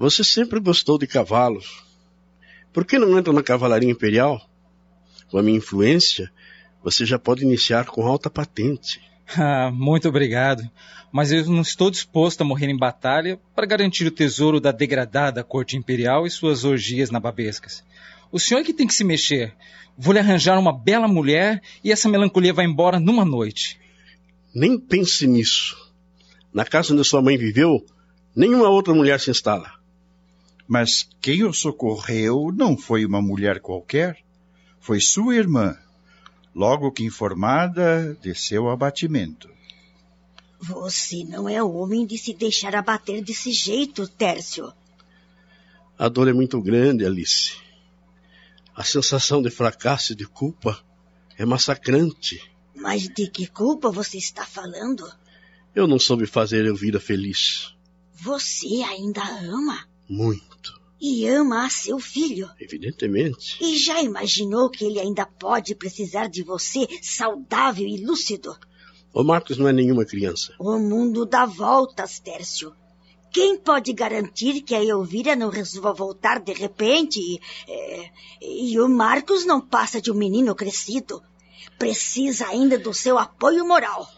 Você 0.00 0.24
sempre 0.24 0.58
gostou 0.60 0.96
de 0.96 1.06
cavalos. 1.06 1.84
Por 2.72 2.86
que 2.86 2.98
não 2.98 3.18
entra 3.18 3.34
na 3.34 3.42
cavalaria 3.42 3.90
imperial? 3.90 4.40
Com 5.30 5.36
a 5.36 5.42
minha 5.42 5.58
influência, 5.58 6.32
você 6.82 7.04
já 7.04 7.18
pode 7.18 7.44
iniciar 7.44 7.84
com 7.84 8.06
alta 8.06 8.30
patente. 8.30 8.98
Ah, 9.36 9.70
muito 9.70 10.08
obrigado. 10.08 10.68
Mas 11.12 11.30
eu 11.30 11.44
não 11.46 11.60
estou 11.60 11.88
disposto 11.88 12.40
a 12.40 12.44
morrer 12.44 12.68
em 12.68 12.76
batalha 12.76 13.38
para 13.54 13.64
garantir 13.64 14.04
o 14.04 14.10
tesouro 14.10 14.58
da 14.58 14.72
degradada 14.72 15.44
corte 15.44 15.76
imperial 15.76 16.26
e 16.26 16.30
suas 16.30 16.64
orgias 16.64 17.12
nababescas. 17.12 17.84
O 18.32 18.40
senhor 18.40 18.60
é 18.60 18.64
que 18.64 18.72
tem 18.72 18.88
que 18.88 18.94
se 18.94 19.04
mexer. 19.04 19.54
Vou 19.96 20.12
lhe 20.12 20.18
arranjar 20.18 20.58
uma 20.58 20.76
bela 20.76 21.06
mulher 21.06 21.62
e 21.84 21.92
essa 21.92 22.08
melancolia 22.08 22.52
vai 22.52 22.64
embora 22.64 22.98
numa 22.98 23.24
noite. 23.24 23.78
Nem 24.52 24.80
pense 24.80 25.28
nisso. 25.28 25.76
Na 26.52 26.64
casa 26.64 26.92
onde 26.92 27.04
sua 27.04 27.22
mãe 27.22 27.36
viveu, 27.36 27.86
nenhuma 28.34 28.68
outra 28.68 28.92
mulher 28.92 29.20
se 29.20 29.30
instala. 29.30 29.78
Mas 30.70 31.02
quem 31.20 31.42
o 31.42 31.52
socorreu 31.52 32.52
não 32.54 32.78
foi 32.78 33.04
uma 33.04 33.20
mulher 33.20 33.58
qualquer, 33.58 34.22
foi 34.78 35.00
sua 35.00 35.34
irmã, 35.34 35.76
logo 36.54 36.92
que 36.92 37.02
informada 37.02 38.16
de 38.22 38.36
seu 38.36 38.70
abatimento. 38.70 39.50
Você 40.60 41.24
não 41.24 41.48
é 41.48 41.60
homem 41.60 42.06
de 42.06 42.16
se 42.16 42.32
deixar 42.32 42.76
abater 42.76 43.20
desse 43.20 43.50
jeito, 43.50 44.06
Tércio. 44.06 44.72
A 45.98 46.08
dor 46.08 46.28
é 46.28 46.32
muito 46.32 46.62
grande, 46.62 47.04
Alice. 47.04 47.56
A 48.72 48.84
sensação 48.84 49.42
de 49.42 49.50
fracasso 49.50 50.12
e 50.12 50.16
de 50.16 50.24
culpa 50.24 50.80
é 51.36 51.44
massacrante. 51.44 52.40
Mas 52.76 53.08
de 53.08 53.28
que 53.28 53.48
culpa 53.48 53.90
você 53.90 54.18
está 54.18 54.46
falando? 54.46 55.04
Eu 55.74 55.88
não 55.88 55.98
soube 55.98 56.26
fazer 56.26 56.64
Elvira 56.64 57.00
feliz. 57.00 57.74
Você 58.14 58.84
ainda 58.84 59.24
ama? 59.24 59.89
Muito. 60.10 60.80
E 61.00 61.24
ama 61.28 61.64
a 61.64 61.70
seu 61.70 62.00
filho? 62.00 62.50
Evidentemente. 62.60 63.56
E 63.60 63.76
já 63.78 64.02
imaginou 64.02 64.68
que 64.68 64.84
ele 64.84 64.98
ainda 64.98 65.24
pode 65.24 65.72
precisar 65.76 66.26
de 66.28 66.42
você 66.42 66.88
saudável 67.00 67.86
e 67.86 68.04
lúcido? 68.04 68.56
O 69.14 69.22
Marcos 69.22 69.56
não 69.56 69.68
é 69.68 69.72
nenhuma 69.72 70.04
criança. 70.04 70.52
O 70.58 70.78
mundo 70.78 71.24
dá 71.24 71.46
voltas, 71.46 72.18
Tércio. 72.18 72.74
Quem 73.32 73.56
pode 73.56 73.92
garantir 73.92 74.62
que 74.62 74.74
a 74.74 74.84
Elvira 74.84 75.36
não 75.36 75.48
resolva 75.48 75.92
voltar 75.92 76.40
de 76.40 76.52
repente 76.52 77.20
e, 77.20 77.40
é, 77.68 78.10
e 78.42 78.80
o 78.80 78.88
Marcos 78.88 79.46
não 79.46 79.60
passa 79.60 80.00
de 80.00 80.10
um 80.10 80.16
menino 80.16 80.56
crescido? 80.56 81.22
Precisa 81.78 82.48
ainda 82.48 82.76
do 82.76 82.92
seu 82.92 83.16
apoio 83.16 83.64
moral. 83.64 84.10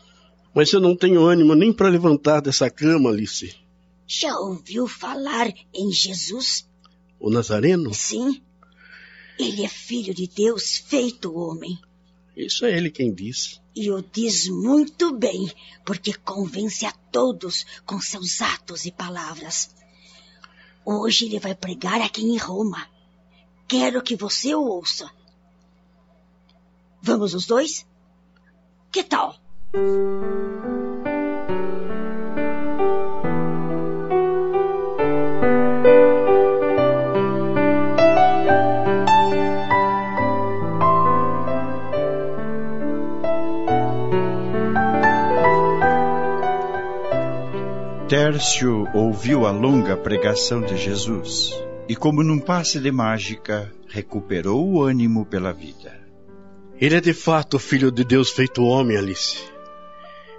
Mas 0.55 0.73
eu 0.73 0.81
não 0.81 0.97
tenho 0.97 1.23
ânimo 1.23 1.55
nem 1.55 1.71
para 1.71 1.91
levantar 1.91 2.41
dessa 2.41 2.71
cama, 2.71 3.11
Alice. 3.11 3.62
Já 4.07 4.39
ouviu 4.39 4.87
falar 4.87 5.53
em 5.73 5.91
Jesus? 5.93 6.69
O 7.19 7.31
Nazareno? 7.31 7.95
Sim. 7.95 8.43
Ele 9.39 9.65
é 9.65 9.69
filho 9.69 10.15
de 10.15 10.27
Deus 10.27 10.77
feito 10.77 11.35
homem. 11.35 11.79
Isso 12.37 12.65
é 12.65 12.77
ele 12.77 12.91
quem 12.91 13.13
diz. 13.13 13.61
E 13.75 13.91
o 13.91 14.03
diz 14.03 14.49
muito 14.49 15.17
bem, 15.17 15.51
porque 15.85 16.13
convence 16.13 16.85
a 16.85 16.93
todos 16.93 17.65
com 17.87 18.01
seus 18.01 18.41
atos 18.41 18.85
e 18.85 18.93
palavras. 18.93 19.75
Hoje 20.85 21.27
ele 21.27 21.39
vai 21.39 21.55
pregar 21.55 22.01
aqui 22.01 22.23
em 22.23 22.37
Roma. 22.37 22.87
Quero 23.69 24.03
que 24.03 24.17
você 24.17 24.55
o 24.55 24.63
ouça. 24.63 25.11
Vamos 27.01 27.35
os 27.35 27.47
dois? 27.47 27.87
Que 28.91 29.03
tal? 29.03 29.37
Tércio 48.33 48.89
ouviu 48.95 49.45
a 49.45 49.51
longa 49.51 49.95
pregação 49.95 50.63
de 50.63 50.75
Jesus 50.79 51.55
e, 51.87 51.95
como 51.95 52.23
num 52.23 52.39
passe 52.39 52.81
de 52.81 52.91
mágica, 52.91 53.71
recuperou 53.87 54.67
o 54.67 54.83
ânimo 54.83 55.27
pela 55.27 55.53
vida. 55.53 56.01
Ele 56.81 56.97
é 56.97 57.01
de 57.01 57.13
fato 57.13 57.59
o 57.59 57.61
filho 57.61 57.93
de 57.93 58.03
Deus 58.03 58.31
feito 58.31 58.65
homem, 58.65 58.97
Alice. 58.97 59.37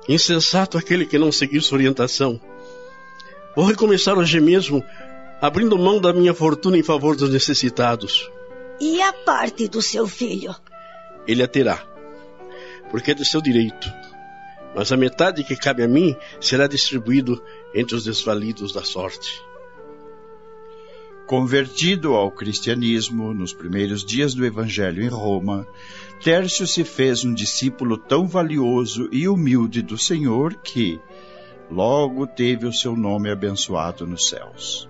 Insensato 0.10 0.76
aquele 0.76 1.06
que 1.06 1.20
não 1.20 1.32
seguir 1.32 1.62
sua 1.62 1.78
orientação. 1.78 2.42
Vou 3.56 3.64
recomeçar 3.64 4.18
hoje 4.18 4.40
mesmo, 4.40 4.84
abrindo 5.40 5.78
mão 5.78 6.02
da 6.02 6.12
minha 6.12 6.34
fortuna 6.34 6.76
em 6.76 6.84
favor 6.84 7.16
dos 7.16 7.32
necessitados. 7.32 8.28
E 8.82 9.04
a 9.04 9.14
parte 9.14 9.68
do 9.68 9.84
seu 9.84 10.08
filho? 10.08 10.56
Ele 11.28 11.44
a 11.44 11.48
terá, 11.48 11.80
porque 12.90 13.12
é 13.12 13.14
de 13.14 13.24
seu 13.24 13.40
direito. 13.40 13.88
Mas 14.76 14.92
a 14.92 14.98
metade 14.98 15.44
que 15.44 15.56
cabe 15.56 15.84
a 15.84 15.88
mim 15.88 16.16
será 16.42 16.66
distribuído 16.66 17.40
entre 17.74 17.96
os 17.96 18.04
desvalidos 18.04 18.72
da 18.72 18.84
sorte. 18.84 19.42
Convertido 21.26 22.14
ao 22.16 22.30
cristianismo 22.30 23.34
nos 23.34 23.54
primeiros 23.54 24.04
dias 24.04 24.34
do 24.34 24.46
Evangelho 24.46 25.02
em 25.02 25.08
Roma, 25.08 25.66
Tércio 26.24 26.66
se 26.66 26.84
fez 26.84 27.26
um 27.26 27.34
discípulo 27.34 27.98
tão 27.98 28.28
valioso 28.28 29.10
e 29.12 29.28
humilde 29.28 29.82
do 29.82 29.98
Senhor 29.98 30.56
que 30.56 31.00
logo 31.70 32.28
teve 32.28 32.66
o 32.66 32.74
seu 32.74 32.96
nome 32.96 33.30
abençoado 33.30 34.08
nos 34.08 34.30
céus. 34.30 34.88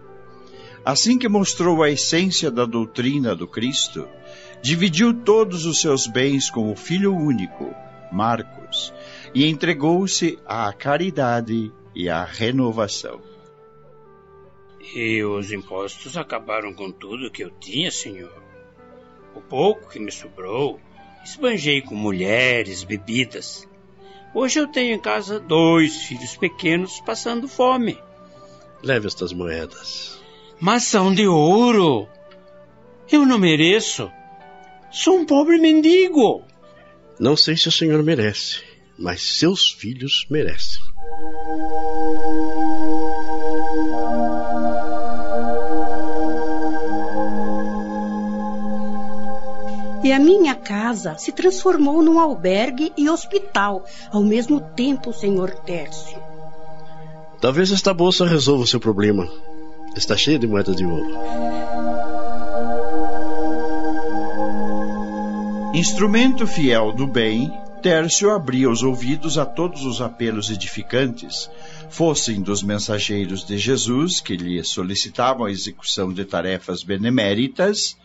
Assim 0.86 1.18
que 1.18 1.30
mostrou 1.30 1.82
a 1.82 1.90
essência 1.90 2.52
da 2.52 2.66
doutrina 2.66 3.36
do 3.36 3.48
Cristo, 3.48 4.08
dividiu 4.62 5.14
todos 5.14 5.66
os 5.66 5.82
seus 5.82 6.08
bens 6.08 6.50
com 6.50 6.72
o 6.72 6.76
filho 6.76 7.16
único, 7.16 7.74
Marcos, 8.12 8.94
e 9.34 9.46
entregou-se 9.46 10.38
à 10.46 10.72
caridade 10.74 11.72
e 11.96 12.10
à 12.10 12.24
renovação. 12.24 13.22
E 14.96 15.24
os 15.24 15.52
impostos 15.52 16.18
acabaram 16.18 16.74
com 16.74 16.92
tudo 16.92 17.32
que 17.32 17.44
eu 17.44 17.50
tinha, 17.50 17.90
senhor. 17.90 18.34
O 19.34 19.42
pouco 19.42 19.90
que 19.90 20.00
me 20.00 20.12
sobrou, 20.12 20.80
esbanjei 21.24 21.82
com 21.82 21.96
mulheres, 21.96 22.84
bebidas. 22.84 23.68
Hoje 24.34 24.60
eu 24.60 24.68
tenho 24.68 24.96
em 24.96 25.00
casa 25.00 25.40
dois 25.40 26.04
filhos 26.04 26.36
pequenos 26.36 27.00
passando 27.02 27.48
fome. 27.48 27.98
Leve 28.84 29.08
estas 29.08 29.32
moedas. 29.32 30.20
Mas 30.60 30.84
são 30.84 31.14
de 31.14 31.28
ouro. 31.28 32.08
Eu 33.12 33.26
não 33.26 33.40
mereço. 33.40 34.12
Sou 34.92 35.18
um 35.18 35.26
pobre 35.26 35.58
mendigo. 35.58 36.44
Não 37.20 37.38
sei 37.38 37.56
se 37.56 37.68
o 37.68 37.72
senhor 37.72 38.04
merece, 38.04 38.62
mas 38.98 39.22
seus 39.22 39.72
filhos 39.72 40.26
merecem. 40.30 40.93
E 50.04 50.12
a 50.12 50.20
minha 50.20 50.54
casa 50.54 51.18
se 51.18 51.32
transformou 51.32 52.04
num 52.04 52.20
albergue 52.20 52.92
e 52.98 53.10
hospital 53.10 53.86
ao 54.12 54.22
mesmo 54.22 54.60
tempo, 54.60 55.14
senhor 55.14 55.52
Tércio. 55.52 56.22
Talvez 57.40 57.72
esta 57.72 57.94
bolsa 57.94 58.26
resolva 58.26 58.64
o 58.64 58.68
seu 58.68 58.80
problema. 58.80 59.30
Está 59.96 60.18
cheia 60.18 60.38
de 60.38 60.48
moedas 60.48 60.76
de 60.76 60.86
ouro. 60.86 61.08
Instrumento 65.74 66.46
fiel 66.46 66.92
do 66.92 67.08
bem, 67.08 67.52
Tércio 67.84 68.32
abria 68.32 68.70
os 68.70 68.82
ouvidos 68.82 69.38
a 69.38 69.46
todos 69.46 69.84
os 69.84 70.00
apelos 70.00 70.50
edificantes, 70.50 71.50
fossem 71.90 72.42
dos 72.42 72.64
mensageiros 72.64 73.46
de 73.46 73.58
Jesus, 73.58 74.22
que 74.22 74.38
lhe 74.38 74.64
solicitavam 74.64 75.46
a 75.46 75.52
execução 75.52 76.14
de 76.14 76.24
tarefas 76.24 76.82
beneméritas, 76.82 77.98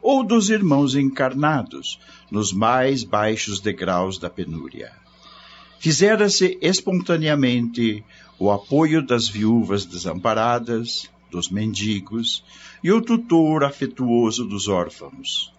ou 0.00 0.22
dos 0.22 0.50
irmãos 0.50 0.94
encarnados, 0.94 1.98
nos 2.30 2.52
mais 2.52 3.02
baixos 3.02 3.58
degraus 3.58 4.18
da 4.18 4.30
penúria. 4.30 4.92
Fizera-se 5.80 6.56
espontaneamente 6.62 8.04
o 8.38 8.52
apoio 8.52 9.04
das 9.04 9.28
viúvas 9.28 9.84
desamparadas, 9.84 11.10
dos 11.28 11.50
mendigos 11.50 12.44
e 12.84 12.92
o 12.92 13.02
tutor 13.02 13.64
afetuoso 13.64 14.44
dos 14.44 14.68
órfãos. 14.68 15.52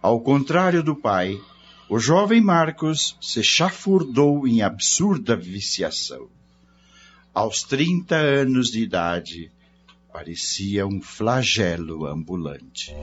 Ao 0.00 0.20
contrário 0.20 0.84
do 0.84 0.94
pai, 0.94 1.40
o 1.88 1.98
jovem 1.98 2.40
Marcos 2.40 3.16
se 3.20 3.42
chafurdou 3.42 4.46
em 4.46 4.60
absurda 4.60 5.34
viciação. 5.34 6.28
Aos 7.34 7.62
trinta 7.62 8.16
anos 8.16 8.68
de 8.68 8.82
idade, 8.82 9.50
parecia 10.12 10.86
um 10.86 11.00
flagelo 11.00 12.06
ambulante. 12.06 12.94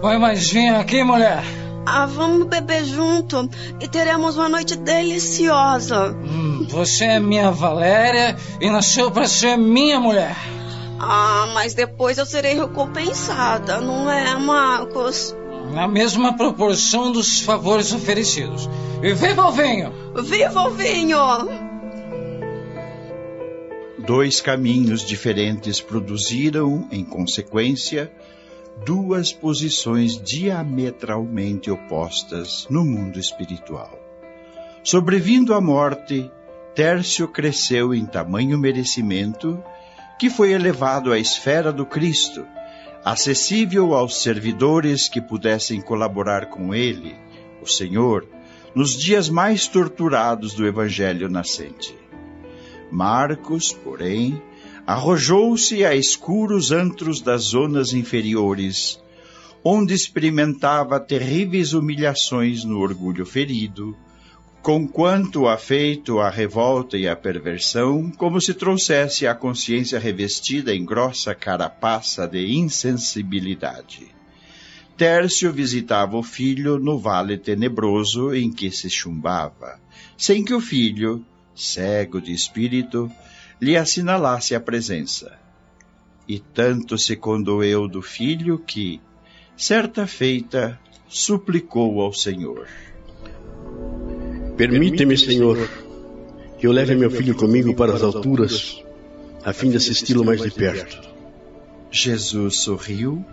Vai 0.00 0.16
mais 0.16 0.50
vem 0.50 0.70
aqui, 0.70 1.02
mulher. 1.02 1.42
Ah, 1.84 2.06
vamos 2.06 2.46
beber 2.46 2.84
junto 2.84 3.48
e 3.80 3.88
teremos 3.88 4.36
uma 4.36 4.48
noite 4.48 4.76
deliciosa. 4.76 6.12
Hum, 6.12 6.66
você 6.68 7.04
é 7.04 7.20
minha 7.20 7.50
Valéria 7.50 8.36
e 8.60 8.70
nasceu 8.70 9.10
para 9.10 9.26
ser 9.26 9.56
minha 9.56 9.98
mulher. 9.98 10.36
Ah, 11.00 11.50
mas 11.54 11.74
depois 11.74 12.18
eu 12.18 12.26
serei 12.26 12.54
recompensada, 12.54 13.80
não 13.80 14.10
é, 14.10 14.36
Marcos? 14.38 15.34
Na 15.72 15.86
mesma 15.86 16.36
proporção 16.36 17.12
dos 17.12 17.40
favores 17.40 17.92
oferecidos. 17.92 18.68
E 19.02 19.12
viva 19.14 19.46
o 19.46 19.52
vinho! 19.52 19.92
Viva 20.24 20.62
o 20.62 20.70
vinho! 20.70 21.18
Dois 23.98 24.40
caminhos 24.40 25.04
diferentes 25.04 25.80
produziram, 25.80 26.88
em 26.90 27.04
consequência, 27.04 28.10
duas 28.84 29.32
posições 29.32 30.20
diametralmente 30.20 31.70
opostas 31.70 32.66
no 32.70 32.84
mundo 32.84 33.18
espiritual. 33.18 33.98
Sobrevindo 34.82 35.52
à 35.52 35.60
morte, 35.60 36.30
Tércio 36.74 37.28
cresceu 37.28 37.92
em 37.92 38.06
tamanho 38.06 38.56
merecimento 38.56 39.62
que 40.18 40.30
foi 40.30 40.52
elevado 40.52 41.12
à 41.12 41.18
esfera 41.18 41.72
do 41.72 41.84
Cristo, 41.84 42.46
acessível 43.04 43.94
aos 43.94 44.22
servidores 44.22 45.08
que 45.08 45.20
pudessem 45.20 45.80
colaborar 45.80 46.46
com 46.46 46.74
ele, 46.74 47.14
o 47.62 47.66
Senhor, 47.66 48.26
nos 48.74 48.96
dias 48.96 49.28
mais 49.28 49.66
torturados 49.66 50.54
do 50.54 50.66
Evangelho 50.66 51.28
nascente. 51.28 51.94
Marcos, 52.90 53.72
porém, 53.72 54.40
arrojou-se 54.86 55.84
a 55.84 55.94
escuros 55.94 56.72
antros 56.72 57.20
das 57.20 57.42
zonas 57.42 57.92
inferiores, 57.92 58.98
onde 59.62 59.92
experimentava 59.94 60.98
terríveis 60.98 61.72
humilhações 61.72 62.64
no 62.64 62.78
orgulho 62.78 63.26
ferido, 63.26 63.96
conquanto 64.62 65.48
afeito 65.48 66.18
à 66.18 66.28
revolta 66.28 66.96
e 66.98 67.08
à 67.08 67.16
perversão, 67.16 68.10
como 68.10 68.40
se 68.40 68.52
trouxesse 68.52 69.26
a 69.26 69.34
consciência 69.34 69.98
revestida 69.98 70.74
em 70.74 70.84
grossa 70.84 71.34
carapaça 71.34 72.26
de 72.26 72.52
insensibilidade. 72.52 74.08
Tércio 74.96 75.52
visitava 75.52 76.16
o 76.16 76.24
filho 76.24 76.76
no 76.78 76.98
vale 76.98 77.38
tenebroso 77.38 78.34
em 78.34 78.50
que 78.50 78.70
se 78.70 78.90
chumbava, 78.90 79.80
sem 80.16 80.44
que 80.44 80.52
o 80.52 80.60
filho, 80.60 81.24
cego 81.54 82.20
de 82.20 82.32
espírito, 82.32 83.10
lhe 83.60 83.76
assinalasse 83.76 84.56
a 84.56 84.60
presença. 84.60 85.38
E 86.26 86.40
tanto 86.40 86.98
se 86.98 87.14
condoeu 87.16 87.88
do 87.88 88.02
filho 88.02 88.58
que, 88.58 89.00
certa 89.56 90.06
feita, 90.06 90.78
suplicou 91.08 92.00
ao 92.00 92.12
Senhor. 92.12 92.66
Permite-me, 94.58 95.16
Senhor, 95.16 95.56
que 96.58 96.66
eu 96.66 96.72
leve 96.72 96.96
meu 96.96 97.12
filho 97.12 97.36
comigo 97.36 97.74
para 97.76 97.92
as 97.92 98.02
alturas, 98.02 98.82
a 99.44 99.52
fim 99.52 99.70
de 99.70 99.76
assisti-lo 99.76 100.24
mais 100.24 100.42
de 100.42 100.50
perto. 100.50 101.00
Jesus 101.92 102.58
sorriu, 102.58 103.24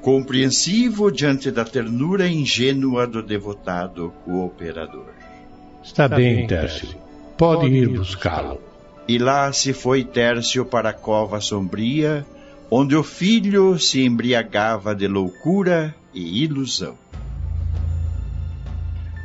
compreensivo 0.00 1.12
diante 1.12 1.50
da 1.50 1.66
ternura 1.66 2.26
ingênua 2.26 3.06
do 3.06 3.22
devotado 3.22 4.10
cooperador. 4.24 5.10
Está 5.84 6.08
bem, 6.08 6.46
Tércio. 6.46 6.88
Pode 7.36 7.66
ir 7.66 7.88
buscá-lo. 7.90 8.58
E 9.06 9.18
lá 9.18 9.52
se 9.52 9.74
foi 9.74 10.02
Tércio 10.02 10.64
para 10.64 10.88
a 10.88 10.94
cova 10.94 11.42
sombria, 11.42 12.24
onde 12.70 12.96
o 12.96 13.02
filho 13.02 13.78
se 13.78 14.02
embriagava 14.02 14.94
de 14.94 15.06
loucura 15.06 15.94
e 16.14 16.42
ilusão. 16.42 16.96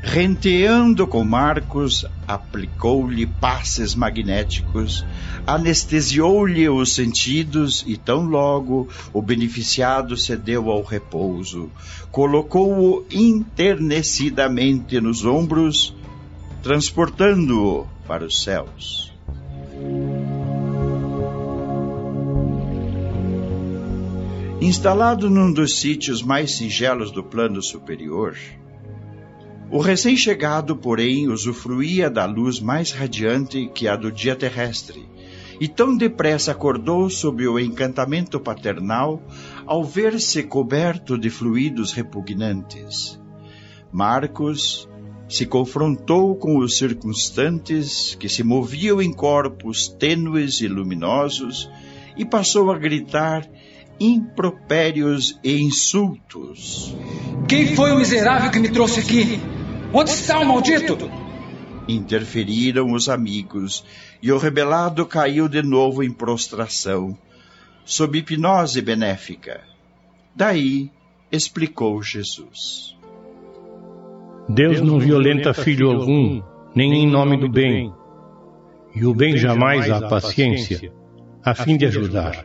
Renteando 0.02 1.08
com 1.08 1.24
Marcos, 1.24 2.06
aplicou-lhe 2.28 3.26
passes 3.26 3.96
magnéticos, 3.96 5.06
anestesiou-lhe 5.48 6.70
os 6.70 6.94
sentidos 6.94 7.84
e 7.88 7.98
tão 7.98 8.24
logo 8.24 8.88
o 9.12 9.22
beneficiado 9.22 10.16
cedeu 10.16 10.70
ao 10.70 10.84
repouso, 10.84 11.72
colocou-o 12.12 13.06
internecidamente 13.12 15.02
nos 15.02 15.26
ombros, 15.26 15.96
transportando-o 16.62 17.88
para 18.08 18.26
os 18.26 18.44
céus. 18.44 19.12
Instalado 24.62 25.30
num 25.30 25.52
dos 25.52 25.80
sítios 25.80 26.24
mais 26.24 26.56
singelos 26.56 27.12
do 27.12 27.24
plano 27.24 27.62
superior, 27.62 28.36
o 29.72 29.80
recém-chegado, 29.80 30.76
porém, 30.76 31.28
usufruía 31.28 32.10
da 32.10 32.26
luz 32.26 32.60
mais 32.60 32.92
radiante 32.92 33.70
que 33.74 33.88
a 33.88 33.96
do 33.96 34.12
dia 34.12 34.36
terrestre, 34.36 35.08
e 35.60 35.68
tão 35.68 35.96
depressa 35.96 36.52
acordou 36.52 37.10
sob 37.10 37.48
o 37.48 37.60
encantamento 37.60 38.40
paternal 38.40 39.22
ao 39.66 39.84
ver-se 39.84 40.44
coberto 40.44 41.18
de 41.18 41.30
fluidos 41.30 41.94
repugnantes. 41.94 43.20
Marcos 43.92 44.88
se 45.28 45.46
confrontou 45.46 46.36
com 46.36 46.58
os 46.60 46.78
circunstantes 46.78 48.16
que 48.16 48.30
se 48.30 48.44
moviam 48.44 49.02
em 49.02 49.12
corpos 49.12 49.88
tênues 49.88 50.62
e 50.62 50.68
luminosos 50.68 51.70
e 52.16 52.24
passou 52.24 52.72
a 52.72 52.78
gritar 52.78 53.50
impropérios 54.00 55.40
e 55.44 55.58
insultos. 55.62 56.96
Quem 57.48 57.76
foi 57.76 57.92
o 57.92 57.98
miserável 57.98 58.52
que 58.52 58.60
me 58.60 58.70
trouxe 58.70 59.00
aqui? 59.00 59.40
Onde 59.98 60.12
está 60.12 60.42
o 60.42 60.46
maldito? 60.46 60.98
Interferiram 61.88 62.92
os 62.92 63.08
amigos 63.08 63.86
e 64.22 64.30
o 64.30 64.38
rebelado 64.38 65.06
caiu 65.06 65.48
de 65.48 65.64
novo 65.64 66.04
em 66.04 66.12
prostração, 66.12 67.18
sob 67.86 68.18
hipnose 68.18 68.82
benéfica. 68.82 69.62
Daí 70.36 70.92
explicou 71.32 72.04
Jesus. 72.04 72.98
Deus 74.50 74.82
não 74.82 75.00
violenta 75.00 75.54
filho 75.54 75.90
algum, 75.90 76.44
nem 76.76 76.94
em 76.94 77.10
nome 77.10 77.38
do 77.38 77.48
bem. 77.48 77.94
E 78.94 79.06
o 79.06 79.14
bem 79.14 79.38
jamais 79.38 79.90
há 79.90 80.10
paciência, 80.10 80.92
a 81.42 81.56
fim 81.56 81.78
de 81.78 81.86
ajudar. 81.86 82.44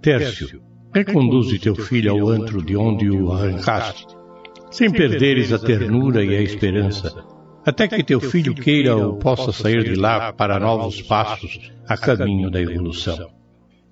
Tércio, 0.00 0.62
reconduze 0.94 1.58
teu 1.58 1.76
filho 1.76 2.10
ao 2.10 2.26
antro 2.30 2.64
de 2.64 2.74
onde 2.74 3.10
o 3.10 3.30
arrancaste, 3.30 4.17
sem 4.70 4.90
perderes 4.90 5.52
a 5.52 5.58
ternura 5.58 6.24
e 6.24 6.36
a 6.36 6.42
esperança, 6.42 7.24
até 7.64 7.88
que 7.88 8.02
teu 8.02 8.20
filho 8.20 8.54
queira 8.54 8.96
ou 8.96 9.16
possa 9.16 9.52
sair 9.52 9.84
de 9.84 9.94
lá 9.94 10.32
para 10.32 10.58
novos 10.58 11.02
passos 11.02 11.70
a 11.86 11.96
caminho 11.96 12.50
da 12.50 12.60
evolução. 12.60 13.30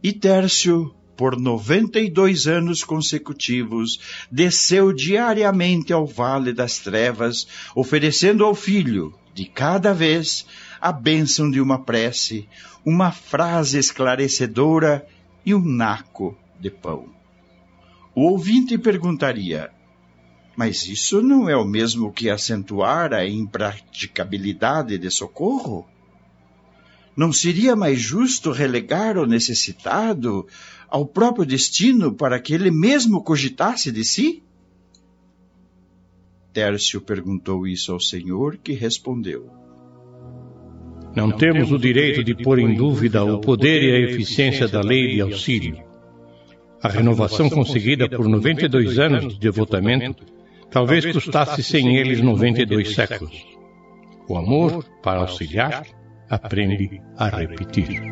E 0.03 0.13
Tércio, 0.13 0.95
por 1.17 1.39
92 1.39 2.47
anos 2.47 2.85
consecutivos, 2.85 3.99
desceu 4.31 4.93
diariamente 4.93 5.93
ao 5.93 6.07
Vale 6.07 6.53
das 6.53 6.79
Trevas, 6.79 7.47
oferecendo 7.75 8.45
ao 8.45 8.55
filho, 8.55 9.15
de 9.35 9.47
cada 9.47 9.93
vez, 9.93 10.47
a 10.81 10.93
bênção 10.93 11.51
de 11.51 11.61
uma 11.61 11.83
prece, 11.83 12.49
uma 12.85 13.11
frase 13.11 13.79
esclarecedora 13.79 15.07
e 15.45 15.55
um 15.55 15.65
naco 15.65 16.37
de 16.61 16.71
pão. 16.71 17.07
O 18.15 18.31
ouvinte 18.31 18.79
perguntaria: 18.79 19.71
Mas 20.57 20.89
isso 20.89 21.23
não 21.23 21.51
é 21.51 21.57
o 21.57 21.67
mesmo 21.67 22.11
que 22.11 22.31
acentuar 22.31 23.13
a 23.13 23.27
impraticabilidade 23.27 24.97
de 24.97 25.11
socorro? 25.11 25.87
Não 27.15 27.31
seria 27.31 27.77
mais 27.77 28.01
justo 28.01 28.51
relegar 28.51 29.19
o 29.19 29.27
necessitado 29.27 30.47
ao 30.89 31.05
próprio 31.05 31.45
destino 31.45 32.15
para 32.15 32.41
que 32.41 32.55
ele 32.55 32.71
mesmo 32.71 33.23
cogitasse 33.23 33.93
de 33.93 34.05
si? 34.05 34.43
Tércio 36.55 37.03
perguntou 37.03 37.67
isso 37.67 37.93
ao 37.93 38.01
Senhor, 38.01 38.57
que 38.57 38.73
respondeu: 38.73 39.51
não 41.17 41.33
temos 41.33 41.73
o 41.73 41.79
direito 41.79 42.23
de 42.23 42.35
pôr 42.35 42.59
em 42.59 42.75
dúvida 42.75 43.25
o 43.25 43.41
poder 43.41 43.83
e 43.83 43.91
a 43.91 44.11
eficiência 44.11 44.69
da 44.69 44.83
lei 44.83 45.15
de 45.15 45.23
auxílio. 45.23 45.79
A 46.83 46.89
renovação 46.91 47.49
conseguida 47.49 48.07
por 48.07 48.29
92 48.29 48.99
anos 48.99 49.33
de 49.33 49.41
devotamento 49.41 50.36
talvez 50.71 51.05
custasse 51.13 51.63
sem 51.63 51.97
eles 51.97 52.21
92 52.21 52.95
séculos. 52.95 53.47
O 54.29 54.37
amor, 54.37 54.85
para 55.03 55.21
auxiliar, 55.21 55.87
aprende 56.29 57.01
a 57.17 57.29
repetir. 57.29 58.03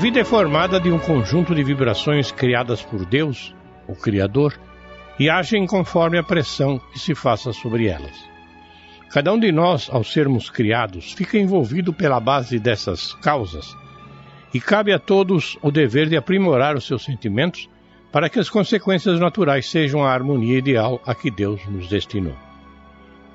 Vida 0.00 0.18
é 0.18 0.24
formada 0.24 0.80
de 0.80 0.90
um 0.90 0.98
conjunto 0.98 1.54
de 1.54 1.62
vibrações 1.62 2.32
criadas 2.32 2.80
por 2.80 3.04
Deus, 3.04 3.54
o 3.86 3.94
Criador, 3.94 4.58
e 5.18 5.28
agem 5.28 5.66
conforme 5.66 6.16
a 6.16 6.22
pressão 6.22 6.80
que 6.90 6.98
se 6.98 7.14
faça 7.14 7.52
sobre 7.52 7.86
elas. 7.86 8.16
Cada 9.10 9.30
um 9.30 9.38
de 9.38 9.52
nós, 9.52 9.90
ao 9.92 10.02
sermos 10.02 10.48
criados, 10.48 11.12
fica 11.12 11.36
envolvido 11.36 11.92
pela 11.92 12.18
base 12.18 12.58
dessas 12.58 13.12
causas, 13.16 13.76
e 14.54 14.58
cabe 14.58 14.90
a 14.90 14.98
todos 14.98 15.58
o 15.60 15.70
dever 15.70 16.08
de 16.08 16.16
aprimorar 16.16 16.74
os 16.76 16.86
seus 16.86 17.04
sentimentos 17.04 17.68
para 18.10 18.30
que 18.30 18.38
as 18.38 18.48
consequências 18.48 19.20
naturais 19.20 19.68
sejam 19.68 20.02
a 20.02 20.10
harmonia 20.10 20.56
ideal 20.56 20.98
a 21.04 21.14
que 21.14 21.30
Deus 21.30 21.60
nos 21.66 21.90
destinou. 21.90 22.34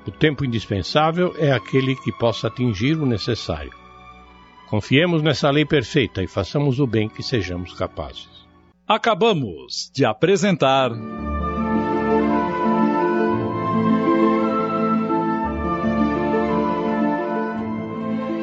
O 0.04 0.10
tempo 0.10 0.44
indispensável 0.44 1.32
é 1.38 1.52
aquele 1.52 1.94
que 1.94 2.10
possa 2.10 2.48
atingir 2.48 2.98
o 2.98 3.06
necessário. 3.06 3.85
Confiemos 4.68 5.22
nessa 5.22 5.48
lei 5.48 5.64
perfeita 5.64 6.22
e 6.22 6.26
façamos 6.26 6.80
o 6.80 6.86
bem 6.86 7.08
que 7.08 7.22
sejamos 7.22 7.72
capazes. 7.72 8.28
Acabamos 8.86 9.90
de 9.94 10.04
apresentar. 10.04 10.90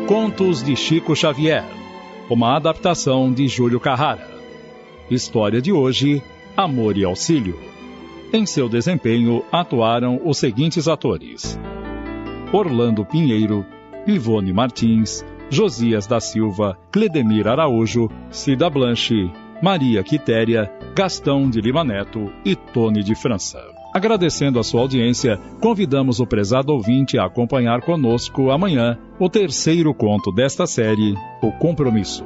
Contos 0.07 0.63
de 0.63 0.75
Chico 0.75 1.15
Xavier, 1.15 1.65
uma 2.29 2.55
adaptação 2.55 3.31
de 3.31 3.47
Júlio 3.47 3.79
Carrara. 3.79 4.29
História 5.09 5.61
de 5.61 5.73
hoje: 5.73 6.23
Amor 6.55 6.97
e 6.97 7.03
Auxílio. 7.03 7.59
Em 8.31 8.45
seu 8.45 8.69
desempenho 8.69 9.43
atuaram 9.51 10.21
os 10.23 10.37
seguintes 10.37 10.87
atores: 10.87 11.59
Orlando 12.51 13.05
Pinheiro, 13.05 13.65
Ivone 14.07 14.53
Martins, 14.53 15.23
Josias 15.49 16.07
da 16.07 16.19
Silva, 16.19 16.77
Cledemir 16.91 17.47
Araújo, 17.47 18.09
Cida 18.29 18.69
Blanche, 18.69 19.31
Maria 19.61 20.03
Quitéria, 20.03 20.71
Gastão 20.95 21.49
de 21.49 21.61
Lima 21.61 21.83
Neto 21.83 22.31
e 22.43 22.55
Tony 22.55 23.03
de 23.03 23.15
França. 23.15 23.59
Agradecendo 23.93 24.59
a 24.59 24.63
sua 24.63 24.81
audiência, 24.81 25.37
convidamos 25.61 26.19
o 26.19 26.25
prezado 26.25 26.73
ouvinte 26.73 27.17
a 27.17 27.25
acompanhar 27.25 27.81
conosco 27.81 28.49
amanhã 28.49 28.97
o 29.19 29.29
terceiro 29.29 29.93
conto 29.93 30.31
desta 30.31 30.65
série, 30.65 31.13
O 31.41 31.51
Compromisso. 31.51 32.25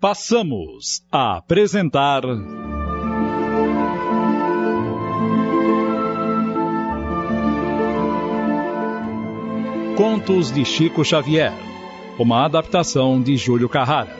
Passamos 0.00 1.00
a 1.10 1.38
apresentar. 1.38 2.22
Contos 9.96 10.50
de 10.50 10.64
Chico 10.64 11.04
Xavier. 11.04 11.52
uma 12.18 12.44
adaptação 12.44 13.22
de 13.22 13.36
Júlio 13.36 13.68
Carrara. 13.68 14.10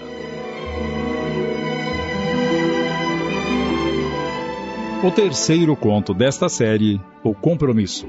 O 5.02 5.10
terceiro 5.10 5.74
conto 5.74 6.14
desta 6.14 6.48
série, 6.48 7.00
O 7.24 7.34
Compromisso. 7.34 8.06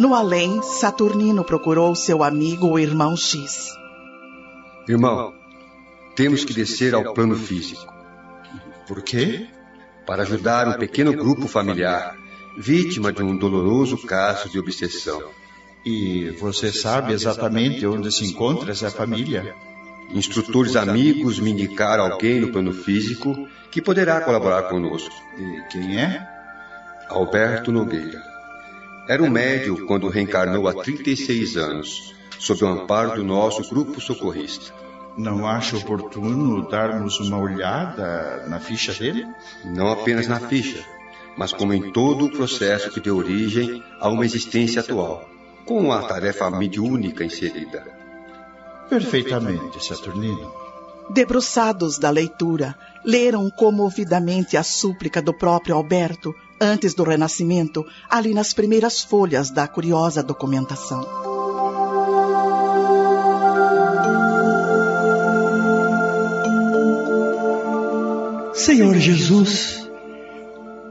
No 0.00 0.14
além, 0.14 0.62
Saturnino 0.62 1.44
procurou 1.44 1.94
seu 1.94 2.22
amigo, 2.22 2.66
o 2.68 2.78
irmão 2.78 3.14
X. 3.14 3.83
Irmão, 4.88 5.32
temos 6.14 6.44
que 6.44 6.52
descer 6.52 6.94
ao 6.94 7.14
plano 7.14 7.36
físico. 7.36 7.92
Por 8.86 9.02
quê? 9.02 9.46
Para 10.06 10.22
ajudar 10.22 10.68
um 10.68 10.74
pequeno 10.74 11.12
grupo 11.12 11.48
familiar, 11.48 12.14
vítima 12.58 13.10
de 13.10 13.22
um 13.22 13.36
doloroso 13.36 13.96
caso 14.06 14.50
de 14.50 14.58
obsessão. 14.58 15.22
E 15.86 16.30
você 16.38 16.70
sabe 16.70 17.14
exatamente 17.14 17.86
onde 17.86 18.12
se 18.12 18.26
encontra 18.26 18.72
essa 18.72 18.90
família? 18.90 19.54
Instrutores 20.10 20.76
amigos 20.76 21.40
me 21.40 21.50
indicaram 21.50 22.04
alguém 22.04 22.40
no 22.40 22.52
plano 22.52 22.72
físico 22.72 23.48
que 23.70 23.80
poderá 23.80 24.20
colaborar 24.20 24.64
conosco. 24.64 25.14
E 25.38 25.72
quem 25.72 25.98
é? 25.98 26.26
Alberto 27.08 27.72
Nogueira. 27.72 28.22
Era 29.08 29.22
um 29.22 29.30
médio 29.30 29.86
quando 29.86 30.08
reencarnou 30.08 30.68
há 30.68 30.74
36 30.74 31.56
anos, 31.56 32.13
sob 32.38 32.64
o 32.64 32.68
amparo 32.68 33.16
do 33.16 33.24
nosso 33.24 33.68
grupo 33.68 34.00
socorrista. 34.00 34.72
Não 35.16 35.46
acha 35.46 35.76
oportuno 35.76 36.68
darmos 36.68 37.20
uma 37.20 37.38
olhada 37.38 38.46
na 38.48 38.58
ficha 38.58 38.92
dele? 38.92 39.24
Não 39.64 39.88
apenas 39.92 40.26
na 40.26 40.40
ficha, 40.40 40.84
mas 41.36 41.52
como 41.52 41.72
em 41.72 41.92
todo 41.92 42.26
o 42.26 42.30
processo 42.30 42.90
que 42.90 43.00
deu 43.00 43.16
origem 43.16 43.82
a 44.00 44.08
uma 44.08 44.24
existência 44.24 44.80
atual, 44.80 45.28
com 45.64 45.92
a 45.92 46.02
tarefa 46.02 46.50
mediúnica 46.50 47.24
inserida. 47.24 47.84
Perfeitamente, 48.88 49.84
Saturnino. 49.84 50.52
Debruçados 51.10 51.98
da 51.98 52.10
leitura, 52.10 52.74
leram 53.04 53.50
comovidamente 53.50 54.56
a 54.56 54.62
súplica 54.62 55.20
do 55.20 55.34
próprio 55.34 55.76
Alberto 55.76 56.34
antes 56.60 56.94
do 56.94 57.04
Renascimento, 57.04 57.84
ali 58.08 58.32
nas 58.32 58.52
primeiras 58.54 59.02
folhas 59.02 59.50
da 59.50 59.68
curiosa 59.68 60.22
documentação. 60.22 61.33
Senhor 68.64 68.96
Jesus, 68.96 69.88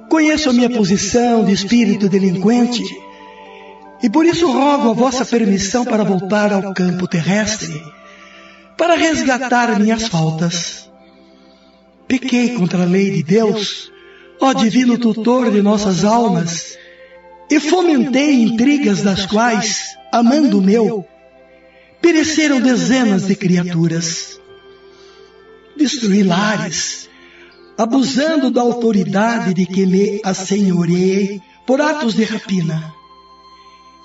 conheço 0.09 0.49
a 0.49 0.53
minha 0.53 0.69
posição 0.69 1.43
de 1.43 1.51
espírito 1.53 2.07
delinquente 2.07 2.83
e 4.01 4.09
por 4.09 4.25
isso 4.25 4.51
rogo 4.51 4.89
a 4.89 4.93
vossa 4.93 5.25
permissão 5.25 5.83
para 5.85 6.03
voltar 6.03 6.51
ao 6.53 6.73
campo 6.73 7.07
terrestre, 7.07 7.81
para 8.77 8.95
resgatar 8.95 9.79
minhas 9.79 10.07
faltas. 10.07 10.89
Pequei 12.07 12.55
contra 12.55 12.83
a 12.83 12.85
lei 12.85 13.11
de 13.11 13.23
Deus 13.23 13.93
ó 14.43 14.53
divino 14.53 14.97
tutor 14.97 15.49
de 15.49 15.61
nossas 15.61 16.03
almas, 16.03 16.77
e 17.49 17.59
fomentei 17.59 18.43
intrigas 18.43 19.01
das 19.01 19.25
quais, 19.25 19.95
amando 20.11 20.59
o 20.59 20.61
meu, 20.61 21.05
pereceram 22.01 22.59
dezenas 22.59 23.27
de 23.27 23.35
criaturas. 23.35 24.39
Destruí 25.77 26.23
lares, 26.23 27.09
abusando 27.77 28.51
da 28.51 28.61
autoridade 28.61 29.53
de 29.53 29.65
que 29.65 29.85
me 29.85 30.21
assenhoreei 30.23 31.41
por 31.65 31.81
atos 31.81 32.13
de 32.13 32.23
rapina. 32.23 32.93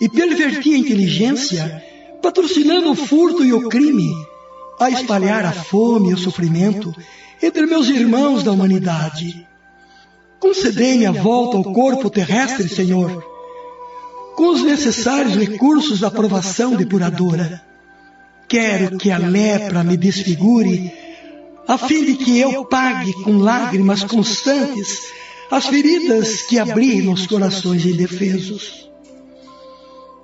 E 0.01 0.09
perverti 0.09 0.75
a 0.75 0.79
inteligência, 0.79 1.85
patrocinando 2.23 2.91
o 2.91 2.95
furto 2.95 3.45
e 3.45 3.53
o 3.53 3.69
crime, 3.69 4.15
a 4.79 4.91
espalhar 4.91 5.45
a 5.45 5.53
fome 5.53 6.11
e 6.11 6.15
o 6.15 6.19
sofrimento 6.19 6.95
entre 7.43 7.67
meus 7.67 7.89
irmãos 7.89 8.43
da 8.43 8.53
humanidade. 8.53 9.47
Concedei-me 10.39 11.05
a 11.05 11.13
volta 11.13 11.57
ao 11.57 11.65
corpo 11.65 12.09
terrestre, 12.09 12.69
Senhor, 12.69 13.25
com 14.37 14.51
os 14.51 14.63
necessários 14.63 15.35
recursos 15.35 16.01
da 16.01 16.11
provação 16.11 16.77
depuradora. 16.77 17.61
Quero 18.47 18.97
que 18.97 19.11
a 19.11 19.19
lepra 19.19 19.83
me 19.83 19.97
desfigure, 19.97 20.93
a 21.69 21.77
fim 21.77 22.03
de 22.03 22.17
que 22.17 22.41
eu 22.41 22.65
pague 22.65 23.13
com 23.23 23.37
lágrimas 23.37 24.03
constantes 24.03 25.13
as 25.51 25.67
feridas 25.67 26.43
que 26.43 26.59
abri 26.59 27.03
nos 27.03 27.27
corações 27.27 27.85
indefesos. 27.85 28.89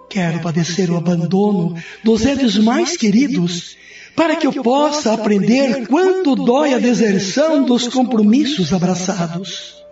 Quero 0.09 0.41
padecer 0.41 0.91
o 0.91 0.97
abandono 0.97 1.75
dos 2.03 2.25
entes 2.25 2.57
mais 2.57 2.97
queridos, 2.97 3.77
para 4.17 4.37
que 4.37 4.47
eu 4.47 4.53
possa 4.63 5.13
aprender 5.13 5.87
quanto 5.87 6.35
dói 6.35 6.73
a 6.73 6.79
deserção 6.79 7.65
dos 7.65 7.89
compromissos 7.89 8.73
abraçados. 8.73 9.85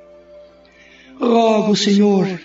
Rogo, 1.20 1.76
Senhor, 1.76 2.40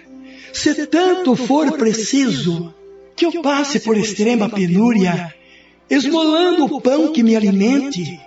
se 0.52 0.86
tanto 0.88 1.36
for 1.36 1.78
preciso, 1.78 2.74
que 3.16 3.26
eu 3.26 3.42
passe 3.42 3.80
por 3.80 3.96
extrema 3.96 4.50
penúria, 4.50 5.34
esmolando 5.90 6.66
o 6.66 6.82
pão 6.82 7.14
que 7.14 7.24
me 7.24 7.36
alimente 7.36 8.27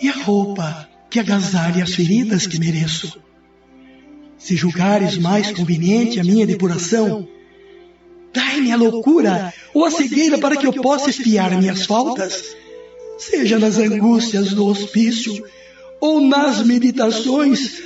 e 0.00 0.08
a 0.08 0.12
roupa 0.12 0.88
que 1.10 1.20
agasalhe 1.20 1.80
as 1.80 1.94
feridas 1.94 2.46
que 2.46 2.58
mereço. 2.58 3.20
Se 4.36 4.56
julgares 4.56 5.16
mais 5.16 5.52
conveniente 5.52 6.18
a 6.20 6.24
minha 6.24 6.46
depuração, 6.46 7.26
dai-me 8.32 8.72
a 8.72 8.76
loucura 8.76 9.54
ou 9.72 9.84
a 9.84 9.90
cegueira 9.90 10.38
para 10.38 10.56
que 10.56 10.66
eu 10.66 10.72
possa 10.72 11.10
espiar 11.10 11.56
minhas 11.56 11.86
faltas, 11.86 12.56
seja 13.18 13.58
nas 13.58 13.78
angústias 13.78 14.52
do 14.52 14.66
hospício 14.66 15.44
ou 16.00 16.20
nas 16.20 16.64
meditações 16.64 17.80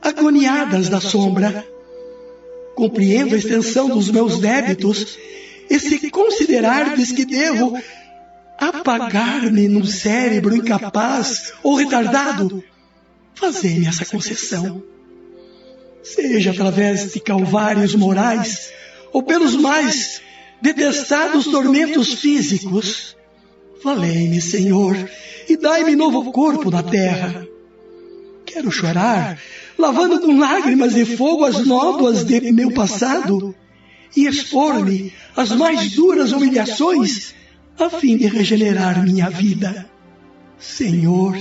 agoniadas 0.00 0.88
da 0.88 1.00
sombra. 1.00 1.64
Compreendo 2.74 3.34
a 3.34 3.38
extensão 3.38 3.88
dos 3.88 4.10
meus 4.10 4.38
débitos 4.38 5.18
e 5.68 5.78
se 5.78 6.10
considerardes 6.10 7.12
que 7.12 7.24
devo 7.24 7.78
apagar-me 8.68 9.66
num 9.68 9.84
cérebro 9.84 10.54
incapaz 10.54 11.52
ou 11.62 11.74
retardado, 11.74 12.62
fazei-me 13.34 13.86
essa 13.86 14.04
concessão. 14.04 14.82
Seja 16.02 16.52
através 16.52 17.12
de 17.12 17.20
calvários 17.20 17.94
morais 17.94 18.70
ou 19.12 19.22
pelos 19.22 19.56
mais 19.56 20.20
detestados 20.60 21.46
tormentos 21.46 22.14
físicos, 22.14 23.16
valei-me, 23.82 24.40
Senhor, 24.40 24.96
e 25.48 25.56
dai-me 25.56 25.96
novo 25.96 26.30
corpo 26.30 26.70
na 26.70 26.82
terra. 26.82 27.46
Quero 28.46 28.70
chorar 28.70 29.38
lavando 29.78 30.20
com 30.20 30.38
lágrimas 30.38 30.94
de 30.94 31.04
fogo 31.16 31.44
as 31.44 31.66
nódoas 31.66 32.24
de 32.24 32.52
meu 32.52 32.70
passado 32.72 33.54
e 34.16 34.26
expor-me 34.26 35.12
às 35.34 35.50
mais 35.50 35.90
duras 35.92 36.32
humilhações 36.32 37.34
a 37.78 37.90
fim 37.90 38.16
de 38.16 38.26
regenerar 38.26 39.02
minha 39.04 39.28
vida. 39.30 39.88
Senhor, 40.58 41.36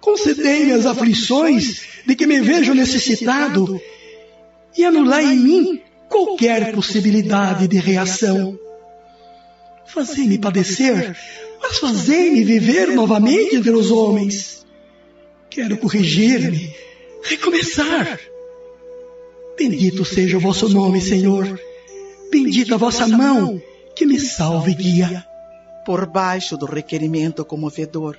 concedei-me 0.00 0.72
as 0.72 0.86
aflições 0.86 1.82
de 2.06 2.14
que 2.14 2.26
me 2.26 2.40
vejo 2.40 2.74
necessitado 2.74 3.80
e 4.76 4.84
anulai 4.84 5.24
em 5.24 5.38
mim 5.38 5.82
qualquer 6.08 6.72
possibilidade 6.72 7.68
de 7.68 7.78
reação. 7.78 8.58
Fazei-me 9.86 10.38
padecer, 10.38 11.16
mas 11.62 11.78
fazei-me 11.78 12.44
viver 12.44 12.88
novamente 12.88 13.56
entre 13.56 13.70
os 13.70 13.90
homens. 13.90 14.66
Quero 15.48 15.76
corrigir-me 15.76 16.74
recomeçar. 17.22 18.18
Bendito 19.58 20.04
seja 20.04 20.36
o 20.36 20.40
vosso 20.40 20.68
nome, 20.68 21.00
Senhor. 21.00 21.60
Bendita 22.30 22.76
a 22.76 22.78
vossa 22.78 23.06
mão 23.06 23.60
que 23.94 24.06
me 24.06 24.18
salve 24.18 24.72
e 24.72 24.74
guia. 24.74 25.29
Por 25.84 26.06
baixo 26.06 26.56
do 26.56 26.66
requerimento 26.66 27.44
comovedor, 27.44 28.16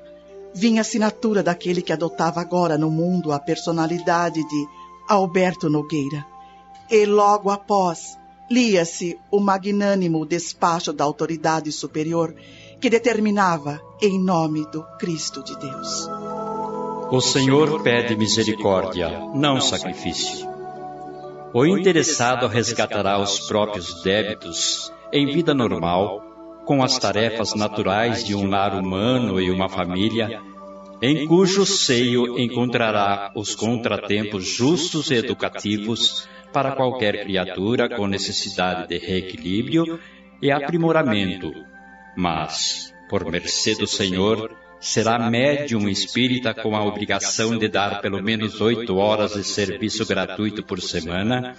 vinha 0.53 0.79
a 0.79 0.81
assinatura 0.81 1.41
daquele 1.43 1.81
que 1.81 1.93
adotava 1.93 2.41
agora 2.41 2.77
no 2.77 2.89
mundo 2.89 3.31
a 3.31 3.39
personalidade 3.39 4.41
de 4.47 4.67
Alberto 5.07 5.69
Nogueira. 5.69 6.25
E 6.89 7.05
logo 7.05 7.49
após, 7.49 8.17
lia-se 8.49 9.17
o 9.31 9.39
magnânimo 9.39 10.25
despacho 10.25 10.91
da 10.91 11.03
autoridade 11.03 11.71
superior 11.71 12.35
que 12.81 12.89
determinava 12.89 13.79
em 14.01 14.19
nome 14.19 14.65
do 14.71 14.83
Cristo 14.97 15.43
de 15.43 15.57
Deus. 15.57 16.09
O 17.11 17.21
Senhor 17.21 17.83
pede 17.83 18.15
misericórdia, 18.15 19.09
não 19.33 19.61
sacrifício. 19.61 20.49
O 21.53 21.65
interessado 21.65 22.47
resgatará 22.47 23.21
os 23.21 23.39
próprios 23.41 24.01
débitos 24.01 24.91
em 25.11 25.25
vida 25.27 25.53
normal, 25.53 26.30
com 26.65 26.83
as 26.83 26.97
tarefas 26.97 27.53
naturais 27.55 28.23
de 28.23 28.35
um 28.35 28.49
lar 28.49 28.73
humano 28.73 29.39
e 29.39 29.49
uma 29.49 29.67
família, 29.67 30.41
em 31.01 31.25
cujo 31.27 31.65
seio 31.65 32.37
encontrará 32.37 33.31
os 33.35 33.55
contratempos 33.55 34.45
justos 34.45 35.09
e 35.09 35.15
educativos 35.15 36.27
para 36.53 36.73
qualquer 36.73 37.23
criatura 37.23 37.89
com 37.89 38.07
necessidade 38.07 38.87
de 38.87 38.97
reequilíbrio 38.97 39.99
e 40.41 40.51
aprimoramento, 40.51 41.51
mas, 42.15 42.93
por 43.09 43.29
mercê 43.29 43.75
do 43.75 43.87
Senhor, 43.87 44.51
será 44.79 45.29
médium 45.29 45.87
espírita 45.87 46.53
com 46.53 46.75
a 46.75 46.83
obrigação 46.83 47.57
de 47.57 47.67
dar 47.67 48.01
pelo 48.01 48.21
menos 48.21 48.59
oito 48.59 48.97
horas 48.97 49.33
de 49.33 49.43
serviço 49.43 50.05
gratuito 50.05 50.63
por 50.63 50.81
semana 50.81 51.55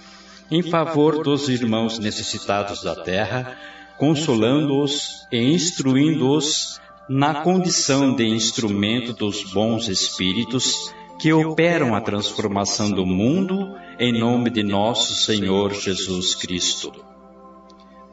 em 0.51 0.61
favor 0.61 1.23
dos 1.23 1.49
irmãos 1.49 1.97
necessitados 1.99 2.83
da 2.83 2.95
terra, 2.95 3.57
consolando-os 3.97 5.27
e 5.31 5.37
instruindo-os 5.53 6.79
na 7.09 7.41
condição 7.41 8.15
de 8.15 8.25
instrumento 8.25 9.13
dos 9.13 9.43
bons 9.51 9.87
espíritos 9.87 10.93
que 11.19 11.31
operam 11.31 11.95
a 11.95 12.01
transformação 12.01 12.91
do 12.91 13.05
mundo 13.05 13.75
em 13.99 14.17
nome 14.19 14.49
de 14.49 14.63
nosso 14.63 15.13
Senhor 15.13 15.73
Jesus 15.73 16.35
Cristo. 16.35 16.91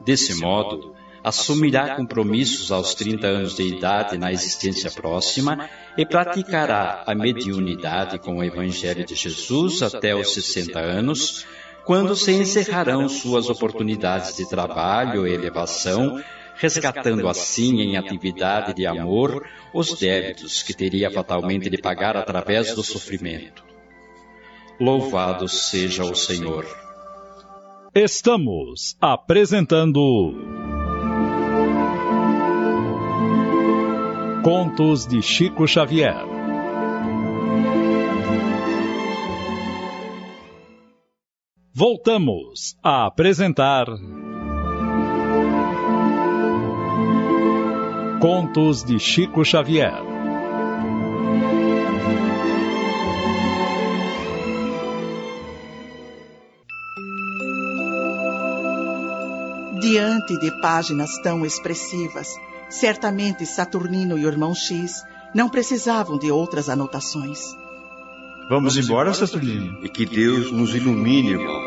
Desse 0.05 0.39
modo, 0.39 0.93
assumirá 1.23 1.95
compromissos 1.95 2.71
aos 2.71 2.95
30 2.95 3.27
anos 3.27 3.55
de 3.55 3.63
idade 3.63 4.17
na 4.17 4.31
existência 4.31 4.89
próxima 4.89 5.69
e 5.97 6.05
praticará 6.05 7.03
a 7.05 7.13
mediunidade 7.13 8.17
com 8.17 8.37
o 8.37 8.43
Evangelho 8.43 9.05
de 9.05 9.15
Jesus 9.15 9.81
até 9.83 10.15
os 10.15 10.33
60 10.33 10.79
anos, 10.79 11.45
quando 11.91 12.15
se 12.15 12.31
encerrarão 12.31 13.09
suas 13.09 13.49
oportunidades 13.49 14.37
de 14.37 14.47
trabalho 14.47 15.27
e 15.27 15.33
elevação, 15.33 16.23
resgatando 16.55 17.27
assim 17.27 17.81
em 17.81 17.97
atividade 17.97 18.73
de 18.73 18.87
amor 18.87 19.45
os 19.73 19.99
débitos 19.99 20.63
que 20.63 20.73
teria 20.73 21.11
fatalmente 21.11 21.69
de 21.69 21.77
pagar 21.77 22.15
através 22.15 22.73
do 22.73 22.81
sofrimento. 22.81 23.61
Louvado 24.79 25.49
seja 25.49 26.05
o 26.05 26.15
Senhor. 26.15 26.65
Estamos 27.93 28.95
apresentando 29.01 30.33
Contos 34.45 35.05
de 35.05 35.21
Chico 35.21 35.67
Xavier. 35.67 36.40
Voltamos 41.73 42.77
a 42.83 43.05
apresentar 43.05 43.85
Contos 48.19 48.83
de 48.83 48.99
Chico 48.99 49.45
Xavier. 49.45 50.03
Diante 59.79 60.37
de 60.39 60.51
páginas 60.59 61.17
tão 61.23 61.45
expressivas, 61.45 62.35
certamente 62.69 63.45
Saturnino 63.45 64.17
e 64.17 64.25
o 64.25 64.27
irmão 64.27 64.53
X 64.53 65.05
não 65.33 65.47
precisavam 65.47 66.19
de 66.19 66.29
outras 66.29 66.67
anotações. 66.67 67.60
Vamos 68.51 68.75
embora, 68.75 69.13
Saturnino. 69.13 69.79
E 69.81 69.87
que 69.87 70.05
Deus 70.05 70.51
nos 70.51 70.75
ilumine, 70.75 71.31
irmão. 71.31 71.61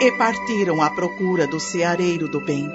E 0.00 0.10
partiram 0.12 0.80
à 0.80 0.88
procura 0.88 1.46
do 1.46 1.60
ceareiro 1.60 2.30
do 2.30 2.40
bem. 2.40 2.66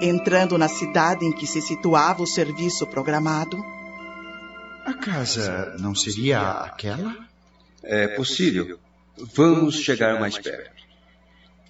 Entrando 0.00 0.56
na 0.56 0.68
cidade 0.68 1.26
em 1.26 1.32
que 1.32 1.46
se 1.46 1.60
situava 1.60 2.22
o 2.22 2.26
serviço 2.26 2.86
programado. 2.86 3.62
A 4.86 4.94
casa 4.94 5.76
não 5.78 5.94
seria 5.94 6.40
aquela? 6.40 7.14
É 7.82 8.08
possível. 8.08 8.78
Vamos 9.34 9.80
chegar 9.80 10.18
mais 10.18 10.38
perto. 10.38 10.82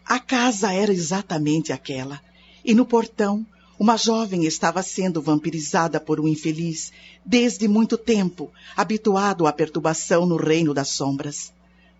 A 0.05 0.21
casa 0.21 0.73
era 0.73 0.93
exatamente 0.93 1.73
aquela. 1.73 2.21
E 2.65 2.73
no 2.73 2.87
portão, 2.87 3.45
uma 3.79 3.97
jovem 3.97 4.45
estava 4.45 4.83
sendo 4.83 5.21
vampirizada 5.21 6.01
por 6.01 6.19
um 6.19 6.27
infeliz 6.27 6.93
desde 7.25 7.69
muito 7.69 7.99
tempo, 7.99 8.51
habituado 8.77 9.47
à 9.47 9.53
perturbação 9.53 10.25
no 10.25 10.37
reino 10.37 10.73
das 10.73 10.89
sombras. 10.89 11.53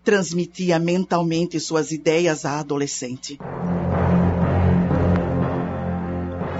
Transmitia 0.03 0.79
mentalmente 0.79 1.59
suas 1.59 1.91
ideias 1.91 2.45
à 2.45 2.59
adolescente. 2.59 3.37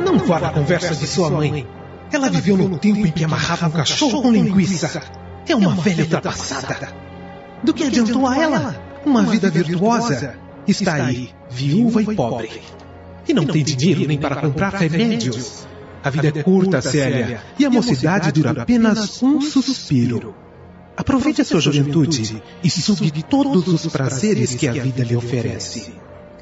Não 0.03 0.19
vá 0.19 0.39
na 0.39 0.51
conversa 0.51 0.95
de 0.95 1.07
sua 1.07 1.29
mãe. 1.29 1.67
Ela 2.11 2.29
viveu 2.29 2.57
no 2.57 2.77
tempo 2.77 3.05
em 3.05 3.11
que 3.11 3.23
amarrava 3.23 3.67
um 3.67 3.71
cachorro 3.71 4.21
com 4.21 4.31
linguiça. 4.31 5.01
É 5.47 5.55
uma 5.55 5.75
velha 5.75 6.03
ultrapassada. 6.03 6.93
Do 7.63 7.73
que 7.73 7.83
adiantou 7.83 8.27
a 8.27 8.37
ela? 8.37 9.01
Uma 9.05 9.23
vida 9.23 9.49
virtuosa. 9.49 10.37
Está 10.67 10.95
aí, 10.95 11.33
viúva 11.49 12.01
e 12.01 12.15
pobre. 12.15 12.61
E 13.27 13.33
não 13.33 13.45
tem 13.45 13.63
dinheiro 13.63 14.07
nem 14.07 14.17
para 14.17 14.37
comprar 14.37 14.73
remédios. 14.73 15.67
A 16.03 16.09
vida 16.09 16.27
é 16.27 16.43
curta, 16.43 16.81
Célia, 16.81 17.41
e 17.59 17.65
a 17.65 17.69
mocidade 17.69 18.31
dura 18.31 18.61
apenas 18.61 19.21
um 19.21 19.41
suspiro. 19.41 20.33
Aproveite 20.95 21.41
a 21.41 21.45
sua 21.45 21.59
juventude 21.59 22.41
e 22.63 22.69
sugue 22.69 23.23
todos 23.23 23.67
os 23.67 23.91
prazeres 23.91 24.55
que 24.55 24.67
a 24.67 24.71
vida 24.71 25.03
lhe 25.03 25.15
oferece. 25.15 25.93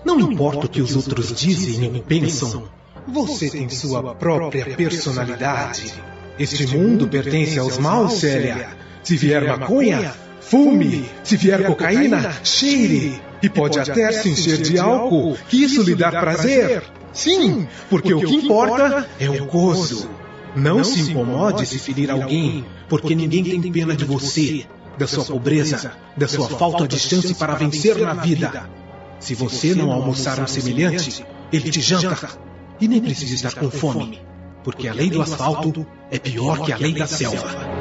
Não 0.05 0.19
importa 0.19 0.67
o 0.67 0.69
que 0.69 0.81
os 0.81 0.95
outros 0.95 1.33
dizem 1.33 1.93
ou 1.93 2.01
pensam, 2.01 2.69
você 3.07 3.49
tem 3.49 3.69
sua 3.69 4.15
própria 4.15 4.65
personalidade. 4.75 5.93
Este 6.37 6.67
mundo 6.67 7.07
pertence 7.07 7.57
aos 7.57 7.77
maus, 7.77 8.13
Célia. 8.13 8.69
Se 9.03 9.15
vier 9.15 9.45
maconha, 9.45 10.13
fume. 10.41 11.05
Se 11.23 11.37
vier 11.37 11.65
cocaína, 11.65 12.33
cheire. 12.43 13.21
E 13.45 13.49
pode 13.49 13.79
até 13.79 14.11
se 14.11 14.29
encher 14.29 14.57
de 14.57 14.79
álcool, 14.79 15.37
que 15.47 15.63
isso 15.63 15.83
lhe 15.83 15.93
dá 15.93 16.09
prazer. 16.09 16.81
Sim, 17.13 17.67
porque 17.91 18.11
o 18.11 18.19
que 18.19 18.35
importa 18.35 19.07
é 19.19 19.29
o 19.29 19.45
gozo. 19.45 20.09
Não 20.55 20.83
se 20.83 21.11
incomode 21.11 21.65
se 21.67 21.77
ferir 21.77 22.09
alguém, 22.09 22.65
porque 22.89 23.13
ninguém 23.13 23.43
tem 23.43 23.71
pena 23.71 23.95
de 23.95 24.03
você, 24.03 24.65
da 24.97 25.05
sua 25.05 25.23
pobreza, 25.25 25.91
da 26.17 26.27
sua 26.27 26.49
falta 26.49 26.87
de 26.87 26.97
chance 26.97 27.35
para 27.35 27.53
vencer 27.53 27.97
na 27.99 28.15
vida. 28.15 28.67
Se 29.19 29.35
você 29.35 29.75
não 29.75 29.91
almoçar 29.91 30.39
um 30.39 30.47
semelhante, 30.47 31.23
ele 31.53 31.69
te 31.69 31.81
janta. 31.81 32.29
E 32.81 32.87
nem 32.87 32.99
precisa 32.99 33.35
estar 33.35 33.53
com 33.53 33.69
fome, 33.69 34.21
porque 34.63 34.87
a 34.87 34.93
lei 34.93 35.11
do 35.11 35.21
asfalto 35.21 35.85
é 36.09 36.17
pior 36.17 36.65
que 36.65 36.73
a 36.73 36.77
lei 36.77 36.93
da 36.93 37.05
selva. 37.05 37.74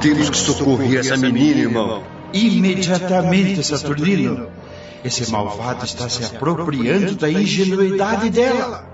Temos 0.00 0.30
que 0.30 0.36
socorrer 0.36 1.00
essa 1.00 1.16
menina, 1.16 1.60
irmão. 1.60 2.04
Imediatamente, 2.32 3.62
Saturnino. 3.62 4.50
Esse 5.04 5.30
malvado 5.30 5.84
está 5.84 6.08
se 6.08 6.24
apropriando 6.24 7.16
da 7.16 7.30
ingenuidade 7.30 8.30
dela. 8.30 8.86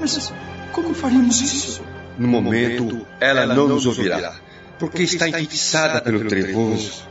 Mas 0.00 0.32
como 0.72 0.94
faríamos 0.94 1.40
isso? 1.40 1.82
No 2.18 2.28
momento, 2.28 3.06
ela 3.20 3.46
não 3.46 3.68
nos 3.68 3.84
ouvirá, 3.86 4.34
porque 4.78 5.02
está 5.02 5.28
enfeitiçada 5.28 6.00
pelo 6.00 6.26
trevoso. 6.26 7.04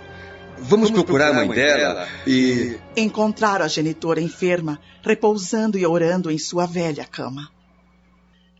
Vamos 0.57 0.89
procurar 0.89 1.29
a 1.29 1.33
mãe 1.33 1.49
dela 1.49 2.07
e. 2.25 2.77
Encontraram 2.95 3.65
a 3.65 3.67
genitora 3.67 4.21
enferma, 4.21 4.79
repousando 5.03 5.77
e 5.77 5.85
orando 5.85 6.31
em 6.31 6.37
sua 6.37 6.65
velha 6.65 7.05
cama. 7.05 7.49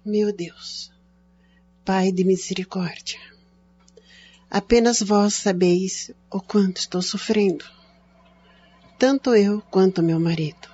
Meu 0.05 0.31
Deus, 0.31 0.91
Pai 1.83 2.11
de 2.11 2.23
misericórdia, 2.23 3.19
apenas 4.55 5.01
vós 5.01 5.33
sabeis 5.33 6.11
o 6.31 6.39
quanto 6.39 6.77
estou 6.77 7.01
sofrendo. 7.01 7.65
Tanto 8.97 9.35
eu 9.35 9.61
quanto 9.69 10.01
meu 10.01 10.17
marido, 10.17 10.69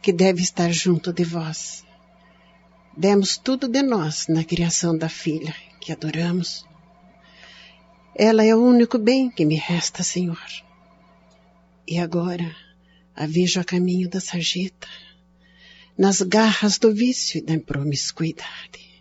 que 0.00 0.12
deve 0.12 0.40
estar 0.40 0.70
junto 0.70 1.12
de 1.12 1.24
vós. 1.24 1.82
Demos 2.96 3.36
tudo 3.36 3.66
de 3.66 3.82
nós 3.82 4.28
na 4.28 4.44
criação 4.44 4.96
da 4.96 5.08
filha, 5.08 5.52
que 5.80 5.90
adoramos. 5.90 6.64
Ela 8.14 8.44
é 8.44 8.54
o 8.54 8.62
único 8.62 8.98
bem 8.98 9.28
que 9.28 9.44
me 9.44 9.56
resta, 9.56 10.04
Senhor. 10.04 10.38
E 11.88 11.98
agora 11.98 12.54
a 13.16 13.26
vejo 13.26 13.58
a 13.58 13.64
caminho 13.64 14.08
da 14.08 14.20
sarjeta, 14.20 14.86
nas 15.98 16.22
garras 16.22 16.78
do 16.78 16.94
vício 16.94 17.38
e 17.38 17.42
da 17.42 17.58
promiscuidade, 17.58 18.93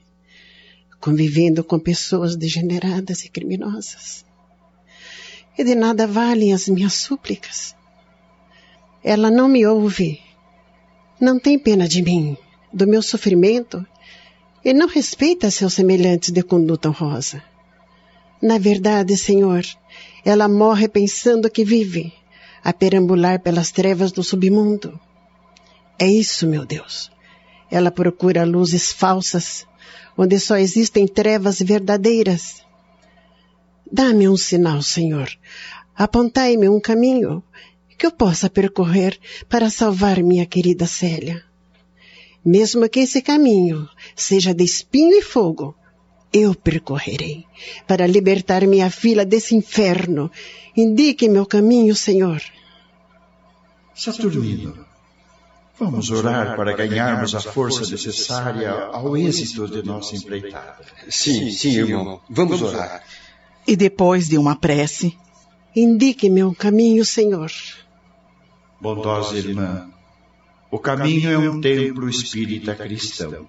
convivendo 1.04 1.66
com 1.66 1.78
pessoas 1.78 2.38
degeneradas 2.38 3.26
e 3.26 3.30
criminosas. 3.30 4.24
E 5.58 5.62
de 5.62 5.76
nada 5.76 6.08
valem 6.08 6.54
as 6.54 6.70
minhas 6.70 6.93
súplicas. 6.93 7.76
Ela 9.04 9.30
não 9.30 9.49
me 9.49 9.66
ouve, 9.66 10.22
não 11.20 11.38
tem 11.38 11.60
pena 11.60 11.89
de 11.89 12.01
mim, 12.01 12.38
do 12.72 12.88
meu 12.88 13.01
sofrimento, 13.01 13.86
e 14.64 14.74
não 14.74 14.88
respeita 14.88 15.51
seus 15.51 15.74
semelhantes 15.74 16.32
de 16.32 16.41
conduta 16.41 16.88
honrosa. 16.88 17.43
Na 18.41 18.58
verdade, 18.58 19.18
Senhor, 19.18 19.66
ela 20.24 20.47
morre 20.47 20.88
pensando 20.88 21.49
que 21.49 21.66
vive, 21.66 22.14
a 22.64 22.72
perambular 22.72 23.41
pelas 23.41 23.72
trevas 23.72 24.14
do 24.14 24.24
submundo. 24.24 24.97
É 25.99 26.08
isso, 26.08 26.47
meu 26.47 26.66
Deus. 26.66 27.12
Ela 27.70 27.91
procura 27.91 28.45
luzes 28.45 28.93
falsas, 28.93 29.68
onde 30.18 30.39
só 30.39 30.57
existem 30.57 31.07
trevas 31.07 31.59
verdadeiras. 31.59 32.61
Dá-me 33.91 34.28
um 34.28 34.38
sinal, 34.38 34.82
Senhor. 34.82 35.30
Apontai-me 35.95 36.68
um 36.70 36.80
caminho 36.80 37.43
que 37.97 38.05
eu 38.05 38.11
possa 38.11 38.49
percorrer 38.49 39.20
para 39.47 39.70
salvar 39.70 40.22
minha 40.22 40.45
querida 40.45 40.86
Célia. 40.86 41.43
Mesmo 42.43 42.89
que 42.89 42.99
esse 43.01 43.22
caminho 43.22 43.88
seja 44.16 44.53
de 44.53 44.64
espinho 44.64 45.18
e 45.18 45.22
fogo, 45.22 45.76
eu 46.34 46.55
percorrerei 46.55 47.45
para 47.88 48.07
libertar 48.07 48.66
minha 48.66 48.89
filha 48.89 49.24
desse 49.24 49.55
inferno. 49.55 50.32
Indique 50.76 51.30
meu 51.30 51.45
caminho, 51.45 51.95
Senhor. 51.95 52.41
Saturnino, 53.95 54.86
vamos 55.80 56.09
orar 56.11 56.55
para 56.55 56.76
ganharmos 56.76 57.36
a 57.36 57.39
força 57.39 57.82
necessária 57.89 58.71
ao 58.71 59.17
êxito 59.17 59.67
de 59.67 59.84
nossa 59.84 60.15
empreitada. 60.15 60.86
Sim, 61.09 61.51
sim, 61.51 61.78
irmão. 61.78 62.21
Vamos 62.30 62.61
orar. 62.61 63.03
E 63.67 63.76
depois 63.76 64.28
de 64.28 64.38
uma 64.38 64.55
prece, 64.55 65.17
indique 65.76 66.30
meu 66.30 66.53
caminho, 66.53 67.05
Senhor. 67.05 67.51
Bondosa 68.80 69.38
irmã, 69.38 69.89
o 70.69 70.80
caminho 70.80 71.30
é 71.30 71.38
um 71.38 71.61
templo 71.61 72.09
espírita 72.09 72.76
cristão. 72.76 73.47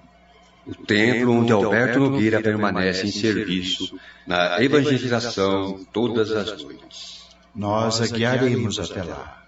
O 0.66 0.74
templo 0.74 1.32
onde 1.32 1.52
Alberto 1.52 1.98
Nogueira 1.98 2.40
permanece 2.40 3.06
em 3.06 3.10
serviço 3.10 3.98
na 4.26 4.62
evangelização 4.62 5.84
todas 5.92 6.30
as 6.30 6.62
noites. 6.62 7.24
Nós 7.54 8.00
a 8.00 8.06
guiaremos 8.06 8.78
até 8.78 9.02
lá. 9.02 9.42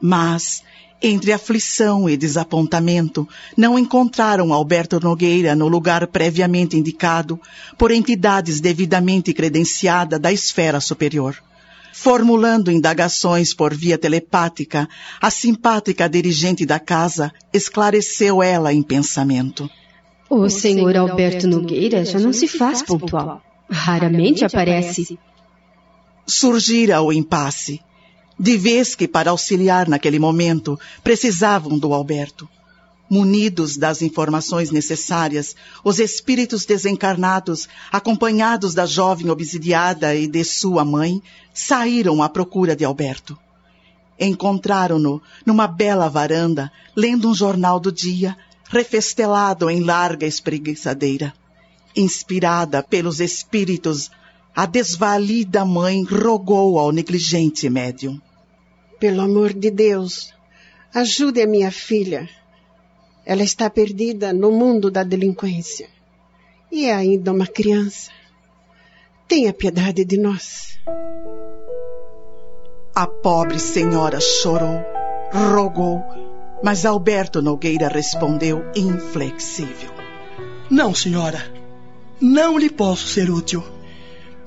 Mas, 0.00 0.64
entre 1.02 1.32
aflição 1.32 2.08
e 2.08 2.16
desapontamento, 2.16 3.28
não 3.56 3.78
encontraram 3.78 4.52
Alberto 4.52 4.98
Nogueira 5.00 5.54
no 5.54 5.68
lugar 5.68 6.06
previamente 6.08 6.76
indicado 6.76 7.40
por 7.76 7.90
entidades 7.90 8.60
devidamente 8.60 9.32
credenciadas 9.32 10.20
da 10.20 10.32
esfera 10.32 10.80
superior. 10.80 11.36
Formulando 11.92 12.70
indagações 12.70 13.54
por 13.54 13.74
via 13.74 13.98
telepática, 13.98 14.88
a 15.20 15.30
simpática 15.30 16.08
dirigente 16.08 16.64
da 16.64 16.78
casa 16.78 17.32
esclareceu 17.52 18.42
ela 18.42 18.72
em 18.72 18.82
pensamento. 18.82 19.68
O 20.30 20.48
senhor 20.48 20.96
Alberto 20.96 21.48
Nogueira 21.48 22.04
já 22.04 22.18
não 22.18 22.32
se 22.32 22.46
faz 22.46 22.82
pontual. 22.82 23.42
Raramente 23.70 24.44
aparece. 24.44 25.18
Surgira 26.26 27.00
o 27.00 27.12
impasse. 27.12 27.80
De 28.38 28.56
vez 28.56 28.94
que, 28.94 29.08
para 29.08 29.30
auxiliar 29.30 29.88
naquele 29.88 30.18
momento, 30.18 30.78
precisavam 31.02 31.76
do 31.76 31.92
Alberto. 31.92 32.48
Munidos 33.10 33.76
das 33.76 34.00
informações 34.00 34.70
necessárias, 34.70 35.56
os 35.82 35.98
espíritos 35.98 36.64
desencarnados, 36.64 37.68
acompanhados 37.90 38.74
da 38.74 38.86
jovem 38.86 39.28
obsidiada 39.28 40.14
e 40.14 40.28
de 40.28 40.44
sua 40.44 40.84
mãe, 40.84 41.20
saíram 41.52 42.22
à 42.22 42.28
procura 42.28 42.76
de 42.76 42.84
Alberto. 42.84 43.36
Encontraram-no 44.20 45.20
numa 45.44 45.66
bela 45.66 46.08
varanda, 46.08 46.70
lendo 46.94 47.28
um 47.28 47.34
jornal 47.34 47.80
do 47.80 47.90
dia, 47.90 48.36
refestelado 48.68 49.68
em 49.68 49.80
larga 49.80 50.26
espreguiçadeira. 50.26 51.32
Inspirada 51.96 52.82
pelos 52.82 53.18
espíritos, 53.18 54.10
a 54.54 54.66
desvalida 54.66 55.64
mãe 55.64 56.04
rogou 56.04 56.78
ao 56.78 56.92
negligente 56.92 57.68
médium. 57.68 58.20
Pelo 58.98 59.20
amor 59.20 59.52
de 59.52 59.70
Deus, 59.70 60.34
ajude 60.92 61.40
a 61.40 61.46
minha 61.46 61.70
filha. 61.70 62.28
Ela 63.24 63.44
está 63.44 63.70
perdida 63.70 64.32
no 64.32 64.50
mundo 64.50 64.90
da 64.90 65.04
delinquência. 65.04 65.88
E 66.72 66.86
é 66.86 66.94
ainda 66.94 67.32
uma 67.32 67.46
criança. 67.46 68.10
Tenha 69.28 69.52
piedade 69.52 70.04
de 70.04 70.18
nós. 70.18 70.78
A 72.94 73.06
pobre 73.06 73.60
senhora 73.60 74.18
chorou, 74.20 74.82
rogou, 75.32 76.02
mas 76.62 76.84
Alberto 76.84 77.40
Nogueira 77.40 77.86
respondeu 77.86 78.64
inflexível. 78.74 79.90
Não, 80.68 80.92
senhora. 80.92 81.40
Não 82.20 82.58
lhe 82.58 82.68
posso 82.68 83.06
ser 83.06 83.30
útil. 83.30 83.62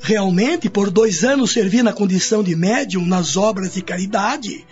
Realmente, 0.02 0.68
por 0.70 0.90
dois 0.90 1.24
anos 1.24 1.52
servi 1.52 1.84
na 1.84 1.94
condição 1.94 2.44
de 2.44 2.56
médium 2.56 3.06
nas 3.06 3.38
obras 3.38 3.76
de 3.76 3.84
caridade. 3.84 4.66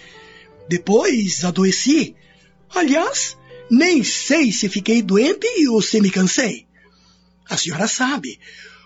Depois 0.67 1.43
adoeci. 1.45 2.15
Aliás, 2.73 3.38
nem 3.69 4.03
sei 4.03 4.51
se 4.51 4.67
fiquei 4.67 5.03
doente 5.03 5.47
ou 5.69 5.82
se 5.82 6.01
me 6.01 6.09
cansei. 6.09 6.65
A 7.47 7.55
senhora 7.55 7.88
sabe, 7.88 8.39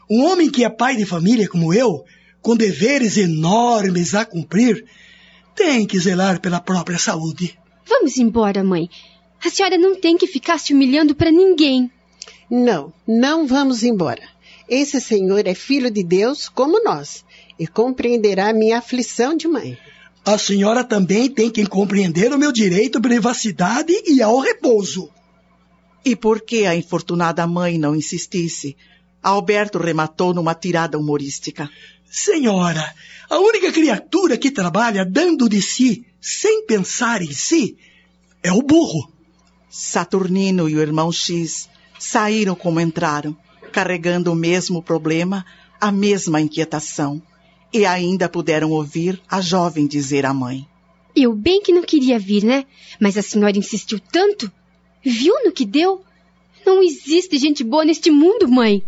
um 0.10 0.26
homem 0.26 0.50
que 0.50 0.66
é 0.66 0.70
pai 0.70 0.98
de 0.98 1.06
família 1.06 1.48
como 1.48 1.74
eu, 1.74 2.04
com 2.42 2.58
deveres 2.58 3.18
enormes 3.18 4.14
a 4.14 4.26
cumprir, 4.26 4.86
tem 5.56 5.86
que 5.86 6.00
zelar 6.00 6.42
pela 6.42 6.60
própria 6.60 6.98
saúde. 6.98 7.58
Vamos 7.86 8.18
embora, 8.18 8.64
mãe. 8.64 8.90
A 9.44 9.50
senhora 9.50 9.78
não 9.78 9.96
tem 9.96 10.18
que 10.18 10.28
ficar 10.28 10.58
se 10.58 10.74
humilhando 10.74 11.16
para 11.16 11.32
ninguém. 11.32 11.90
Não, 12.50 12.94
não 13.08 13.48
vamos 13.48 13.82
embora. 13.84 14.33
Esse 14.68 15.02
senhor 15.02 15.46
é 15.46 15.54
filho 15.54 15.92
de 15.92 16.04
Deus 16.04 16.48
como 16.48 16.84
nós 16.84 17.24
e 17.60 17.68
compreenderá 17.68 18.54
minha 18.54 18.78
aflição 18.78 19.36
de 19.36 19.48
mãe. 19.48 19.78
A 20.26 20.38
senhora 20.38 20.84
também 20.84 21.30
tem 21.30 21.50
que 21.50 21.66
compreender 21.66 22.32
o 22.32 22.38
meu 22.38 22.52
direito 22.52 22.98
à 22.98 23.02
privacidade 23.02 23.94
e 24.06 24.22
ao 24.22 24.40
repouso. 24.40 25.10
E 26.06 26.16
por 26.16 26.42
que 26.42 26.66
a 26.66 26.76
infortunada 26.76 27.46
mãe 27.46 27.78
não 27.78 27.96
insistisse? 27.96 28.76
Alberto 29.22 29.78
rematou 29.78 30.34
numa 30.34 30.56
tirada 30.56 30.98
humorística. 30.98 31.70
Senhora, 32.10 32.94
a 33.30 33.40
única 33.40 33.72
criatura 33.72 34.38
que 34.38 34.52
trabalha 34.52 35.06
dando 35.06 35.50
de 35.50 35.62
si, 35.62 36.06
sem 36.22 36.66
pensar 36.66 37.22
em 37.22 37.32
si, 37.32 37.78
é 38.42 38.52
o 38.52 38.62
burro. 38.62 39.12
Saturnino 39.70 40.70
e 40.70 40.76
o 40.76 40.82
irmão 40.82 41.12
X 41.12 41.68
saíram 41.98 42.54
como 42.54 42.80
entraram, 42.80 43.36
carregando 43.74 44.32
o 44.32 44.36
mesmo 44.36 44.82
problema, 44.82 45.44
a 45.82 45.92
mesma 45.92 46.40
inquietação. 46.40 47.22
E 47.74 47.86
ainda 47.86 48.30
puderam 48.30 48.70
ouvir 48.70 49.20
a 49.28 49.42
jovem 49.42 49.88
dizer 49.88 50.26
à 50.26 50.34
mãe: 50.34 50.66
Eu 51.16 51.36
bem 51.36 51.62
que 51.62 51.74
não 51.74 51.82
queria 51.82 52.20
vir, 52.20 52.44
né? 52.44 52.66
Mas 53.02 53.18
a 53.18 53.24
senhora 53.24 53.58
insistiu 53.58 54.00
tanto. 54.00 54.50
Viu 55.04 55.34
no 55.44 55.52
que 55.52 55.66
deu? 55.66 56.02
Não 56.66 56.82
existe 56.82 57.38
gente 57.38 57.64
boa 57.64 57.84
neste 57.84 58.12
mundo, 58.12 58.48
mãe. 58.48 58.84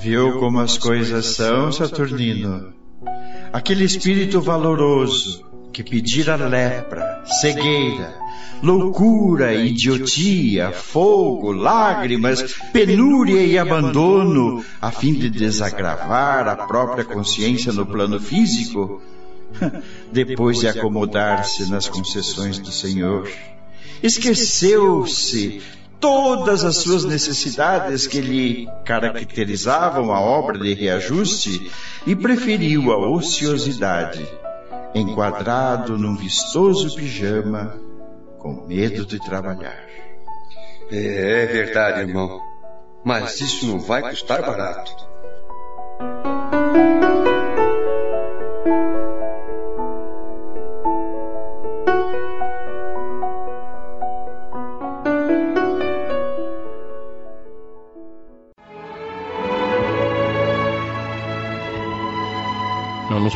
Viu 0.00 0.38
como 0.38 0.60
as 0.60 0.78
coisas 0.78 1.26
são, 1.26 1.70
Saturnino? 1.70 2.72
Aquele 3.52 3.84
espírito 3.84 4.40
valoroso 4.40 5.47
que 5.72 5.82
pedira 5.82 6.36
lepra, 6.36 7.22
cegueira, 7.40 8.14
loucura, 8.62 9.54
idiotia, 9.54 10.72
fogo, 10.72 11.52
lágrimas, 11.52 12.42
penúria 12.72 13.42
e 13.42 13.58
abandono, 13.58 14.64
a 14.80 14.90
fim 14.90 15.12
de 15.12 15.30
desagravar 15.30 16.48
a 16.48 16.56
própria 16.56 17.04
consciência 17.04 17.72
no 17.72 17.86
plano 17.86 18.20
físico, 18.20 19.00
depois 20.12 20.60
de 20.60 20.68
acomodar-se 20.68 21.70
nas 21.70 21.88
concessões 21.88 22.58
do 22.58 22.70
Senhor, 22.70 23.28
esqueceu-se 24.02 25.62
todas 26.00 26.64
as 26.64 26.76
suas 26.76 27.04
necessidades 27.04 28.06
que 28.06 28.20
lhe 28.20 28.68
caracterizavam 28.84 30.12
a 30.12 30.20
obra 30.20 30.58
de 30.58 30.72
reajuste 30.74 31.70
e 32.06 32.14
preferiu 32.14 32.92
a 32.92 33.10
ociosidade, 33.10 34.26
enquadrado 34.94 35.98
num 35.98 36.16
vistoso 36.16 36.94
pijama, 36.94 37.74
com 38.38 38.66
medo 38.66 39.04
de 39.04 39.18
trabalhar. 39.18 39.84
É, 40.90 41.42
é 41.42 41.46
verdade, 41.46 42.00
irmão. 42.00 42.40
Mas 43.04 43.40
isso 43.40 43.66
não 43.66 43.78
vai 43.78 44.02
custar 44.02 44.42
barato. 44.42 45.08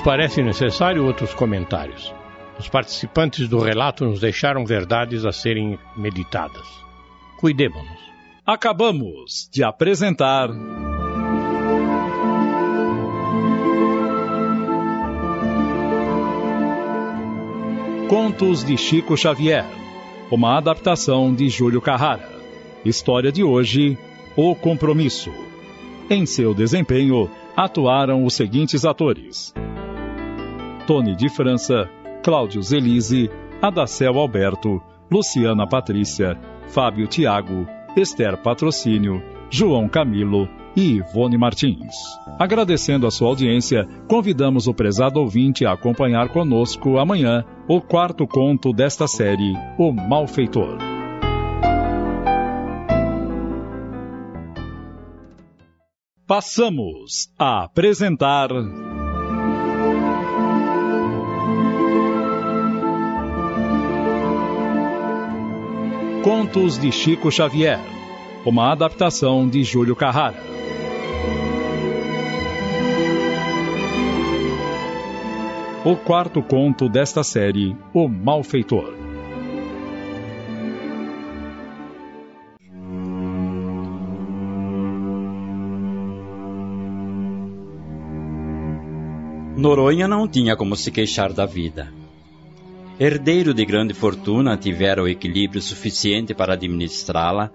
Parece 0.04 0.42
necessário 0.42 1.04
outros 1.04 1.32
comentários. 1.32 2.12
Os 2.58 2.68
participantes 2.68 3.48
do 3.48 3.58
relato 3.58 4.04
nos 4.04 4.20
deixaram 4.20 4.64
verdades 4.64 5.24
a 5.24 5.32
serem 5.32 5.78
meditadas. 5.96 6.66
Cuidemos-nos. 7.38 8.00
Acabamos 8.44 9.48
de 9.52 9.62
apresentar. 9.62 10.48
Contos 18.08 18.64
de 18.64 18.76
Chico 18.76 19.16
Xavier, 19.16 19.64
uma 20.30 20.58
adaptação 20.58 21.34
de 21.34 21.48
Júlio 21.48 21.80
Carrara. 21.80 22.28
História 22.84 23.32
de 23.32 23.42
hoje: 23.42 23.96
O 24.36 24.54
Compromisso. 24.54 25.32
Em 26.10 26.26
seu 26.26 26.52
desempenho, 26.52 27.30
atuaram 27.56 28.24
os 28.24 28.34
seguintes 28.34 28.84
atores: 28.84 29.54
Tony 30.86 31.14
de 31.14 31.28
França, 31.28 31.88
Cláudio 32.22 32.62
Zelise, 32.62 33.30
Adacel 33.60 34.18
Alberto, 34.18 34.80
Luciana 35.10 35.66
Patrícia, 35.66 36.38
Fábio 36.68 37.06
Tiago, 37.06 37.66
Esther 37.96 38.36
Patrocínio, 38.38 39.22
João 39.50 39.88
Camilo 39.88 40.48
e 40.74 40.96
Ivone 40.96 41.36
Martins. 41.36 41.94
Agradecendo 42.38 43.06
a 43.06 43.10
sua 43.10 43.28
audiência, 43.28 43.86
convidamos 44.08 44.66
o 44.66 44.74
prezado 44.74 45.20
ouvinte 45.20 45.66
a 45.66 45.72
acompanhar 45.72 46.30
conosco 46.30 46.98
amanhã 46.98 47.44
o 47.68 47.80
quarto 47.80 48.26
conto 48.26 48.72
desta 48.72 49.06
série, 49.06 49.52
O 49.78 49.92
Malfeitor. 49.92 50.78
Passamos 56.26 57.28
a 57.38 57.64
apresentar. 57.64 58.48
Contos 66.22 66.78
de 66.78 66.92
Chico 66.92 67.32
Xavier, 67.32 67.80
uma 68.46 68.70
adaptação 68.70 69.48
de 69.48 69.64
Júlio 69.64 69.96
Carrara. 69.96 70.40
O 75.84 75.96
quarto 75.96 76.40
conto 76.40 76.88
desta 76.88 77.24
série, 77.24 77.76
O 77.92 78.06
Malfeitor. 78.06 78.94
Noronha 89.56 90.06
não 90.06 90.28
tinha 90.28 90.54
como 90.54 90.76
se 90.76 90.92
queixar 90.92 91.32
da 91.32 91.46
vida. 91.46 92.01
Herdeiro 93.04 93.52
de 93.52 93.64
grande 93.64 93.92
fortuna, 93.94 94.56
tivera 94.56 95.02
o 95.02 95.08
equilíbrio 95.08 95.60
suficiente 95.60 96.32
para 96.32 96.52
administrá-la, 96.52 97.50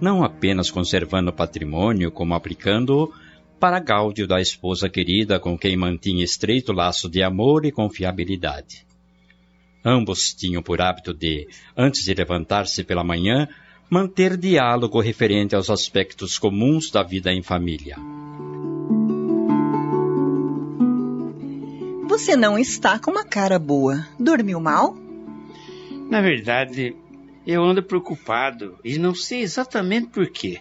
não 0.00 0.24
apenas 0.24 0.70
conservando 0.70 1.28
o 1.28 1.34
patrimônio, 1.34 2.10
como 2.10 2.32
aplicando-o 2.32 3.12
para 3.60 3.78
gáudio 3.78 4.26
da 4.26 4.40
esposa 4.40 4.88
querida 4.88 5.38
com 5.38 5.58
quem 5.58 5.76
mantinha 5.76 6.24
estreito 6.24 6.72
laço 6.72 7.10
de 7.10 7.22
amor 7.22 7.66
e 7.66 7.72
confiabilidade. 7.72 8.86
Ambos 9.84 10.32
tinham 10.32 10.62
por 10.62 10.80
hábito 10.80 11.12
de, 11.12 11.46
antes 11.76 12.02
de 12.02 12.14
levantar-se 12.14 12.82
pela 12.82 13.04
manhã, 13.04 13.46
manter 13.90 14.34
diálogo 14.34 14.98
referente 14.98 15.54
aos 15.54 15.68
aspectos 15.68 16.38
comuns 16.38 16.90
da 16.90 17.02
vida 17.02 17.30
em 17.30 17.42
família. 17.42 17.98
Você 22.16 22.34
não 22.34 22.58
está 22.58 22.98
com 22.98 23.10
uma 23.10 23.26
cara 23.26 23.58
boa. 23.58 24.06
Dormiu 24.18 24.58
mal? 24.58 24.96
Na 26.08 26.22
verdade, 26.22 26.96
eu 27.46 27.62
ando 27.62 27.82
preocupado 27.82 28.78
e 28.82 28.98
não 28.98 29.14
sei 29.14 29.42
exatamente 29.42 30.06
por 30.06 30.26
quê. 30.30 30.58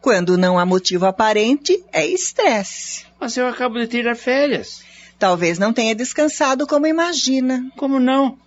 Quando 0.00 0.38
não 0.38 0.56
há 0.56 0.64
motivo 0.64 1.04
aparente, 1.04 1.82
é 1.92 2.06
estresse. 2.06 3.04
Mas 3.18 3.36
eu 3.36 3.48
acabo 3.48 3.80
de 3.80 3.88
tirar 3.88 4.14
férias. 4.14 4.84
Talvez 5.18 5.58
não 5.58 5.72
tenha 5.72 5.96
descansado 5.96 6.64
como 6.64 6.86
imagina. 6.86 7.68
Como 7.74 7.98
não? 7.98 8.38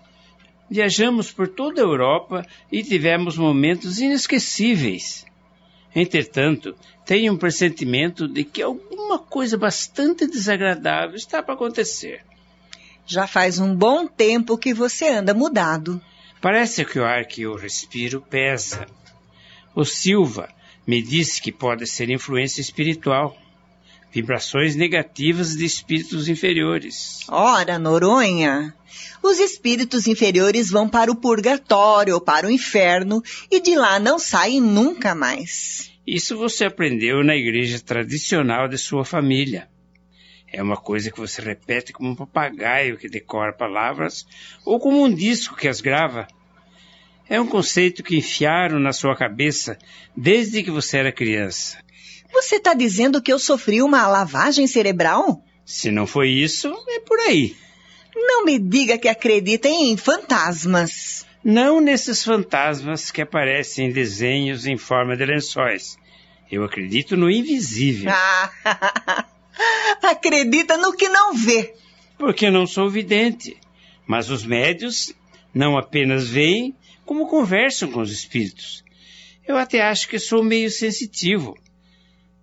Viajamos 0.69 1.29
por 1.29 1.49
toda 1.49 1.81
a 1.81 1.83
Europa 1.83 2.45
e 2.71 2.81
tivemos 2.81 3.37
momentos 3.37 3.99
inesquecíveis. 3.99 5.25
Entretanto, 5.93 6.73
tenho 7.05 7.33
um 7.33 7.37
pressentimento 7.37 8.25
de 8.25 8.45
que 8.45 8.61
alguma 8.61 9.19
coisa 9.19 9.57
bastante 9.57 10.25
desagradável 10.25 11.17
está 11.17 11.43
para 11.43 11.53
acontecer. 11.53 12.21
Já 13.07 13.25
faz 13.25 13.57
um 13.57 13.73
bom 13.73 14.05
tempo 14.05 14.57
que 14.57 14.73
você 14.73 15.07
anda 15.07 15.33
mudado. 15.33 16.01
Parece 16.41 16.83
que 16.83 16.99
o 16.99 17.05
ar 17.05 17.25
que 17.25 17.43
eu 17.43 17.55
respiro 17.55 18.21
pesa. 18.21 18.85
O 19.73 19.85
Silva 19.85 20.49
me 20.85 21.01
disse 21.01 21.41
que 21.41 21.51
pode 21.51 21.87
ser 21.87 22.09
influência 22.09 22.59
espiritual. 22.59 23.37
Vibrações 24.11 24.75
negativas 24.75 25.55
de 25.55 25.63
espíritos 25.63 26.27
inferiores. 26.27 27.19
Ora, 27.29 27.79
Noronha, 27.79 28.73
os 29.23 29.39
espíritos 29.39 30.05
inferiores 30.05 30.69
vão 30.69 30.89
para 30.89 31.11
o 31.11 31.15
purgatório 31.15 32.13
ou 32.13 32.21
para 32.21 32.47
o 32.47 32.51
inferno 32.51 33.23
e 33.49 33.61
de 33.61 33.75
lá 33.75 33.99
não 33.99 34.19
saem 34.19 34.59
nunca 34.59 35.15
mais. 35.15 35.91
Isso 36.05 36.37
você 36.37 36.65
aprendeu 36.65 37.23
na 37.23 37.35
igreja 37.35 37.79
tradicional 37.79 38.67
de 38.67 38.77
sua 38.77 39.03
família. 39.03 39.69
É 40.51 40.63
uma 40.63 40.77
coisa 40.77 41.11
que 41.11 41.19
você 41.19 41.41
repete 41.41 41.91
como 41.91 42.09
um 42.09 42.15
papagaio 42.15 42.97
que 42.97 43.09
decora 43.09 43.51
palavras 43.51 44.25
ou 44.65 44.79
como 44.79 45.03
um 45.03 45.13
disco 45.13 45.55
que 45.55 45.67
as 45.67 45.81
grava. 45.81 46.27
É 47.29 47.39
um 47.39 47.47
conceito 47.47 48.01
que 48.01 48.17
enfiaram 48.17 48.79
na 48.79 48.93
sua 48.93 49.15
cabeça 49.15 49.77
desde 50.15 50.63
que 50.63 50.71
você 50.71 50.99
era 50.99 51.11
criança. 51.11 51.77
Você 52.31 52.55
está 52.55 52.73
dizendo 52.73 53.21
que 53.21 53.31
eu 53.31 53.39
sofri 53.39 53.81
uma 53.81 54.07
lavagem 54.07 54.67
cerebral? 54.67 55.43
Se 55.65 55.91
não 55.91 56.07
foi 56.07 56.29
isso, 56.29 56.73
é 56.87 56.99
por 57.01 57.19
aí. 57.19 57.55
Não 58.15 58.45
me 58.45 58.57
diga 58.57 58.97
que 58.97 59.09
acredita 59.09 59.67
em 59.67 59.97
fantasmas. 59.97 61.25
Não 61.43 61.81
nesses 61.81 62.23
fantasmas 62.23 63.11
que 63.11 63.21
aparecem 63.21 63.87
em 63.87 63.91
desenhos 63.91 64.65
em 64.65 64.77
forma 64.77 65.15
de 65.15 65.25
lençóis. 65.25 65.97
Eu 66.49 66.63
acredito 66.63 67.17
no 67.17 67.29
invisível. 67.29 68.11
Acredita 70.03 70.77
no 70.77 70.93
que 70.93 71.09
não 71.09 71.33
vê. 71.33 71.73
Porque 72.17 72.49
não 72.49 72.65
sou 72.65 72.89
vidente. 72.89 73.57
Mas 74.05 74.29
os 74.29 74.45
médios 74.45 75.13
não 75.53 75.77
apenas 75.77 76.27
veem, 76.27 76.75
como 77.05 77.27
conversam 77.27 77.91
com 77.91 78.01
os 78.01 78.11
espíritos. 78.11 78.83
Eu 79.47 79.57
até 79.57 79.81
acho 79.81 80.07
que 80.07 80.19
sou 80.19 80.43
meio 80.43 80.69
sensitivo. 80.69 81.57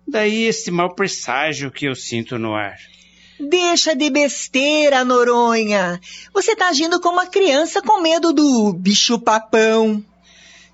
Daí 0.07 0.45
este 0.45 0.71
mau 0.71 0.93
presságio 0.93 1.71
que 1.71 1.87
eu 1.87 1.95
sinto 1.95 2.37
no 2.37 2.53
ar. 2.53 2.77
Deixa 3.39 3.95
de 3.95 4.09
besteira, 4.09 5.03
Noronha. 5.03 5.99
Você 6.33 6.51
está 6.51 6.69
agindo 6.69 7.01
como 7.01 7.17
uma 7.17 7.27
criança 7.27 7.81
com 7.81 8.01
medo 8.01 8.31
do 8.31 8.73
bicho-papão. 8.73 10.03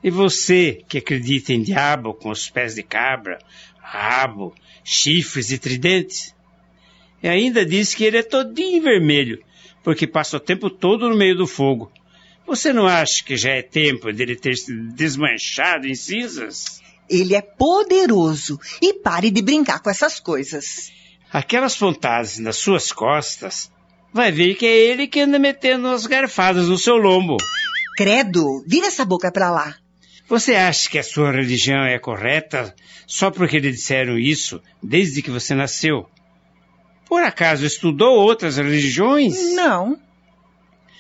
E 0.04 0.10
você, 0.10 0.84
que 0.88 1.00
acredita 1.00 1.54
em 1.54 1.62
diabo 1.62 2.14
com 2.14 2.30
os 2.30 2.50
pés 2.50 2.76
de 2.76 2.84
cabra, 2.84 3.40
rabo, 3.80 4.54
chifres 4.84 5.52
e 5.52 5.58
tridentes? 5.58 6.34
E 7.22 7.28
ainda 7.28 7.66
diz 7.66 7.94
que 7.94 8.04
ele 8.04 8.18
é 8.18 8.24
todinho 8.24 8.82
vermelho, 8.82 9.44
porque 9.84 10.08
passa 10.08 10.38
o 10.38 10.40
tempo 10.40 10.70
todo 10.70 11.10
no 11.10 11.16
meio 11.16 11.36
do 11.36 11.48
fogo. 11.48 11.92
Você 12.48 12.74
não 12.74 12.88
acha 12.88 13.24
que 13.24 13.38
já 13.38 13.52
é 13.52 13.62
tempo 13.62 14.12
dele 14.12 14.36
ter 14.36 14.56
se 14.56 14.74
desmanchado 14.94 15.88
em 15.88 15.96
cinzas? 15.96 16.82
Ele 17.10 17.36
é 17.36 17.42
poderoso 17.42 18.60
e 18.82 18.94
pare 18.94 19.30
de 19.30 19.42
brincar 19.42 19.80
com 19.80 19.90
essas 19.90 20.20
coisas. 20.20 20.92
Aquelas 21.32 21.76
pontadas 21.78 22.40
nas 22.40 22.58
suas 22.58 22.92
costas, 22.92 23.72
vai 24.14 24.32
ver 24.32 24.56
que 24.56 24.66
é 24.66 24.76
ele 24.76 25.08
que 25.08 25.22
anda 25.22 25.40
metendo 25.40 25.88
as 25.88 26.06
garfadas 26.06 26.68
no 26.68 26.78
seu 26.78 26.98
lombo. 26.98 27.38
Credo, 27.96 28.64
vira 28.68 28.88
essa 28.88 29.06
boca 29.06 29.32
pra 29.32 29.52
lá. 29.52 29.76
Você 30.28 30.56
acha 30.56 30.90
que 30.90 30.98
a 30.98 31.04
sua 31.04 31.32
religião 31.32 31.84
é 31.84 32.00
correta 32.00 32.74
só 33.06 33.30
porque 33.30 33.60
lhe 33.60 33.72
disseram 33.72 34.18
isso 34.18 34.62
desde 34.82 35.22
que 35.22 35.30
você 35.30 35.54
nasceu? 35.54 36.10
Por 37.06 37.22
acaso 37.24 37.66
estudou 37.66 38.16
outras 38.16 38.56
religiões? 38.58 39.54
Não. 39.54 40.00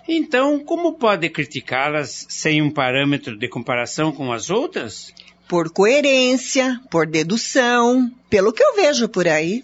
Então, 0.07 0.59
como 0.59 0.93
pode 0.93 1.29
criticá-las 1.29 2.25
sem 2.27 2.61
um 2.61 2.69
parâmetro 2.69 3.37
de 3.37 3.47
comparação 3.47 4.11
com 4.11 4.33
as 4.33 4.49
outras? 4.49 5.13
Por 5.47 5.71
coerência, 5.71 6.81
por 6.89 7.07
dedução, 7.07 8.11
pelo 8.29 8.51
que 8.51 8.63
eu 8.63 8.75
vejo 8.75 9.07
por 9.07 9.27
aí. 9.27 9.63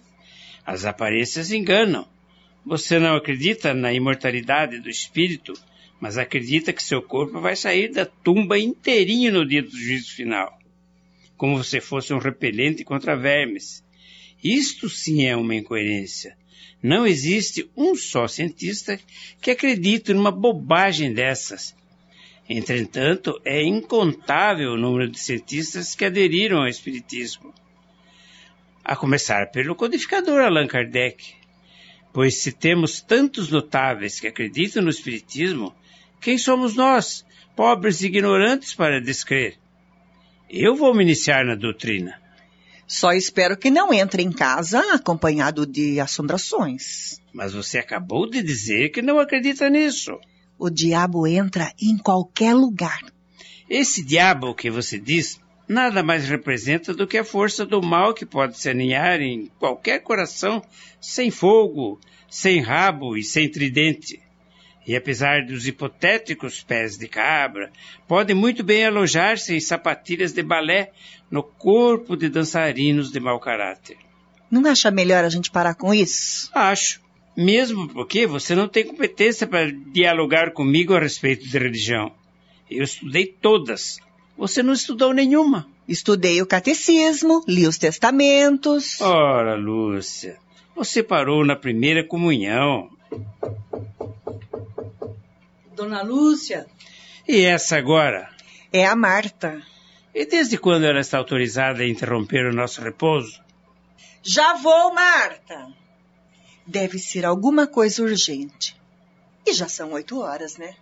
As 0.66 0.86
aparências 0.86 1.52
enganam. 1.52 2.08
Você 2.66 3.00
não 3.00 3.16
acredita 3.16 3.74
na 3.74 3.92
imortalidade 3.94 4.80
do 4.80 4.90
espírito, 4.90 5.54
mas 6.00 6.18
acredita 6.18 6.72
que 6.72 6.84
seu 6.84 7.02
corpo 7.02 7.40
vai 7.40 7.56
sair 7.56 7.92
da 7.92 8.06
tumba 8.06 8.58
inteirinho 8.60 9.32
no 9.32 9.48
dia 9.48 9.64
do 9.64 9.76
juízo 9.76 10.14
final, 10.14 10.58
como 11.36 11.64
se 11.64 11.82
fosse 11.82 12.14
um 12.14 12.20
repelente 12.20 12.84
contra 12.84 13.16
vermes. 13.18 13.84
Isto 14.44 14.88
sim 14.90 15.26
é 15.26 15.36
uma 15.36 15.56
incoerência. 15.56 16.38
Não 16.82 17.08
existe 17.08 17.70
um 17.76 17.96
só 17.96 18.28
cientista 18.28 19.00
que 19.42 19.50
acredite 19.50 20.14
numa 20.14 20.32
bobagem 20.32 21.12
dessas. 21.12 21.76
Entretanto, 22.48 23.42
é 23.44 23.64
incontável 23.64 24.72
o 24.72 24.78
número 24.78 25.10
de 25.10 25.20
cientistas 25.20 25.96
que 25.96 26.06
aderiram 26.06 26.60
ao 26.60 26.68
Espiritismo. 26.68 27.54
A 28.84 28.96
começar 28.96 29.52
pelo 29.52 29.76
codificador 29.76 30.40
Allan 30.40 30.68
Kardec. 30.68 31.34
Pois 32.14 32.36
se 32.36 32.52
temos 32.52 33.02
tantos 33.02 33.50
notáveis 33.50 34.20
que 34.20 34.28
acreditam 34.28 34.82
no 34.82 34.90
Espiritismo, 34.90 35.76
quem 36.20 36.38
somos 36.38 36.76
nós, 36.76 37.26
pobres 37.56 38.02
e 38.02 38.08
ignorantes, 38.08 38.74
para 38.74 39.02
descrer? 39.02 39.58
Eu 40.50 40.76
vou 40.76 40.94
me 40.94 41.04
iniciar 41.04 41.46
na 41.46 41.56
doutrina. 41.56 42.20
Só 42.88 43.12
espero 43.12 43.58
que 43.58 43.70
não 43.70 43.94
entre 43.94 44.24
em 44.24 44.32
casa 44.32 44.80
acompanhado 44.94 45.66
de 45.66 46.00
assombrações. 46.00 47.20
Mas 47.34 47.54
você 47.54 47.80
acabou 47.80 48.30
de 48.30 48.42
dizer 48.42 48.90
que 48.90 49.02
não 49.02 49.20
acredita 49.20 49.70
nisso. 49.70 50.18
O 50.58 50.70
diabo 50.70 51.28
entra 51.28 51.74
em 51.82 51.98
qualquer 51.98 52.54
lugar. 52.54 53.00
Esse 53.70 54.02
diabo 54.04 54.56
que 54.56 54.72
você 54.72 54.98
diz 54.98 55.40
nada 55.68 56.02
mais 56.02 56.30
representa 56.30 56.94
do 56.94 57.06
que 57.06 57.18
a 57.18 57.26
força 57.26 57.66
do 57.66 57.82
mal 57.82 58.14
que 58.14 58.26
pode 58.26 58.58
se 58.58 58.70
aninhar 58.70 59.20
em 59.20 59.52
qualquer 59.60 60.00
coração 60.00 60.64
sem 61.02 61.30
fogo, 61.30 62.00
sem 62.30 62.62
rabo 62.62 63.18
e 63.18 63.24
sem 63.24 63.52
tridente. 63.52 64.22
E 64.88 64.96
apesar 64.96 65.46
dos 65.46 65.68
hipotéticos 65.68 66.64
pés 66.64 66.98
de 66.98 67.10
cabra, 67.10 67.72
pode 68.08 68.34
muito 68.34 68.64
bem 68.64 68.86
alojar-se 68.86 69.54
em 69.54 69.60
sapatilhas 69.60 70.32
de 70.32 70.42
balé 70.42 70.92
no 71.30 71.44
corpo 71.44 72.16
de 72.16 72.30
dançarinos 72.30 73.12
de 73.12 73.20
mau 73.20 73.38
caráter. 73.38 73.98
Não 74.50 74.66
acha 74.66 74.90
melhor 74.90 75.26
a 75.26 75.30
gente 75.30 75.52
parar 75.52 75.76
com 75.76 75.94
isso? 75.94 76.50
Acho. 76.54 77.02
Mesmo 77.36 77.90
porque 77.90 78.26
você 78.26 78.56
não 78.56 78.68
tem 78.68 78.88
competência 78.88 79.46
para 79.46 79.70
dialogar 79.70 80.52
comigo 80.52 80.96
a 80.96 81.00
respeito 81.00 81.46
de 81.46 81.58
religião. 81.58 82.14
Eu 82.72 82.84
estudei 82.84 83.28
todas. 83.28 84.00
Você 84.38 84.64
não 84.64 84.74
estudou 84.74 85.14
nenhuma. 85.14 85.68
Estudei 85.88 86.42
o 86.42 86.48
catecismo, 86.48 87.44
li 87.48 87.68
os 87.68 87.78
testamentos. 87.78 89.02
Ora, 89.02 89.56
Lúcia, 89.56 90.38
você 90.76 91.04
parou 91.04 91.46
na 91.46 91.56
primeira 91.56 92.04
comunhão. 92.04 92.90
Dona 95.78 96.02
Lúcia. 96.02 96.66
E 97.28 97.46
essa 97.46 97.78
agora? 97.78 98.32
É 98.74 98.84
a 98.88 98.96
Marta. 98.96 99.62
E 100.12 100.26
desde 100.26 100.58
quando 100.58 100.86
ela 100.86 101.00
está 101.00 101.20
autorizada 101.20 101.84
a 101.84 101.88
interromper 101.88 102.48
o 102.48 102.56
nosso 102.56 102.82
repouso? 102.82 103.40
Já 104.24 104.56
vou, 104.56 104.92
Marta. 104.92 105.72
Deve 106.66 106.98
ser 106.98 107.26
alguma 107.26 107.68
coisa 107.68 108.02
urgente. 108.02 108.76
E 109.46 109.54
já 109.54 109.70
são 109.70 109.92
oito 109.92 110.20
horas, 110.20 110.58
né? 110.58 110.74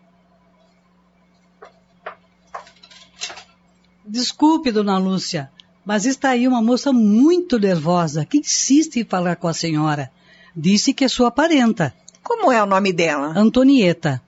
Desculpe, 4.06 4.72
dona 4.72 4.98
Lúcia, 4.98 5.52
mas 5.84 6.06
está 6.06 6.30
aí 6.30 6.48
uma 6.48 6.62
moça 6.62 6.94
muito 6.94 7.60
nervosa 7.60 8.24
que 8.24 8.38
insiste 8.38 9.02
em 9.02 9.04
falar 9.04 9.36
com 9.36 9.50
a 9.50 9.54
senhora. 9.54 10.10
Disse 10.56 10.94
que 10.94 11.04
é 11.04 11.10
sua 11.10 11.32
parenta. 11.32 11.94
Como 12.24 12.50
é 12.50 12.64
o 12.64 12.66
nome 12.66 12.94
dela? 12.94 13.34
Antonieta. 13.36 14.24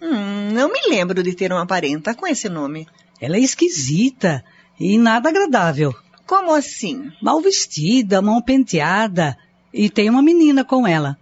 Hum, 0.00 0.50
não 0.52 0.72
me 0.72 0.80
lembro 0.88 1.22
de 1.22 1.34
ter 1.34 1.52
uma 1.52 1.66
parenta 1.66 2.14
com 2.14 2.26
esse 2.26 2.48
nome. 2.48 2.86
Ela 3.20 3.36
é 3.36 3.40
esquisita 3.40 4.44
e 4.78 4.96
nada 4.96 5.28
agradável. 5.28 5.94
Como 6.26 6.54
assim? 6.54 7.10
Mal 7.22 7.40
vestida, 7.40 8.22
mão 8.22 8.40
penteada 8.40 9.36
e 9.72 9.90
tem 9.90 10.08
uma 10.08 10.22
menina 10.22 10.64
com 10.64 10.86
ela. 10.86 11.18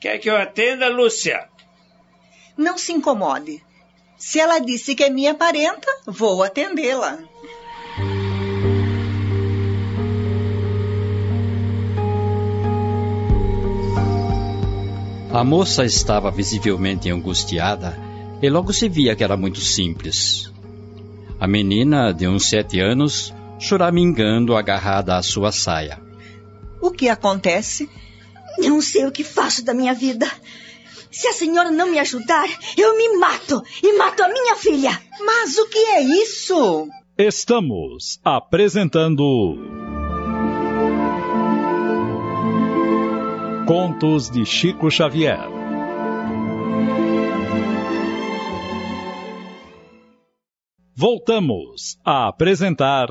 Quer 0.00 0.18
que 0.18 0.30
eu 0.30 0.36
atenda, 0.36 0.88
Lúcia? 0.88 1.48
Não 2.56 2.78
se 2.78 2.92
incomode. 2.92 3.62
Se 4.16 4.38
ela 4.38 4.58
disse 4.58 4.94
que 4.94 5.04
é 5.04 5.10
minha 5.10 5.34
parenta, 5.34 5.88
vou 6.06 6.42
atendê-la. 6.42 7.18
A 15.32 15.44
moça 15.44 15.84
estava 15.84 16.28
visivelmente 16.28 17.08
angustiada 17.08 17.96
e 18.42 18.50
logo 18.50 18.72
se 18.72 18.88
via 18.88 19.14
que 19.14 19.22
era 19.22 19.36
muito 19.36 19.60
simples. 19.60 20.52
A 21.38 21.46
menina, 21.46 22.12
de 22.12 22.26
uns 22.26 22.48
sete 22.48 22.80
anos, 22.80 23.32
choramingando 23.56 24.56
agarrada 24.56 25.16
à 25.16 25.22
sua 25.22 25.52
saia. 25.52 26.02
O 26.82 26.90
que 26.90 27.08
acontece? 27.08 27.88
Não 28.58 28.82
sei 28.82 29.06
o 29.06 29.12
que 29.12 29.22
faço 29.22 29.64
da 29.64 29.72
minha 29.72 29.94
vida. 29.94 30.26
Se 31.12 31.28
a 31.28 31.32
senhora 31.32 31.70
não 31.70 31.88
me 31.88 32.00
ajudar, 32.00 32.48
eu 32.76 32.96
me 32.96 33.16
mato 33.16 33.62
e 33.84 33.96
mato 33.96 34.24
a 34.24 34.28
minha 34.28 34.56
filha. 34.56 35.00
Mas 35.24 35.56
o 35.56 35.68
que 35.68 35.78
é 35.78 36.02
isso? 36.02 36.88
Estamos 37.16 38.18
apresentando. 38.24 39.79
Contos 43.72 44.28
de 44.28 44.44
Chico 44.44 44.90
Xavier. 44.90 45.48
Voltamos 50.96 51.96
a 52.04 52.26
apresentar. 52.26 53.06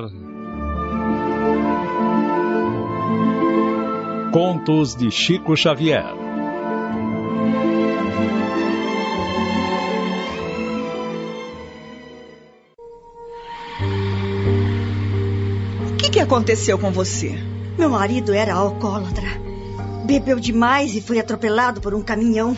Contos 4.34 4.94
de 4.94 5.10
Chico 5.10 5.56
Xavier. 5.56 6.04
O 15.88 15.96
que, 15.96 16.10
que 16.10 16.20
aconteceu 16.20 16.78
com 16.78 16.92
você? 16.92 17.38
Meu 17.78 17.88
marido 17.88 18.34
era 18.34 18.52
alcoólatra. 18.52 19.49
Bebeu 20.10 20.40
demais 20.40 20.96
e 20.96 21.00
foi 21.00 21.20
atropelado 21.20 21.80
por 21.80 21.94
um 21.94 22.02
caminhão. 22.02 22.56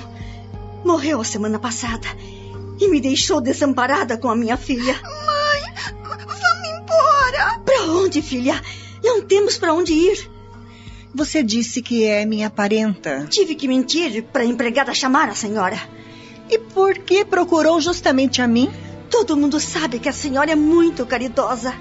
Morreu 0.83 1.21
a 1.21 1.25
semana 1.25 1.59
passada 1.59 2.09
e 2.81 2.89
me 2.89 2.99
deixou 2.99 3.43
desamparada 3.43 4.17
com 4.17 4.31
a 4.31 4.35
minha 4.35 4.57
filha. 4.57 4.95
Mãe, 4.95 5.75
vamos 6.03 6.69
embora. 6.81 7.59
Para 7.63 7.83
onde, 7.93 8.23
filha? 8.23 8.59
Não 9.05 9.21
temos 9.21 9.59
para 9.59 9.75
onde 9.75 9.93
ir. 9.93 10.31
Você 11.15 11.43
disse 11.43 11.83
que 11.83 12.05
é 12.05 12.25
minha 12.25 12.49
parenta. 12.49 13.27
Tive 13.29 13.55
que 13.55 13.69
mentir 13.69 14.23
para 14.33 14.45
a 14.45 14.47
empregada 14.47 14.95
chamar 14.95 15.29
a 15.29 15.35
senhora. 15.35 15.79
E 16.49 16.59
por 16.59 16.95
que 17.01 17.23
procurou 17.23 17.83
justamente 17.83 18.41
a 18.41 18.49
mim? 18.49 18.73
Todo 19.11 19.37
mundo 19.37 19.61
sabe 19.61 19.99
que 19.99 20.09
a 20.09 20.13
senhora 20.15 20.53
é 20.53 20.57
muito 20.57 21.05
caridosa. 21.05 21.75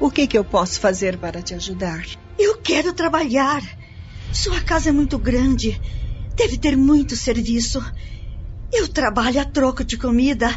O 0.00 0.10
que, 0.10 0.26
que 0.26 0.38
eu 0.38 0.44
posso 0.44 0.80
fazer 0.80 1.18
para 1.18 1.42
te 1.42 1.52
ajudar? 1.52 2.06
Eu 2.38 2.56
quero 2.56 2.94
trabalhar. 2.94 3.81
Sua 4.32 4.60
casa 4.62 4.88
é 4.88 4.92
muito 4.92 5.18
grande. 5.18 5.78
Deve 6.34 6.56
ter 6.56 6.74
muito 6.76 7.14
serviço. 7.14 7.84
Eu 8.72 8.88
trabalho 8.88 9.38
a 9.38 9.44
troco 9.44 9.84
de 9.84 9.98
comida 9.98 10.48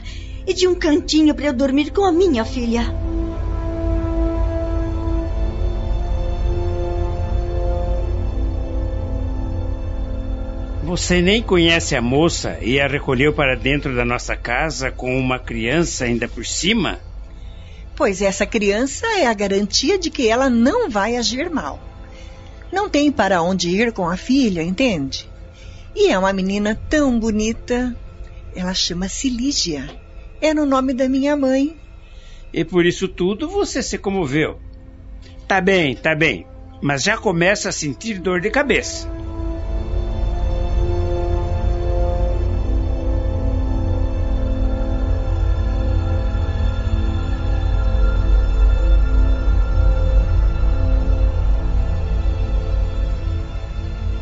e 0.47 0.53
de 0.53 0.65
um 0.65 0.73
cantinho 0.73 1.35
para 1.35 1.47
eu 1.47 1.53
dormir 1.53 1.91
com 1.91 2.05
a 2.05 2.11
minha 2.11 2.45
filha. 2.45 2.85
Você 10.83 11.21
nem 11.21 11.41
conhece 11.41 11.95
a 11.95 12.01
moça 12.01 12.57
e 12.61 12.79
a 12.79 12.87
recolheu 12.87 13.33
para 13.33 13.55
dentro 13.55 13.93
da 13.93 14.05
nossa 14.05 14.37
casa 14.37 14.89
com 14.89 15.19
uma 15.19 15.37
criança 15.37 16.05
ainda 16.05 16.27
por 16.29 16.45
cima? 16.45 16.99
Pois 17.95 18.21
essa 18.21 18.45
criança 18.45 19.05
é 19.17 19.25
a 19.25 19.33
garantia 19.33 19.99
de 19.99 20.09
que 20.09 20.29
ela 20.29 20.49
não 20.49 20.89
vai 20.89 21.17
agir 21.17 21.49
mal. 21.49 21.94
Não 22.75 22.89
tem 22.89 23.09
para 23.09 23.41
onde 23.41 23.69
ir 23.69 23.93
com 23.93 24.05
a 24.05 24.17
filha, 24.17 24.61
entende? 24.61 25.29
E 25.95 26.09
é 26.09 26.19
uma 26.19 26.33
menina 26.33 26.75
tão 26.89 27.17
bonita. 27.17 27.95
Ela 28.53 28.73
chama-se 28.73 29.29
Lígia. 29.29 29.89
É 30.41 30.53
no 30.53 30.65
nome 30.65 30.93
da 30.93 31.07
minha 31.07 31.37
mãe. 31.37 31.73
E 32.51 32.65
por 32.65 32.85
isso 32.85 33.07
tudo 33.07 33.47
você 33.47 33.81
se 33.81 33.97
comoveu. 33.97 34.59
Tá 35.47 35.61
bem, 35.61 35.95
tá 35.95 36.13
bem. 36.13 36.45
Mas 36.81 37.03
já 37.03 37.17
começa 37.17 37.69
a 37.69 37.71
sentir 37.71 38.19
dor 38.19 38.41
de 38.41 38.49
cabeça. 38.49 39.09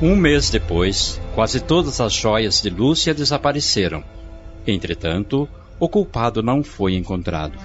Um 0.06 0.18
mês 0.18 0.50
depois, 0.50 1.18
quase 1.34 1.62
todas 1.62 2.02
as 2.02 2.12
joias 2.12 2.62
de 2.62 2.70
Lúcia 2.70 3.14
desapareceram. 3.14 4.04
Entretanto, 4.68 5.48
o 5.80 5.88
culpado 5.88 6.44
não 6.44 6.62
foi 6.62 6.96
encontrado. 6.96 7.58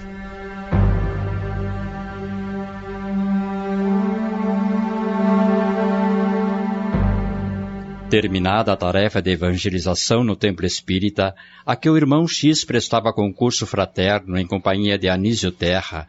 Terminada 8.09 8.71
a 8.71 8.77
tarefa 8.77 9.21
de 9.21 9.31
evangelização 9.31 10.23
no 10.23 10.33
templo 10.33 10.65
espírita, 10.65 11.35
a 11.65 11.75
que 11.75 11.89
o 11.89 11.97
irmão 11.97 12.25
X 12.25 12.63
prestava 12.63 13.11
concurso 13.11 13.67
fraterno 13.67 14.37
em 14.37 14.47
companhia 14.47 14.97
de 14.97 15.09
Anísio 15.09 15.51
Terra, 15.51 16.07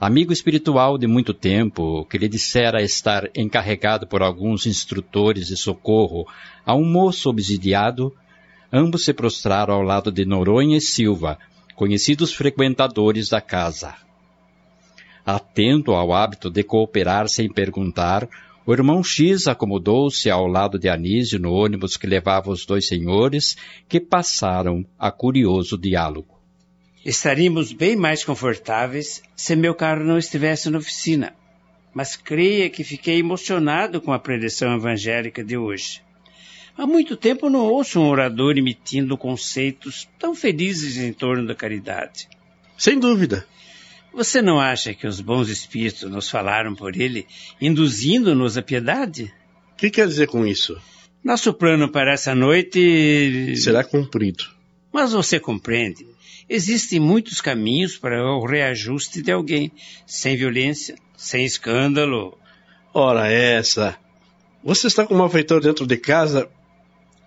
amigo 0.00 0.32
espiritual 0.32 0.96
de 0.96 1.06
muito 1.06 1.34
tempo, 1.34 2.06
que 2.06 2.16
lhe 2.16 2.26
dissera 2.26 2.82
estar 2.82 3.28
encarregado 3.34 4.06
por 4.06 4.22
alguns 4.22 4.64
instrutores 4.64 5.48
de 5.48 5.58
socorro 5.58 6.26
a 6.64 6.74
um 6.74 6.90
moço 6.90 7.28
obsidiado, 7.28 8.10
ambos 8.72 9.04
se 9.04 9.12
prostraram 9.12 9.74
ao 9.74 9.82
lado 9.82 10.10
de 10.10 10.24
Noronha 10.24 10.78
e 10.78 10.80
Silva, 10.80 11.38
conhecidos 11.76 12.32
frequentadores 12.32 13.28
da 13.28 13.42
casa. 13.42 13.94
Atento 15.26 15.92
ao 15.92 16.14
hábito 16.14 16.48
de 16.48 16.62
cooperar 16.62 17.28
sem 17.28 17.52
perguntar, 17.52 18.26
o 18.64 18.72
irmão 18.72 19.04
X 19.04 19.46
acomodou-se 19.46 20.30
ao 20.30 20.46
lado 20.46 20.78
de 20.78 20.88
Anísio 20.88 21.38
no 21.38 21.52
ônibus 21.52 21.98
que 21.98 22.06
levava 22.06 22.50
os 22.50 22.64
dois 22.64 22.86
senhores, 22.86 23.54
que 23.86 24.00
passaram 24.00 24.82
a 24.98 25.10
curioso 25.10 25.76
diálogo. 25.76 26.29
Estaríamos 27.04 27.72
bem 27.72 27.96
mais 27.96 28.24
confortáveis 28.24 29.22
se 29.34 29.56
meu 29.56 29.74
carro 29.74 30.04
não 30.04 30.18
estivesse 30.18 30.68
na 30.68 30.78
oficina. 30.78 31.34
Mas 31.94 32.14
creia 32.14 32.68
que 32.68 32.84
fiquei 32.84 33.18
emocionado 33.18 34.00
com 34.00 34.12
a 34.12 34.18
preleção 34.18 34.76
evangélica 34.76 35.42
de 35.42 35.56
hoje. 35.56 36.02
Há 36.76 36.86
muito 36.86 37.16
tempo 37.16 37.50
não 37.50 37.60
ouço 37.60 38.00
um 38.00 38.08
orador 38.08 38.56
emitindo 38.56 39.16
conceitos 39.16 40.08
tão 40.18 40.34
felizes 40.34 40.98
em 40.98 41.12
torno 41.12 41.46
da 41.46 41.54
caridade. 41.54 42.28
Sem 42.76 42.98
dúvida. 42.98 43.46
Você 44.12 44.42
não 44.42 44.60
acha 44.60 44.92
que 44.94 45.06
os 45.06 45.20
bons 45.20 45.48
espíritos 45.48 46.10
nos 46.10 46.28
falaram 46.28 46.74
por 46.74 46.96
ele, 46.96 47.26
induzindo-nos 47.60 48.56
à 48.58 48.62
piedade? 48.62 49.32
O 49.72 49.76
que 49.76 49.90
quer 49.90 50.06
dizer 50.06 50.26
com 50.26 50.46
isso? 50.46 50.80
Nosso 51.22 51.52
plano 51.52 51.88
para 51.88 52.12
essa 52.12 52.34
noite. 52.34 53.54
Será 53.56 53.84
cumprido. 53.84 54.44
Mas 54.92 55.12
você 55.12 55.38
compreende. 55.38 56.09
Existem 56.52 56.98
muitos 56.98 57.40
caminhos 57.40 57.96
para 57.96 58.24
o 58.24 58.44
reajuste 58.44 59.22
de 59.22 59.30
alguém, 59.30 59.70
sem 60.04 60.36
violência, 60.36 60.96
sem 61.16 61.44
escândalo. 61.44 62.36
Ora, 62.92 63.30
essa. 63.30 63.96
Você 64.64 64.88
está 64.88 65.06
com 65.06 65.14
um 65.14 65.18
malfeitor 65.18 65.60
dentro 65.60 65.86
de 65.86 65.96
casa 65.96 66.50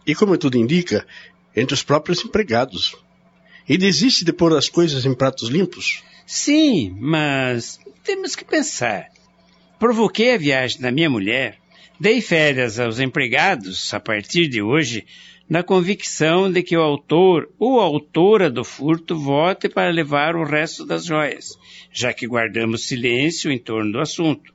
e, 0.06 0.14
como 0.14 0.38
tudo 0.38 0.58
indica, 0.58 1.08
entre 1.56 1.74
os 1.74 1.82
próprios 1.82 2.22
empregados. 2.26 2.98
E 3.68 3.78
desiste 3.78 4.26
de 4.26 4.34
pôr 4.34 4.58
as 4.58 4.68
coisas 4.68 5.06
em 5.06 5.16
pratos 5.16 5.48
limpos? 5.48 6.04
Sim, 6.28 6.94
mas 7.00 7.80
temos 8.04 8.36
que 8.36 8.44
pensar. 8.44 9.08
Provoquei 9.80 10.34
a 10.34 10.38
viagem 10.38 10.82
da 10.82 10.92
minha 10.92 11.10
mulher, 11.10 11.60
dei 11.98 12.20
férias 12.20 12.78
aos 12.78 13.00
empregados 13.00 13.94
a 13.94 14.02
partir 14.02 14.50
de 14.50 14.62
hoje 14.62 15.06
na 15.50 15.62
convicção 15.62 16.52
de 16.52 16.64
que 16.64 16.76
o 16.78 16.82
autor 16.82 17.50
ou 17.60 17.80
autora 17.80 18.50
do 18.50 18.64
furto 18.64 19.18
vote 19.18 19.68
para 19.68 19.92
levar 19.92 20.36
o 20.36 20.46
resto 20.46 20.86
das 20.86 21.06
joias, 21.06 21.58
já 21.92 22.14
que 22.14 22.28
guardamos 22.28 22.88
silêncio 22.88 23.52
em 23.52 23.60
torno 23.60 23.92
do 23.92 24.00
assunto. 24.00 24.54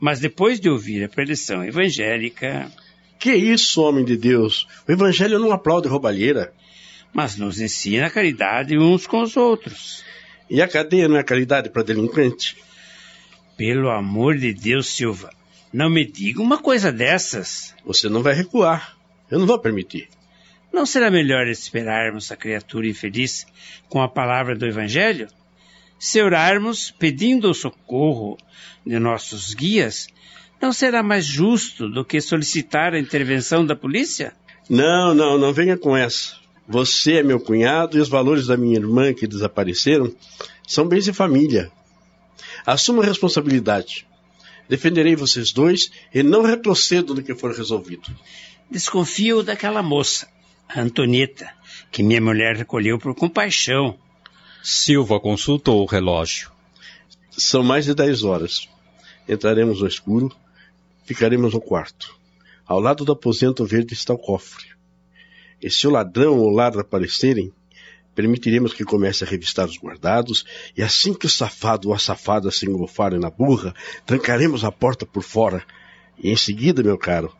Mas 0.00 0.18
depois 0.18 0.58
de 0.58 0.70
ouvir 0.70 1.04
a 1.04 1.08
preleção 1.08 1.62
evangélica. 1.62 2.72
Que 3.18 3.34
isso, 3.34 3.82
homem 3.82 4.02
de 4.02 4.16
Deus? 4.16 4.66
O 4.88 4.92
evangelho 4.92 5.38
não 5.38 5.52
aplaude 5.52 5.88
roubalheira. 5.88 6.54
Mas 7.12 7.36
nos 7.36 7.60
ensina 7.60 8.06
a 8.06 8.10
caridade 8.10 8.78
uns 8.78 9.06
com 9.06 9.20
os 9.20 9.36
outros. 9.36 10.02
E 10.48 10.62
a 10.62 10.68
cadeia 10.68 11.06
não 11.06 11.18
é 11.18 11.22
caridade 11.22 11.68
para 11.68 11.82
delinquente? 11.82 12.56
Pelo 13.58 13.90
amor 13.90 14.38
de 14.38 14.54
Deus, 14.54 14.88
Silva, 14.88 15.30
não 15.70 15.90
me 15.90 16.06
diga 16.06 16.40
uma 16.40 16.56
coisa 16.56 16.90
dessas. 16.90 17.74
Você 17.84 18.08
não 18.08 18.22
vai 18.22 18.32
recuar. 18.32 18.99
Eu 19.30 19.38
não 19.38 19.46
vou 19.46 19.58
permitir. 19.58 20.08
Não 20.72 20.86
será 20.86 21.10
melhor 21.10 21.46
esperarmos 21.48 22.30
a 22.30 22.36
criatura 22.36 22.88
infeliz 22.88 23.46
com 23.88 24.00
a 24.00 24.08
palavra 24.08 24.54
do 24.54 24.66
Evangelho? 24.66 25.28
Se 25.98 26.22
orarmos 26.22 26.90
pedindo 26.90 27.50
o 27.50 27.54
socorro 27.54 28.38
de 28.86 28.98
nossos 28.98 29.52
guias, 29.52 30.08
não 30.60 30.72
será 30.72 31.02
mais 31.02 31.24
justo 31.24 31.88
do 31.88 32.04
que 32.04 32.20
solicitar 32.20 32.94
a 32.94 32.98
intervenção 32.98 33.64
da 33.64 33.76
polícia? 33.76 34.32
Não, 34.68 35.14
não, 35.14 35.36
não 35.38 35.52
venha 35.52 35.76
com 35.76 35.96
essa. 35.96 36.36
Você 36.68 37.14
é 37.14 37.22
meu 37.22 37.40
cunhado 37.40 37.98
e 37.98 38.00
os 38.00 38.08
valores 38.08 38.46
da 38.46 38.56
minha 38.56 38.76
irmã 38.76 39.12
que 39.12 39.26
desapareceram 39.26 40.14
são 40.66 40.86
bens 40.86 41.04
de 41.04 41.12
família. 41.12 41.70
Assuma 42.64 43.02
a 43.02 43.06
responsabilidade. 43.06 44.06
Defenderei 44.68 45.16
vocês 45.16 45.50
dois 45.50 45.90
e 46.14 46.22
não 46.22 46.42
retrocedo 46.42 47.12
no 47.12 47.22
que 47.22 47.34
for 47.34 47.52
resolvido. 47.52 48.08
Desconfio 48.70 49.42
daquela 49.42 49.82
moça, 49.82 50.28
a 50.68 50.80
Antonieta, 50.80 51.50
que 51.90 52.04
minha 52.04 52.20
mulher 52.20 52.54
recolheu 52.54 53.00
por 53.00 53.16
compaixão. 53.16 53.98
Silva 54.62 55.18
consultou 55.18 55.82
o 55.82 55.86
relógio. 55.86 56.52
São 57.32 57.64
mais 57.64 57.84
de 57.84 57.94
dez 57.96 58.22
horas. 58.22 58.68
Entraremos 59.28 59.80
no 59.80 59.88
escuro, 59.88 60.32
ficaremos 61.04 61.52
no 61.52 61.60
quarto. 61.60 62.16
Ao 62.64 62.78
lado 62.78 63.04
do 63.04 63.10
aposento 63.10 63.66
verde 63.66 63.92
está 63.92 64.14
o 64.14 64.18
cofre. 64.18 64.66
E 65.60 65.68
se 65.68 65.88
o 65.88 65.90
ladrão 65.90 66.38
ou 66.38 66.46
o 66.46 66.54
ladro 66.54 66.80
aparecerem, 66.80 67.52
permitiremos 68.14 68.72
que 68.72 68.84
comece 68.84 69.24
a 69.24 69.26
revistar 69.26 69.66
os 69.66 69.78
guardados, 69.78 70.44
e 70.76 70.82
assim 70.82 71.12
que 71.12 71.26
o 71.26 71.30
safado 71.30 71.88
ou 71.88 71.94
a 71.94 71.98
safada 71.98 72.52
se 72.52 72.66
engofarem 72.66 73.18
na 73.18 73.30
burra, 73.30 73.74
trancaremos 74.06 74.62
a 74.62 74.70
porta 74.70 75.04
por 75.04 75.24
fora. 75.24 75.64
E 76.16 76.30
em 76.30 76.36
seguida, 76.36 76.84
meu 76.84 76.96
caro, 76.96 77.34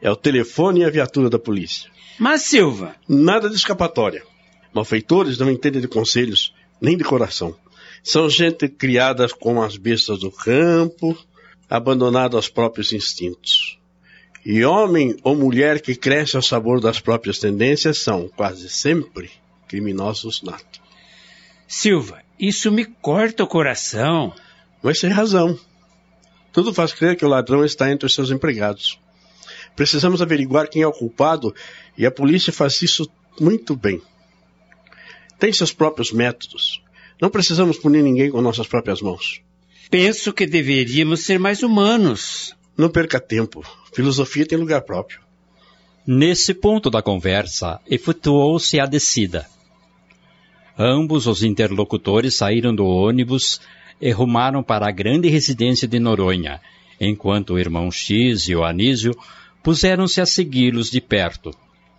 é 0.00 0.10
o 0.10 0.16
telefone 0.16 0.80
e 0.80 0.84
a 0.84 0.90
viatura 0.90 1.28
da 1.28 1.38
polícia. 1.38 1.90
Mas, 2.18 2.42
Silva. 2.42 2.94
Nada 3.08 3.48
de 3.48 3.56
escapatória. 3.56 4.22
Malfeitores 4.72 5.38
não 5.38 5.50
entendem 5.50 5.80
de 5.80 5.88
conselhos, 5.88 6.54
nem 6.80 6.96
de 6.96 7.04
coração. 7.04 7.56
São 8.02 8.28
gente 8.28 8.68
criada 8.68 9.28
com 9.28 9.60
as 9.62 9.76
bestas 9.76 10.20
do 10.20 10.30
campo, 10.30 11.16
abandonada 11.68 12.36
aos 12.36 12.48
próprios 12.48 12.92
instintos. 12.92 13.78
E 14.44 14.64
homem 14.64 15.16
ou 15.22 15.36
mulher 15.36 15.80
que 15.80 15.94
cresce 15.94 16.36
ao 16.36 16.42
sabor 16.42 16.80
das 16.80 17.00
próprias 17.00 17.38
tendências 17.38 17.98
são, 17.98 18.28
quase 18.28 18.68
sempre, 18.68 19.30
criminosos 19.66 20.42
natos. 20.42 20.80
Silva, 21.66 22.22
isso 22.38 22.72
me 22.72 22.84
corta 22.84 23.44
o 23.44 23.48
coração. 23.48 24.32
Mas 24.82 25.00
sem 25.00 25.10
razão. 25.10 25.58
Tudo 26.52 26.72
faz 26.72 26.92
crer 26.92 27.16
que 27.16 27.24
o 27.24 27.28
ladrão 27.28 27.64
está 27.64 27.90
entre 27.90 28.06
os 28.06 28.14
seus 28.14 28.30
empregados. 28.30 28.98
Precisamos 29.78 30.20
averiguar 30.20 30.68
quem 30.68 30.82
é 30.82 30.86
o 30.88 30.92
culpado 30.92 31.54
e 31.96 32.04
a 32.04 32.10
polícia 32.10 32.52
faz 32.52 32.82
isso 32.82 33.08
muito 33.40 33.76
bem. 33.76 34.02
Tem 35.38 35.52
seus 35.52 35.72
próprios 35.72 36.10
métodos. 36.10 36.82
Não 37.22 37.30
precisamos 37.30 37.78
punir 37.78 38.02
ninguém 38.02 38.28
com 38.28 38.42
nossas 38.42 38.66
próprias 38.66 39.00
mãos. 39.00 39.40
Penso 39.88 40.32
que 40.32 40.48
deveríamos 40.48 41.20
ser 41.20 41.38
mais 41.38 41.62
humanos. 41.62 42.56
Não 42.76 42.90
perca 42.90 43.20
tempo. 43.20 43.64
Filosofia 43.92 44.44
tem 44.44 44.58
lugar 44.58 44.80
próprio. 44.80 45.20
Nesse 46.04 46.54
ponto 46.54 46.90
da 46.90 47.00
conversa, 47.00 47.80
efetuou-se 47.88 48.80
a 48.80 48.84
descida. 48.84 49.46
Ambos 50.76 51.28
os 51.28 51.44
interlocutores 51.44 52.34
saíram 52.34 52.74
do 52.74 52.84
ônibus 52.84 53.60
e 54.00 54.10
rumaram 54.10 54.60
para 54.60 54.88
a 54.88 54.92
grande 54.92 55.28
residência 55.28 55.86
de 55.86 56.00
Noronha, 56.00 56.60
enquanto 57.00 57.50
o 57.50 57.58
irmão 57.60 57.92
X 57.92 58.48
e 58.48 58.56
o 58.56 58.64
Anísio 58.64 59.14
puseram-se 59.62 60.20
a 60.20 60.26
segui-los 60.26 60.90
de 60.90 61.00
perto. 61.00 61.50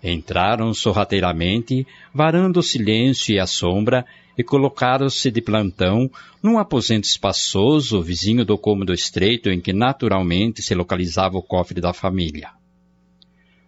Entraram 0.03 0.73
sorrateiramente, 0.73 1.85
varando 2.13 2.59
o 2.59 2.63
silêncio 2.63 3.35
e 3.35 3.39
a 3.39 3.45
sombra, 3.45 4.05
e 4.37 4.43
colocaram-se 4.43 5.29
de 5.29 5.41
plantão 5.41 6.09
num 6.41 6.57
aposento 6.57 7.03
espaçoso, 7.03 8.01
vizinho 8.01 8.45
do 8.45 8.57
cômodo 8.57 8.93
estreito 8.93 9.49
em 9.49 9.59
que 9.59 9.73
naturalmente 9.73 10.61
se 10.61 10.73
localizava 10.73 11.37
o 11.37 11.43
cofre 11.43 11.81
da 11.81 11.91
família. 11.91 12.51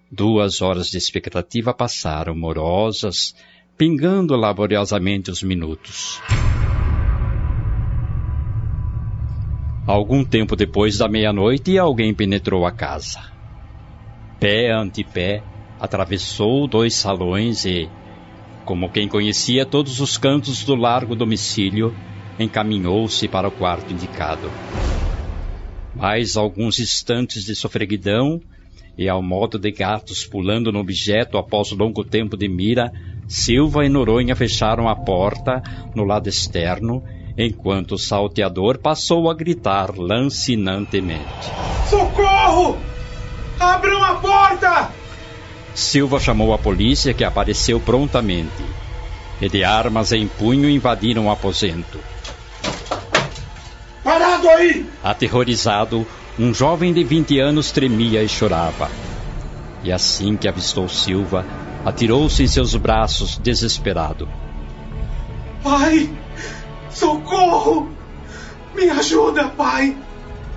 Duas 0.09 0.61
horas 0.61 0.87
de 0.87 0.97
expectativa 0.97 1.73
passaram 1.73 2.33
morosas, 2.33 3.35
pingando 3.77 4.35
laboriosamente 4.37 5.29
os 5.29 5.43
minutos. 5.43 6.21
Algum 9.85 10.23
tempo 10.23 10.55
depois 10.55 10.97
da 10.97 11.09
meia-noite, 11.09 11.77
alguém 11.77 12.13
penetrou 12.13 12.65
a 12.65 12.71
casa. 12.71 13.40
Pé 14.41 14.71
ante 14.71 15.03
pé, 15.03 15.43
atravessou 15.79 16.67
dois 16.67 16.95
salões 16.95 17.63
e, 17.63 17.87
como 18.65 18.89
quem 18.89 19.07
conhecia 19.07 19.67
todos 19.67 19.99
os 19.99 20.17
cantos 20.17 20.63
do 20.63 20.73
largo 20.73 21.15
domicílio, 21.15 21.95
encaminhou-se 22.39 23.27
para 23.27 23.47
o 23.47 23.51
quarto 23.51 23.93
indicado. 23.93 24.49
Mais 25.95 26.35
alguns 26.35 26.79
instantes 26.79 27.45
de 27.45 27.53
sofreguidão, 27.53 28.41
e 28.97 29.07
ao 29.07 29.21
modo 29.21 29.59
de 29.59 29.69
gatos 29.69 30.25
pulando 30.25 30.71
no 30.71 30.79
objeto 30.79 31.37
após 31.37 31.69
longo 31.69 32.03
tempo 32.03 32.35
de 32.35 32.49
mira, 32.49 32.91
Silva 33.27 33.85
e 33.85 33.89
Noronha 33.89 34.35
fecharam 34.35 34.89
a 34.89 34.95
porta 34.95 35.61
no 35.95 36.03
lado 36.03 36.27
externo, 36.27 37.03
enquanto 37.37 37.91
o 37.91 37.99
salteador 37.99 38.79
passou 38.79 39.29
a 39.29 39.35
gritar 39.35 39.95
lancinantemente: 39.95 41.21
Socorro! 41.87 42.75
Abram 43.61 44.03
a 44.03 44.15
porta! 44.15 44.89
Silva 45.75 46.19
chamou 46.19 46.51
a 46.51 46.57
polícia, 46.57 47.13
que 47.13 47.23
apareceu 47.23 47.79
prontamente. 47.79 48.65
E 49.39 49.47
de 49.47 49.63
armas 49.63 50.11
em 50.11 50.27
punho 50.27 50.67
invadiram 50.67 51.27
o 51.27 51.31
aposento. 51.31 51.99
Parado 54.03 54.49
aí! 54.49 54.89
Aterrorizado, 55.03 56.07
um 56.39 56.51
jovem 56.51 56.91
de 56.91 57.03
20 57.03 57.39
anos 57.39 57.71
tremia 57.71 58.23
e 58.23 58.27
chorava. 58.27 58.89
E 59.83 59.91
assim 59.91 60.35
que 60.35 60.47
avistou 60.47 60.89
Silva, 60.89 61.45
atirou-se 61.85 62.41
em 62.41 62.47
seus 62.47 62.75
braços, 62.75 63.37
desesperado. 63.37 64.27
Pai! 65.61 66.09
Socorro! 66.89 67.91
Me 68.73 68.89
ajuda, 68.89 69.49
pai! 69.49 69.95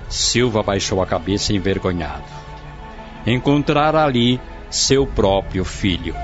Silva 0.09 0.63
baixou 0.63 1.03
a 1.03 1.05
cabeça 1.05 1.53
envergonhado. 1.53 2.44
Encontrara 3.25 4.03
ali 4.03 4.39
seu 4.69 5.07
próprio 5.07 5.65
filho. 5.65 6.15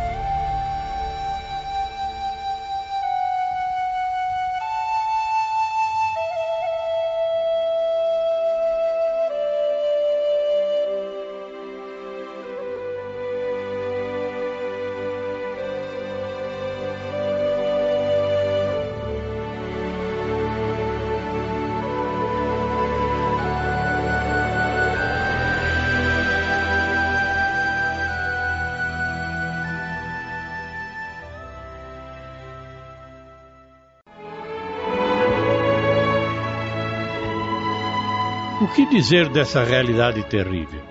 Que 38.73 38.85
dizer 38.85 39.27
dessa 39.27 39.63
realidade 39.63 40.23
terrível? 40.29 40.81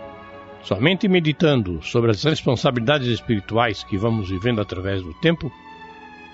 Somente 0.63 1.09
meditando 1.09 1.83
sobre 1.83 2.11
as 2.11 2.23
responsabilidades 2.23 3.09
espirituais 3.09 3.83
que 3.83 3.97
vamos 3.97 4.29
vivendo 4.29 4.61
através 4.61 5.03
do 5.03 5.15
tempo, 5.15 5.51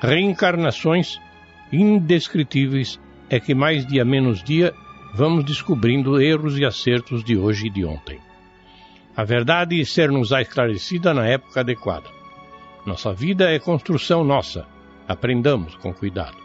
reencarnações 0.01 1.21
indescritíveis 1.73 3.01
é 3.31 3.39
que 3.39 3.55
mais 3.55 3.87
dia 3.87 4.05
menos 4.05 4.43
dia 4.43 4.75
vamos 5.15 5.45
descobrindo 5.45 6.21
erros 6.21 6.59
e 6.59 6.65
acertos 6.65 7.23
de 7.23 7.37
hoje 7.37 7.69
e 7.69 7.71
de 7.71 7.85
ontem. 7.85 8.19
A 9.17 9.23
verdade 9.23 9.85
ser-nos 9.87 10.33
esclarecida 10.33 11.15
na 11.15 11.27
época 11.27 11.61
adequada. 11.61 12.11
Nossa 12.85 13.13
vida 13.13 13.51
é 13.51 13.59
construção 13.61 14.25
nossa. 14.25 14.67
Aprendamos 15.07 15.77
com 15.77 15.95
cuidado. 15.95 16.37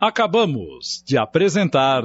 Acabamos 0.00 1.02
de 1.06 1.16
apresentar. 1.16 2.02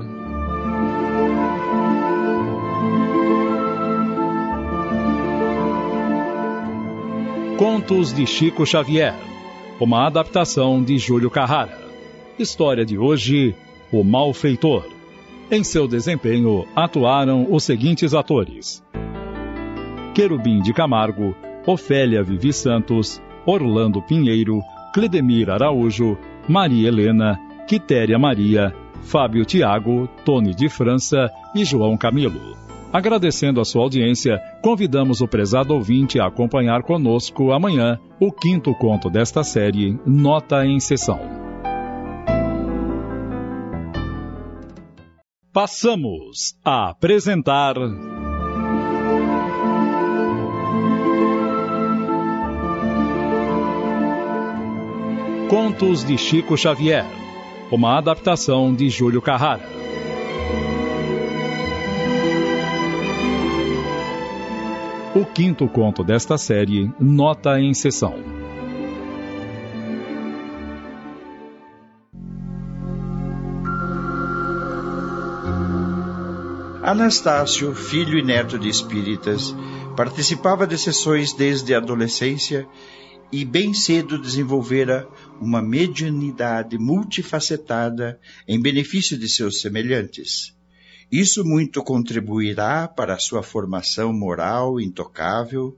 Contos 7.58 8.14
de 8.14 8.28
Chico 8.28 8.66
Xavier, 8.66 9.16
uma 9.80 10.06
adaptação 10.06 10.84
de 10.84 10.98
Júlio 10.98 11.32
Carrara. 11.32 11.80
História 12.38 12.86
de 12.86 12.98
hoje: 12.98 13.56
O 13.94 14.04
Malfeitor. 14.04 14.86
Em 15.50 15.64
seu 15.64 15.88
desempenho 15.88 16.66
atuaram 16.76 17.48
os 17.50 17.64
seguintes 17.64 18.14
atores: 18.14 18.84
Querubim 20.14 20.60
de 20.62 20.74
Camargo, 20.74 21.34
Ofélia 21.66 22.22
Vivi 22.22 22.52
Santos, 22.52 23.22
Orlando 23.46 24.02
Pinheiro, 24.02 24.60
Cledemir 24.94 25.50
Araújo, 25.50 26.18
Maria 26.50 26.90
Helena, 26.90 27.40
Quitéria 27.70 28.20
Maria, 28.20 28.76
Fábio 29.02 29.46
Tiago, 29.46 30.10
Tony 30.26 30.54
de 30.54 30.68
França 30.68 31.32
e 31.56 31.64
João 31.64 31.96
Camilo. 31.96 32.65
Agradecendo 32.92 33.60
a 33.60 33.66
sua 33.66 33.84
audiência, 33.84 34.40
convidamos 34.62 35.20
o 35.22 35.28
prezado 35.28 35.74
ouvinte 35.74 36.20
a 36.20 36.28
acompanhar 36.28 36.84
conosco 36.84 37.52
amanhã 37.52 38.00
o 38.20 38.32
quinto 38.32 38.74
conto 38.74 39.10
desta 39.10 39.44
série, 39.44 40.00
Nota 40.06 40.66
em 40.66 40.80
Sessão. 40.80 41.20
Passamos 45.52 46.58
a 46.66 46.90
apresentar. 46.90 47.76
Contos 55.50 56.04
de 56.04 56.18
Chico 56.18 56.58
Xavier, 56.58 57.06
uma 57.72 57.98
adaptação 57.98 58.74
de 58.74 58.90
Júlio 58.90 59.22
Carrara. 59.22 59.85
O 65.16 65.26
quinto 65.26 65.66
conto 65.70 66.04
desta 66.04 66.38
série, 66.38 66.92
Nota 67.00 67.58
em 67.58 67.74
Sessão. 67.74 68.16
Anastácio, 76.84 77.74
filho 77.74 78.20
e 78.20 78.22
neto 78.22 78.60
de 78.60 78.68
espíritas, 78.68 79.56
participava 79.96 80.68
de 80.68 80.78
sessões 80.78 81.32
desde 81.32 81.74
a 81.74 81.78
adolescência 81.78 82.68
e 83.32 83.46
bem 83.46 83.74
cedo 83.74 84.22
desenvolvera 84.22 85.08
uma 85.40 85.62
mediunidade 85.62 86.78
multifacetada 86.78 88.20
em 88.46 88.62
benefício 88.62 89.18
de 89.18 89.30
seus 89.30 89.62
semelhantes. 89.62 90.55
Isso 91.12 91.46
muito 91.46 91.84
contribuirá 91.84 92.88
para 92.88 93.14
a 93.14 93.20
sua 93.20 93.44
formação 93.44 94.12
moral 94.12 94.80
intocável, 94.82 95.78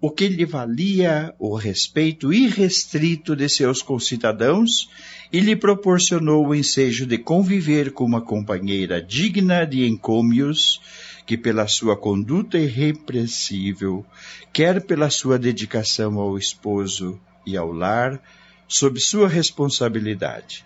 o 0.00 0.10
que 0.10 0.28
lhe 0.28 0.44
valia 0.44 1.34
o 1.38 1.54
respeito 1.54 2.32
irrestrito 2.32 3.34
de 3.34 3.48
seus 3.48 3.80
concidadãos 3.80 4.88
e 5.32 5.40
lhe 5.40 5.56
proporcionou 5.56 6.46
o 6.46 6.54
ensejo 6.54 7.06
de 7.06 7.18
conviver 7.18 7.92
com 7.92 8.04
uma 8.04 8.20
companheira 8.20 9.02
digna 9.02 9.64
de 9.64 9.86
encômios, 9.86 10.80
que 11.26 11.38
pela 11.38 11.66
sua 11.66 11.96
conduta 11.96 12.58
irrepreensível, 12.58 14.04
quer 14.52 14.82
pela 14.84 15.08
sua 15.08 15.38
dedicação 15.38 16.18
ao 16.18 16.36
esposo 16.36 17.18
e 17.46 17.56
ao 17.56 17.72
lar, 17.72 18.22
sob 18.68 19.00
sua 19.00 19.28
responsabilidade. 19.28 20.64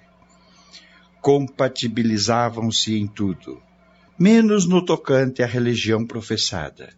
Compatibilizavam-se 1.21 2.97
em 2.97 3.07
tudo, 3.07 3.63
menos 4.19 4.67
no 4.67 4.85
tocante 4.85 5.43
à 5.43 5.47
religião 5.47 6.05
professada, 6.05 6.93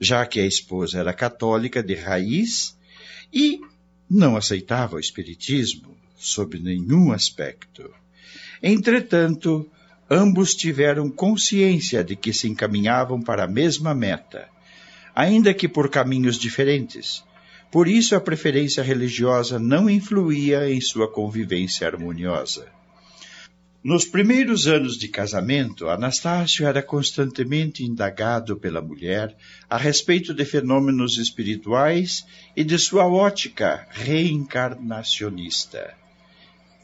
já 0.00 0.24
que 0.24 0.40
a 0.40 0.46
esposa 0.46 0.98
era 0.98 1.12
católica 1.12 1.82
de 1.82 1.94
raiz 1.94 2.76
e 3.32 3.60
não 4.08 4.36
aceitava 4.36 4.96
o 4.96 5.00
espiritismo 5.00 5.96
sob 6.16 6.58
nenhum 6.58 7.12
aspecto. 7.12 7.90
Entretanto, 8.62 9.68
ambos 10.10 10.54
tiveram 10.54 11.10
consciência 11.10 12.02
de 12.02 12.16
que 12.16 12.32
se 12.32 12.48
encaminhavam 12.48 13.20
para 13.20 13.44
a 13.44 13.48
mesma 13.48 13.94
meta, 13.94 14.48
ainda 15.14 15.52
que 15.52 15.68
por 15.68 15.90
caminhos 15.90 16.38
diferentes. 16.38 17.22
Por 17.70 17.88
isso, 17.88 18.14
a 18.14 18.20
preferência 18.20 18.82
religiosa 18.82 19.58
não 19.58 19.88
influía 19.90 20.70
em 20.70 20.80
sua 20.80 21.10
convivência 21.10 21.86
harmoniosa. 21.86 22.66
Nos 23.84 24.04
primeiros 24.04 24.68
anos 24.68 24.96
de 24.96 25.08
casamento, 25.08 25.88
Anastácio 25.88 26.64
era 26.64 26.80
constantemente 26.80 27.82
indagado 27.82 28.56
pela 28.56 28.80
mulher 28.80 29.36
a 29.68 29.76
respeito 29.76 30.32
de 30.32 30.44
fenômenos 30.44 31.18
espirituais 31.18 32.24
e 32.56 32.62
de 32.62 32.78
sua 32.78 33.08
ótica 33.08 33.84
reencarnacionista. 33.90 35.94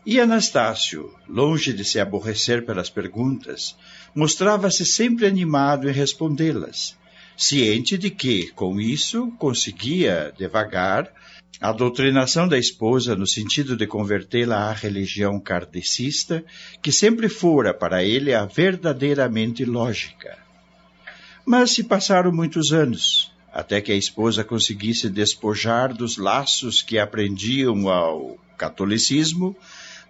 E 0.05 0.19
Anastácio, 0.19 1.15
longe 1.29 1.73
de 1.73 1.85
se 1.85 2.01
aborrecer 2.01 2.67
pelas 2.67 2.91
perguntas, 2.91 3.77
mostrava-se 4.13 4.85
sempre 4.85 5.25
animado 5.25 5.89
em 5.89 5.93
respondê-las, 5.93 6.97
ciente 7.37 7.97
de 7.97 8.11
que, 8.11 8.51
com 8.51 8.81
isso, 8.81 9.31
conseguia, 9.39 10.35
devagar, 10.37 11.13
a 11.61 11.73
doutrinação 11.73 12.47
da 12.47 12.57
esposa 12.57 13.17
no 13.17 13.27
sentido 13.27 13.77
de 13.77 13.87
convertê-la 13.87 14.71
à 14.71 14.73
religião 14.73 15.41
kardecista, 15.41 16.45
que 16.81 16.93
sempre 16.93 17.29
fora 17.29 17.75
para 17.75 18.05
ele 18.05 18.33
a 18.33 18.45
verdadeiramente 18.45 19.65
lógica. 19.65 20.39
Mas 21.45 21.73
se 21.73 21.83
passaram 21.83 22.31
muitos 22.31 22.73
anos, 22.73 23.33
até 23.53 23.81
que 23.81 23.91
a 23.91 23.97
esposa 23.97 24.45
conseguisse 24.45 25.09
despojar 25.09 25.93
dos 25.93 26.17
laços 26.17 26.81
que 26.81 26.99
aprendiam 26.99 27.89
ao 27.89 28.39
catolicismo 28.57 29.57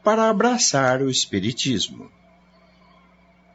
para 0.04 0.28
abraçar 0.28 1.00
o 1.00 1.08
espiritismo. 1.08 2.10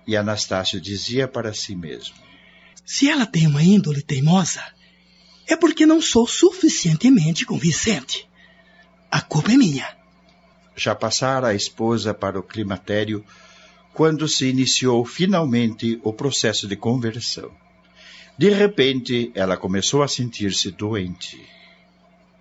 E 0.07 0.18
Anastácio 0.18 0.81
dizia 0.81 1.27
para 1.27 1.53
si 1.53 1.76
mesmo: 1.76 2.15
Se 2.85 3.10
ela 3.10 3.26
tem 3.26 3.45
uma 3.45 3.61
índole 3.61 4.01
teimosa, 4.01 4.64
é 5.48 5.56
porque 5.56 5.86
não 5.86 6.02
sou 6.02 6.28
suficientemente 6.28 7.45
convincente. 7.45 8.28
A 9.11 9.22
culpa 9.22 9.52
é 9.52 9.57
minha. 9.57 9.88
Já 10.76 10.95
passara 10.95 11.49
a 11.49 11.53
esposa 11.53 12.14
para 12.14 12.40
o 12.40 12.44
climatério 12.44 13.24
quando 13.94 14.28
se 14.28 14.48
iniciou 14.48 15.06
finalmente 15.06 15.99
o 16.03 16.11
processo 16.11 16.68
de 16.68 16.76
conversão. 16.76 17.52
De 18.38 18.49
repente, 18.49 19.32
ela 19.36 19.56
começou 19.56 20.02
a 20.02 20.07
sentir-se 20.07 20.72
doente. 20.72 21.40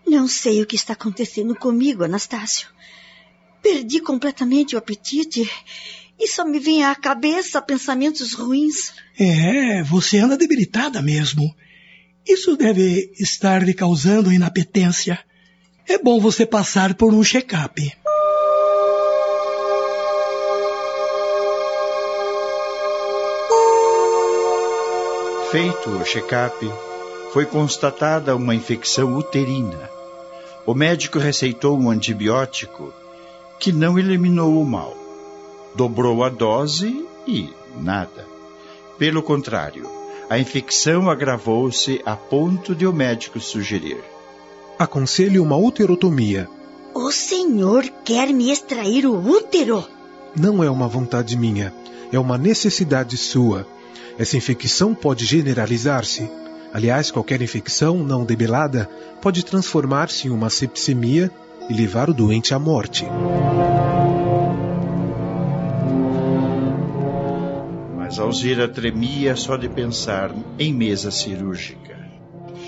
Não 0.06 0.26
sei 0.26 0.62
o 0.62 0.66
que 0.66 0.76
está 0.76 0.94
acontecendo 0.94 1.54
comigo, 1.54 2.04
Anastácio. 2.04 2.68
Perdi 3.62 4.00
completamente 4.00 4.74
o 4.74 4.78
apetite 4.78 5.48
e 6.18 6.26
só 6.26 6.44
me 6.44 6.58
vem 6.58 6.84
à 6.84 6.94
cabeça 6.94 7.60
pensamentos 7.60 8.32
ruins. 8.32 8.92
É, 9.18 9.82
você 9.82 10.18
anda 10.18 10.36
debilitada 10.36 11.02
mesmo. 11.02 11.54
Isso 12.26 12.56
deve 12.56 13.12
estar 13.18 13.62
lhe 13.62 13.74
causando 13.74 14.32
inapetência. 14.32 15.18
É 15.88 15.98
bom 15.98 16.20
você 16.20 16.46
passar 16.46 16.94
por 16.94 17.12
um 17.12 17.22
check-up. 17.24 17.92
Feito 25.50 25.90
o 25.90 26.04
check-up, 26.04 26.72
foi 27.32 27.44
constatada 27.44 28.34
uma 28.34 28.54
infecção 28.54 29.16
uterina. 29.16 29.90
O 30.64 30.74
médico 30.74 31.18
receitou 31.18 31.78
um 31.78 31.90
antibiótico 31.90 32.94
que 33.58 33.72
não 33.72 33.98
eliminou 33.98 34.62
o 34.62 34.64
mal. 34.64 34.96
Dobrou 35.74 36.24
a 36.24 36.28
dose 36.28 37.06
e 37.26 37.52
nada. 37.76 38.26
Pelo 38.96 39.22
contrário, 39.22 40.01
a 40.28 40.38
infecção 40.38 41.10
agravou-se 41.10 42.00
a 42.04 42.16
ponto 42.16 42.74
de 42.74 42.86
o 42.86 42.92
médico 42.92 43.40
sugerir: 43.40 43.98
Aconselho 44.78 45.42
uma 45.42 45.56
uterotomia. 45.56 46.48
O 46.94 47.10
senhor 47.10 47.84
quer 48.04 48.28
me 48.28 48.50
extrair 48.50 49.06
o 49.06 49.14
útero? 49.14 49.84
Não 50.36 50.62
é 50.62 50.70
uma 50.70 50.88
vontade 50.88 51.36
minha, 51.36 51.72
é 52.12 52.18
uma 52.18 52.36
necessidade 52.38 53.16
sua. 53.16 53.66
Essa 54.18 54.36
infecção 54.36 54.94
pode 54.94 55.24
generalizar-se. 55.24 56.30
Aliás, 56.72 57.10
qualquer 57.10 57.40
infecção 57.42 57.98
não 57.98 58.24
debelada 58.24 58.88
pode 59.20 59.44
transformar-se 59.44 60.28
em 60.28 60.30
uma 60.30 60.50
sepsemia 60.50 61.30
e 61.68 61.74
levar 61.74 62.08
o 62.08 62.14
doente 62.14 62.54
à 62.54 62.58
morte. 62.58 63.06
Mas 68.12 68.18
Alzira 68.18 68.68
tremia 68.68 69.34
só 69.34 69.56
de 69.56 69.70
pensar 69.70 70.34
em 70.58 70.74
mesa 70.74 71.10
cirúrgica. 71.10 71.98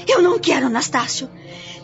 Eu 0.09 0.23
não 0.23 0.39
quero, 0.39 0.69
Anastácio. 0.69 1.29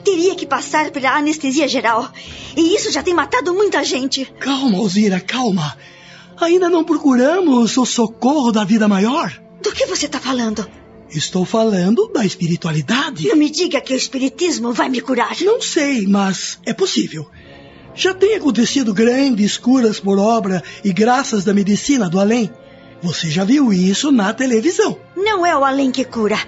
Teria 0.02 0.34
que 0.34 0.46
passar 0.46 0.90
pela 0.90 1.14
anestesia 1.14 1.68
geral. 1.68 2.10
E 2.56 2.74
isso 2.74 2.90
já 2.90 3.02
tem 3.02 3.12
matado 3.12 3.52
muita 3.52 3.84
gente. 3.84 4.24
Calma, 4.40 4.78
Alzira, 4.78 5.20
calma. 5.20 5.76
Ainda 6.40 6.70
não 6.70 6.82
procuramos 6.82 7.76
o 7.76 7.84
socorro 7.84 8.50
da 8.50 8.64
vida 8.64 8.88
maior? 8.88 9.30
Do 9.62 9.72
que 9.72 9.84
você 9.84 10.06
está 10.06 10.18
falando? 10.18 10.66
Estou 11.10 11.44
falando 11.44 12.10
da 12.14 12.24
espiritualidade. 12.24 13.28
Não 13.28 13.36
me 13.36 13.50
diga 13.50 13.82
que 13.82 13.92
o 13.92 13.96
espiritismo 13.96 14.72
vai 14.72 14.88
me 14.88 15.02
curar. 15.02 15.38
Não 15.42 15.60
sei, 15.60 16.06
mas 16.06 16.58
é 16.64 16.72
possível. 16.72 17.28
Já 17.94 18.14
tem 18.14 18.36
acontecido 18.36 18.94
grandes 18.94 19.58
curas 19.58 20.00
por 20.00 20.18
obra 20.18 20.62
e 20.82 20.94
graças 20.94 21.44
da 21.44 21.52
medicina 21.52 22.08
do 22.08 22.18
além. 22.18 22.50
Você 23.02 23.30
já 23.30 23.44
viu 23.44 23.72
isso 23.72 24.12
na 24.12 24.32
televisão. 24.32 24.98
Não 25.16 25.44
é 25.44 25.56
o 25.56 25.64
além 25.64 25.90
que 25.90 26.04
cura, 26.04 26.38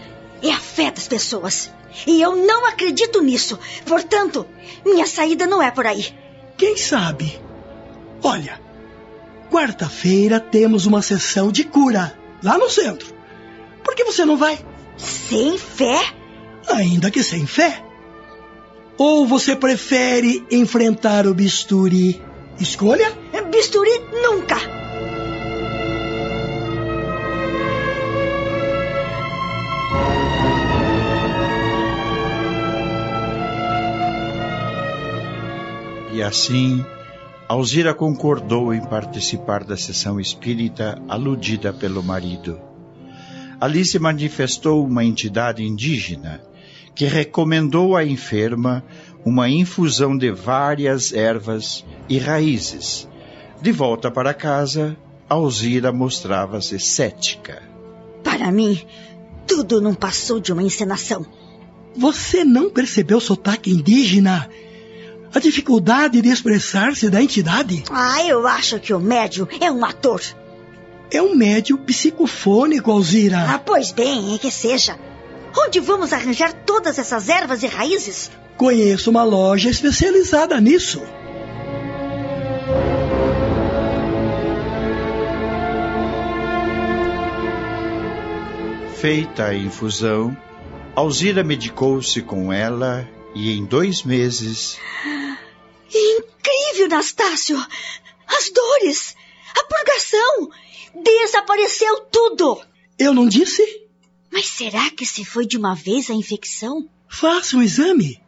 é 0.43 0.51
a 0.51 0.59
fé 0.59 0.91
das 0.91 1.09
pessoas. 1.09 1.71
E 2.07 2.21
eu 2.21 2.37
não 2.37 2.67
acredito 2.67 3.23
nisso. 3.23 3.59
Portanto, 3.87 4.47
minha 4.85 5.07
saída 5.07 5.47
não 5.47 5.63
é 5.63 5.71
por 5.71 5.87
aí. 5.87 6.15
Quem 6.57 6.77
sabe? 6.77 7.41
Olha, 8.23 8.61
quarta-feira 9.51 10.41
temos 10.41 10.87
uma 10.87 11.03
sessão 11.03 11.51
de 11.51 11.65
cura 11.65 12.17
lá 12.43 12.59
no 12.59 12.71
centro. 12.71 13.15
Por 13.83 13.95
que 13.95 14.05
você 14.05 14.25
não 14.25 14.37
vai? 14.37 14.59
Sem 14.97 15.59
fé? 15.59 16.01
Ainda 16.69 17.11
que 17.11 17.23
sem 17.23 17.47
fé. 17.47 17.83
Ou 18.97 19.27
você 19.27 19.57
prefere 19.57 20.45
enfrentar 20.51 21.27
o 21.27 21.35
bisturi? 21.35 22.23
Escolha? 22.61 23.11
Bisturi 23.51 23.91
nunca! 24.23 24.82
E 36.13 36.23
assim, 36.23 36.85
Alzira 37.49 37.95
concordou 37.95 38.75
em 38.75 38.85
participar 38.85 39.65
da 39.65 39.79
sessão 39.79 40.21
espírita 40.21 41.01
aludida 41.09 41.73
pelo 41.73 42.03
marido. 42.03 42.61
Ali 43.59 43.83
se 43.83 43.99
manifestou 43.99 44.85
uma 44.85 45.03
entidade 45.03 45.63
indígena 45.63 46.43
que 46.95 47.07
recomendou 47.07 47.97
à 47.97 48.05
enferma 48.05 48.85
uma 49.25 49.49
infusão 49.49 50.17
de 50.17 50.31
várias 50.31 51.15
ervas 51.15 51.83
e 52.11 52.19
raízes. 52.19 53.09
De 53.63 53.73
volta 53.73 54.11
para 54.11 54.35
casa, 54.35 54.95
Alzira 55.31 55.93
mostrava-se 55.93 56.79
cética. 56.79 57.63
Para 58.23 58.53
mim, 58.53 58.79
tudo 59.47 59.81
não 59.81 59.95
passou 59.95 60.39
de 60.41 60.53
uma 60.53 60.63
encenação. 60.63 61.25
Você 61.97 62.45
não 62.45 62.69
percebeu 62.69 63.17
o 63.17 63.21
sotaque 63.21 63.71
indígena? 63.71 64.51
A 65.35 65.39
dificuldade 65.39 66.21
de 66.21 66.29
expressar-se 66.29 67.09
da 67.09 67.23
entidade? 67.23 67.85
Ah, 67.91 68.23
eu 68.25 68.47
acho 68.47 68.79
que 68.79 68.93
o 68.93 69.01
médium 69.01 69.49
é 69.61 69.71
um 69.71 69.83
ator. 69.85 70.21
É 71.11 71.23
um 71.23 71.35
médium 71.35 71.79
psicofônico, 71.79 72.91
Alzira. 72.91 73.39
Ah, 73.49 73.59
pois 73.59 73.93
bem, 73.93 74.35
é 74.35 74.39
que 74.39 74.51
seja. 74.51 74.99
Onde 75.57 75.81
vamos 75.81 76.13
arranjar 76.13 76.53
todas 76.53 76.99
essas 76.99 77.29
ervas 77.29 77.63
e 77.63 77.67
raízes? 77.67 78.31
Conheço 78.59 79.11
uma 79.11 79.25
loja 79.25 79.71
especializada 79.71 80.61
nisso. 80.61 81.03
Feita 88.97 89.47
a 89.47 89.55
infusão, 89.55 90.37
Alzira 90.95 91.43
medicou-se 91.43 92.23
com 92.23 92.53
ela 92.53 93.09
e 93.35 93.57
em 93.57 93.65
dois 93.65 94.03
meses. 94.03 94.79
Incrível, 95.95 96.89
Nastácio! 96.89 97.57
As 98.27 98.51
dores, 98.51 99.15
a 99.55 99.65
purgação, 99.65 100.51
desapareceu 101.03 102.01
tudo! 102.11 102.61
Eu 102.99 103.13
não 103.13 103.29
disse? 103.29 103.63
Mas 104.31 104.47
será 104.47 104.91
que 104.91 105.05
se 105.05 105.25
foi 105.25 105.47
de 105.47 105.59
uma 105.59 105.75
vez 105.75 106.09
a 106.09 106.15
infecção? 106.15 106.89
Faça 107.09 107.57
um 107.57 107.63
exame. 107.63 108.21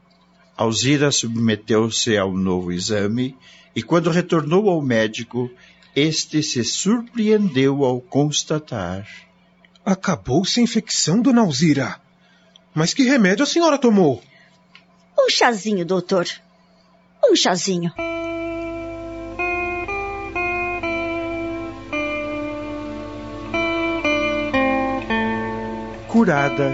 Alzira 0.56 1.10
submeteu-se 1.10 2.16
ao 2.16 2.32
novo 2.32 2.70
exame 2.70 3.36
e, 3.74 3.82
quando 3.82 4.10
retornou 4.10 4.68
ao 4.68 4.82
médico, 4.82 5.50
este 5.96 6.42
se 6.42 6.62
surpreendeu 6.62 7.84
ao 7.84 8.00
constatar. 8.00 9.08
Acabou-se 9.84 10.60
a 10.60 10.62
infecção, 10.62 11.22
dona 11.22 11.40
Alzira. 11.40 12.00
Mas 12.74 12.92
que 12.92 13.04
remédio 13.04 13.44
a 13.44 13.46
senhora 13.46 13.78
tomou? 13.78 14.22
Um 15.18 15.30
chazinho, 15.30 15.86
doutor. 15.86 16.26
Um 17.26 17.34
chazinho. 17.34 17.92
Curada, 26.09 26.72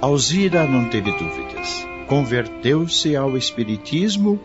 Alzira 0.00 0.66
não 0.66 0.90
teve 0.90 1.12
dúvidas. 1.12 1.86
Converteu-se 2.06 3.16
ao 3.16 3.36
Espiritismo 3.36 4.40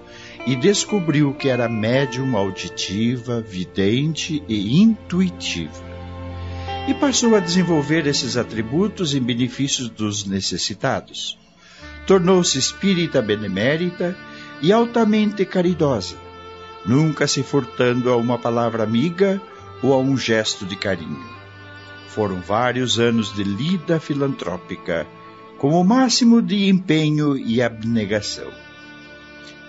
e 0.45 0.55
descobriu 0.55 1.33
que 1.33 1.49
era 1.49 1.67
médium 1.67 2.37
auditiva, 2.37 3.41
vidente 3.41 4.43
e 4.47 4.81
intuitiva. 4.81 5.83
E 6.87 6.93
passou 6.93 7.35
a 7.35 7.39
desenvolver 7.39 8.05
esses 8.07 8.37
atributos 8.37 9.13
em 9.13 9.21
benefício 9.21 9.89
dos 9.89 10.25
necessitados. 10.25 11.37
Tornou-se 12.05 12.57
espírita 12.57 13.21
benemérita 13.21 14.15
e 14.63 14.71
altamente 14.71 15.45
caridosa, 15.45 16.15
nunca 16.85 17.27
se 17.27 17.43
furtando 17.43 18.09
a 18.09 18.15
uma 18.15 18.39
palavra 18.39 18.81
amiga 18.81 19.41
ou 19.81 19.93
a 19.93 19.97
um 19.97 20.17
gesto 20.17 20.65
de 20.65 20.77
carinho. 20.77 21.21
Foram 22.07 22.39
vários 22.39 22.97
anos 22.97 23.33
de 23.35 23.43
lida 23.43 23.99
filantrópica, 23.99 25.05
com 25.57 25.71
o 25.71 25.83
máximo 25.83 26.41
de 26.41 26.69
empenho 26.69 27.37
e 27.37 27.61
abnegação. 27.61 28.49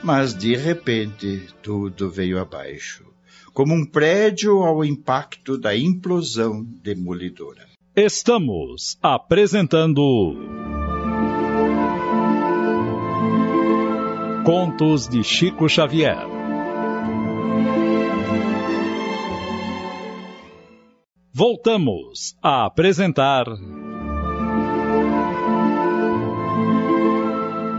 Mas 0.01 0.33
de 0.33 0.55
repente 0.55 1.49
tudo 1.61 2.09
veio 2.09 2.39
abaixo, 2.39 3.05
como 3.53 3.75
um 3.75 3.85
prédio 3.85 4.63
ao 4.63 4.85
impacto 4.85 5.59
da 5.59 5.77
implosão 5.77 6.63
demolidora. 6.63 7.67
Estamos 7.97 8.97
apresentando. 9.03 10.84
Contos 14.45 15.09
de 15.09 15.25
Chico 15.25 15.71
Xavier. 15.71 16.19
Voltamos 21.33 22.37
a 22.43 22.67
apresentar. 22.67 23.47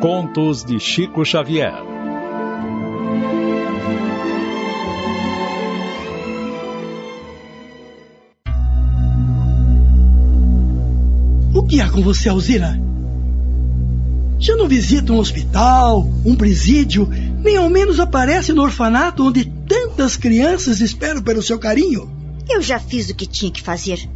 Contos 0.01 0.65
de 0.65 0.79
Chico 0.79 1.23
Xavier. 1.23 1.83
O 11.53 11.67
que 11.67 11.79
há 11.79 11.91
com 11.91 12.01
você, 12.01 12.27
Alzira? 12.27 12.94
Já 14.45 14.55
não 14.55 14.67
visita 14.67 15.11
um 15.11 15.17
hospital, 15.17 16.07
um 16.23 16.35
presídio, 16.35 17.09
nem 17.41 17.57
ao 17.57 17.67
menos 17.67 17.99
aparece 17.99 18.53
no 18.53 18.61
orfanato 18.61 19.25
onde 19.25 19.43
tantas 19.43 20.15
crianças 20.15 20.81
esperam 20.81 21.19
pelo 21.23 21.41
seu 21.41 21.57
carinho? 21.57 22.11
Eu 22.47 22.61
já 22.61 22.77
fiz 22.77 23.09
o 23.09 23.15
que 23.15 23.25
tinha 23.25 23.51
que 23.51 23.63
fazer. 23.63 24.07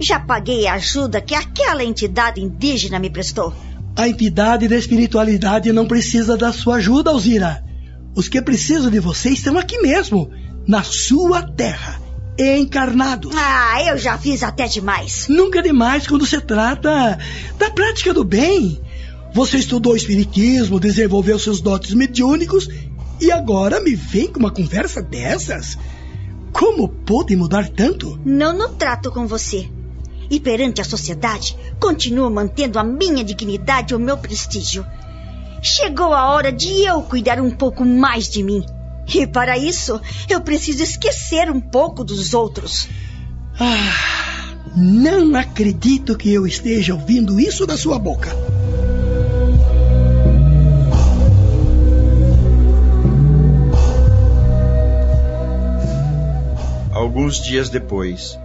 Já 0.00 0.18
paguei 0.18 0.66
a 0.66 0.72
ajuda 0.72 1.20
que 1.20 1.34
aquela 1.34 1.84
entidade 1.84 2.40
indígena 2.40 2.98
me 2.98 3.10
prestou. 3.10 3.52
A 3.94 4.08
entidade 4.08 4.66
da 4.68 4.76
espiritualidade 4.78 5.70
não 5.70 5.86
precisa 5.86 6.34
da 6.34 6.50
sua 6.50 6.76
ajuda, 6.76 7.10
Alzira. 7.10 7.62
Os 8.16 8.26
que 8.26 8.40
precisam 8.40 8.90
de 8.90 9.00
você 9.00 9.28
estão 9.28 9.58
aqui 9.58 9.82
mesmo, 9.82 10.30
na 10.66 10.82
sua 10.82 11.42
terra, 11.42 12.00
encarnados. 12.38 13.36
Ah, 13.36 13.82
eu 13.84 13.98
já 13.98 14.16
fiz 14.16 14.42
até 14.42 14.66
demais. 14.66 15.26
Nunca 15.28 15.60
demais 15.60 16.06
quando 16.06 16.24
se 16.24 16.40
trata 16.40 17.18
da 17.58 17.70
prática 17.70 18.14
do 18.14 18.24
bem. 18.24 18.80
Você 19.32 19.58
estudou 19.58 19.94
espiritismo, 19.94 20.80
desenvolveu 20.80 21.38
seus 21.38 21.60
dotes 21.60 21.94
mediúnicos 21.94 22.68
e 23.20 23.30
agora 23.30 23.80
me 23.80 23.94
vem 23.94 24.28
com 24.28 24.38
uma 24.38 24.50
conversa 24.50 25.02
dessas? 25.02 25.76
Como 26.52 26.88
pôde 26.88 27.36
mudar 27.36 27.68
tanto? 27.68 28.18
Não 28.24 28.56
no 28.56 28.70
trato 28.70 29.10
com 29.10 29.26
você. 29.26 29.68
E 30.30 30.40
perante 30.40 30.80
a 30.80 30.84
sociedade, 30.84 31.56
continuo 31.80 32.30
mantendo 32.30 32.78
a 32.78 32.84
minha 32.84 33.24
dignidade 33.24 33.92
e 33.92 33.96
o 33.96 34.00
meu 34.00 34.16
prestígio. 34.18 34.84
Chegou 35.62 36.12
a 36.12 36.30
hora 36.30 36.52
de 36.52 36.84
eu 36.84 37.02
cuidar 37.02 37.40
um 37.40 37.50
pouco 37.50 37.84
mais 37.84 38.28
de 38.28 38.42
mim. 38.42 38.64
E 39.12 39.26
para 39.26 39.56
isso, 39.56 40.00
eu 40.28 40.40
preciso 40.40 40.82
esquecer 40.82 41.50
um 41.50 41.60
pouco 41.60 42.04
dos 42.04 42.34
outros. 42.34 42.88
Ah, 43.58 44.74
não 44.76 45.34
acredito 45.34 46.16
que 46.16 46.32
eu 46.32 46.46
esteja 46.46 46.94
ouvindo 46.94 47.40
isso 47.40 47.66
da 47.66 47.76
sua 47.76 47.98
boca. 47.98 48.30
Alguns 56.98 57.40
dias 57.40 57.70
depois, 57.70 58.36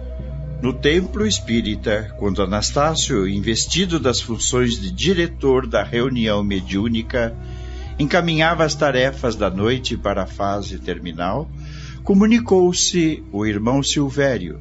no 0.62 0.72
templo 0.72 1.26
espírita, 1.26 2.14
quando 2.20 2.40
Anastácio, 2.40 3.26
investido 3.26 3.98
das 3.98 4.20
funções 4.20 4.80
de 4.80 4.92
diretor 4.92 5.66
da 5.66 5.82
reunião 5.82 6.40
mediúnica, 6.44 7.36
encaminhava 7.98 8.62
as 8.62 8.76
tarefas 8.76 9.34
da 9.34 9.50
noite 9.50 9.96
para 9.96 10.22
a 10.22 10.26
fase 10.28 10.78
terminal, 10.78 11.50
comunicou-se 12.04 13.24
o 13.32 13.44
irmão 13.44 13.82
Silvério 13.82 14.60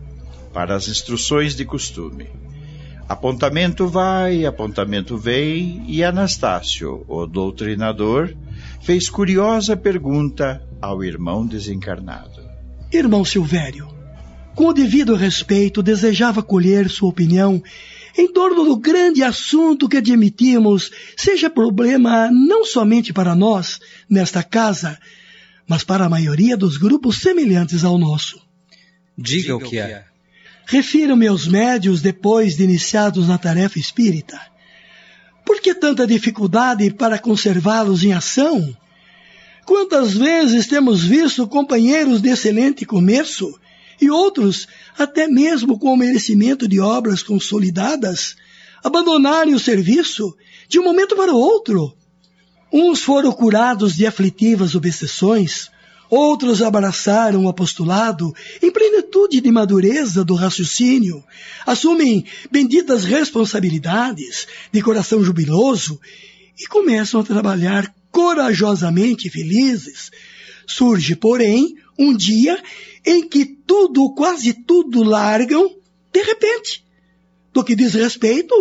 para 0.51 0.73
as 0.73 0.87
instruções 0.87 1.55
de 1.55 1.63
costume. 1.63 2.25
Apontamento 3.07 3.87
vai, 3.87 4.43
apontamento 4.43 5.19
vem, 5.19 5.85
e 5.87 6.03
Anastácio, 6.03 7.05
o 7.07 7.27
doutrinador, 7.27 8.33
fez 8.81 9.07
curiosa 9.07 9.77
pergunta 9.77 10.67
ao 10.81 11.03
irmão 11.03 11.45
desencarnado. 11.45 12.42
Irmão 12.97 13.25
Silvério, 13.25 13.89
com 14.53 14.67
o 14.67 14.73
devido 14.73 15.15
respeito, 15.15 15.81
desejava 15.81 16.43
colher 16.43 16.87
sua 16.89 17.09
opinião 17.09 17.61
em 18.15 18.31
torno 18.31 18.63
do 18.65 18.77
grande 18.77 19.23
assunto 19.23 19.89
que 19.89 19.97
admitimos 19.97 20.91
seja 21.17 21.49
problema 21.49 22.29
não 22.31 22.63
somente 22.63 23.11
para 23.11 23.33
nós, 23.33 23.79
nesta 24.07 24.43
casa, 24.43 24.99
mas 25.67 25.83
para 25.83 26.05
a 26.05 26.09
maioria 26.09 26.55
dos 26.55 26.77
grupos 26.77 27.17
semelhantes 27.17 27.83
ao 27.83 27.97
nosso. 27.97 28.39
Diga 29.17 29.55
o 29.55 29.59
que 29.59 29.79
é. 29.79 30.05
Refiro-me 30.67 31.27
aos 31.27 31.47
médios 31.47 31.99
depois 32.01 32.55
de 32.55 32.63
iniciados 32.63 33.27
na 33.27 33.39
tarefa 33.39 33.79
espírita. 33.79 34.39
Por 35.43 35.59
que 35.59 35.73
tanta 35.73 36.05
dificuldade 36.05 36.91
para 36.93 37.17
conservá-los 37.17 38.03
em 38.03 38.13
ação? 38.13 38.75
Quantas 39.65 40.13
vezes 40.13 40.67
temos 40.67 41.03
visto 41.03 41.47
companheiros 41.47 42.21
de 42.21 42.29
excelente 42.29 42.85
começo 42.85 43.57
e 44.01 44.09
outros, 44.09 44.67
até 44.97 45.27
mesmo 45.27 45.79
com 45.79 45.93
o 45.93 45.97
merecimento 45.97 46.67
de 46.67 46.79
obras 46.79 47.23
consolidadas, 47.23 48.35
abandonarem 48.83 49.53
o 49.53 49.59
serviço 49.59 50.35
de 50.67 50.79
um 50.79 50.83
momento 50.83 51.15
para 51.15 51.31
o 51.31 51.37
outro? 51.37 51.95
Uns 52.71 53.01
foram 53.01 53.31
curados 53.31 53.95
de 53.95 54.05
aflitivas 54.05 54.75
obsessões, 54.75 55.69
outros 56.09 56.61
abraçaram 56.61 57.45
o 57.45 57.49
apostolado 57.49 58.33
em 58.61 58.69
plenitude 58.69 59.39
de 59.39 59.51
madureza 59.51 60.25
do 60.25 60.33
raciocínio, 60.33 61.23
assumem 61.65 62.25
benditas 62.51 63.05
responsabilidades 63.05 64.45
de 64.71 64.81
coração 64.81 65.23
jubiloso 65.23 65.99
e 66.59 66.67
começam 66.67 67.21
a 67.21 67.23
trabalhar 67.23 67.93
corajosamente 68.13 69.29
felizes. 69.29 70.11
Surge, 70.65 71.15
porém, 71.15 71.75
um 71.99 72.15
dia 72.15 72.61
em 73.05 73.27
que 73.27 73.43
tudo, 73.43 74.13
quase 74.13 74.53
tudo, 74.53 75.03
largam 75.03 75.75
de 76.13 76.21
repente. 76.21 76.85
Do 77.51 77.63
que 77.63 77.75
diz 77.75 77.93
respeito 77.95 78.55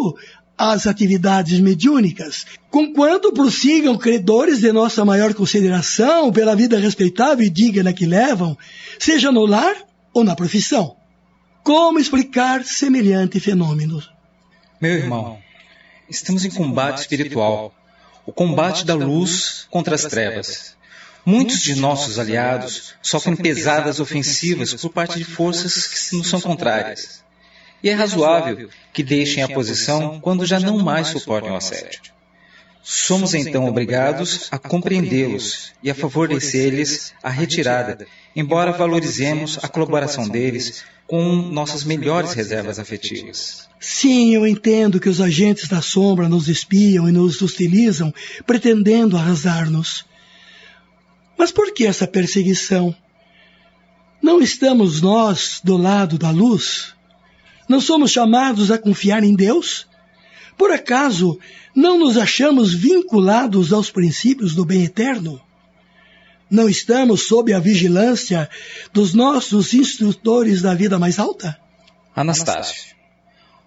às 0.58 0.86
atividades 0.86 1.60
mediúnicas, 1.60 2.46
conquanto 2.70 3.32
prossigam 3.32 3.96
credores 3.96 4.60
de 4.60 4.72
nossa 4.72 5.04
maior 5.04 5.34
consideração 5.34 6.32
pela 6.32 6.56
vida 6.56 6.78
respeitável 6.78 7.46
e 7.46 7.50
digna 7.50 7.92
que 7.92 8.06
levam, 8.06 8.56
seja 8.98 9.30
no 9.30 9.44
lar 9.44 9.76
ou 10.12 10.24
na 10.24 10.34
profissão. 10.34 10.96
Como 11.62 11.98
explicar 11.98 12.64
semelhante 12.64 13.38
fenômeno? 13.38 14.02
Meu 14.80 14.92
irmão, 14.92 15.38
estamos 16.08 16.44
em 16.44 16.50
combate 16.50 17.00
espiritual 17.00 17.72
o 18.26 18.32
combate 18.32 18.84
da 18.84 18.94
luz 18.94 19.66
contra 19.70 19.94
as 19.94 20.02
trevas. 20.02 20.76
Muitos 21.24 21.60
de 21.60 21.76
nossos 21.76 22.18
aliados 22.18 22.94
sofrem 23.00 23.36
pesadas 23.36 24.00
ofensivas 24.00 24.74
por 24.74 24.90
parte 24.90 25.18
de 25.18 25.24
forças 25.24 25.86
que 25.86 26.16
nos 26.16 26.28
são 26.28 26.40
contrárias. 26.40 27.22
E 27.82 27.88
é 27.88 27.94
razoável 27.94 28.68
que 28.92 29.02
deixem 29.02 29.42
a 29.42 29.48
posição 29.48 30.20
quando 30.20 30.46
já 30.46 30.58
não 30.58 30.78
mais 30.78 31.08
suportem 31.08 31.50
o 31.50 31.56
assédio. 31.56 32.00
Somos 32.82 33.32
então 33.32 33.68
obrigados 33.68 34.48
a 34.50 34.58
compreendê-los 34.58 35.72
e 35.82 35.90
a 35.90 35.94
favorecer-lhes 35.94 37.14
a 37.22 37.30
retirada, 37.30 38.06
embora 38.34 38.72
valorizemos 38.72 39.56
a 39.62 39.68
colaboração 39.68 40.28
deles 40.28 40.84
com 41.06 41.22
nossas 41.52 41.84
melhores 41.84 42.32
reservas 42.32 42.80
afetivas. 42.80 43.68
Sim, 43.78 44.34
eu 44.34 44.46
entendo 44.46 44.98
que 44.98 45.08
os 45.08 45.20
agentes 45.20 45.68
da 45.68 45.80
sombra 45.80 46.28
nos 46.28 46.48
espiam 46.48 47.08
e 47.08 47.12
nos 47.12 47.40
hostilizam, 47.40 48.12
pretendendo 48.44 49.16
arrasar-nos. 49.16 50.04
Mas 51.38 51.52
por 51.52 51.72
que 51.72 51.86
essa 51.86 52.06
perseguição? 52.06 52.94
Não 54.20 54.40
estamos 54.40 55.00
nós 55.00 55.60
do 55.62 55.76
lado 55.76 56.18
da 56.18 56.30
luz? 56.30 56.94
Não 57.68 57.80
somos 57.80 58.10
chamados 58.10 58.70
a 58.70 58.78
confiar 58.78 59.22
em 59.22 59.34
Deus? 59.34 59.86
Por 60.56 60.70
acaso 60.70 61.38
não 61.74 61.98
nos 61.98 62.16
achamos 62.16 62.74
vinculados 62.74 63.72
aos 63.72 63.90
princípios 63.90 64.54
do 64.54 64.64
bem 64.64 64.84
eterno? 64.84 65.40
Não 66.50 66.68
estamos 66.68 67.22
sob 67.22 67.52
a 67.52 67.58
vigilância 67.58 68.48
dos 68.92 69.14
nossos 69.14 69.72
instrutores 69.72 70.60
da 70.60 70.74
vida 70.74 70.98
mais 70.98 71.18
alta? 71.18 71.58
Anastácio, 72.14 72.94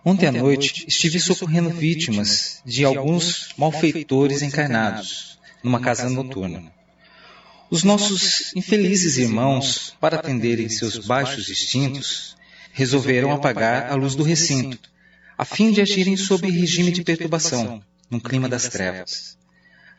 ontem 0.04 0.28
à 0.28 0.32
noite 0.32 0.86
estive 0.88 1.20
socorrendo 1.20 1.72
vítimas 1.72 2.62
de 2.64 2.86
alguns 2.86 3.50
malfeitores 3.58 4.44
encarnados 4.44 5.40
numa 5.64 5.80
casa 5.80 6.08
noturna. 6.10 6.72
Os 7.72 7.84
nossos 7.84 8.56
infelizes 8.56 9.18
irmãos, 9.18 9.96
para 10.00 10.18
atenderem 10.18 10.70
seus 10.70 11.00
baixos 11.00 11.50
instintos, 11.50 12.36
resolveram 12.72 13.32
apagar 13.32 13.92
a 13.92 13.96
luz 13.96 14.14
do 14.14 14.22
recinto, 14.22 14.92
a 15.36 15.44
fim 15.44 15.72
de 15.72 15.82
agirem 15.82 16.16
sob 16.16 16.48
regime 16.48 16.92
de 16.92 17.04
perturbação, 17.04 17.82
num 18.10 18.20
clima 18.20 18.48
das 18.48 18.68
trevas. 18.68 19.38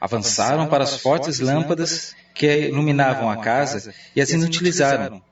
Avançaram 0.01 0.66
para 0.69 0.85
as 0.85 1.01
fortes 1.01 1.41
lâmpadas 1.41 2.15
que 2.35 2.69
iluminavam 2.69 3.31
a 3.31 3.39
casa 3.39 3.95
e 4.15 4.20
as 4.20 4.31
inutilizaram, 4.31 5.23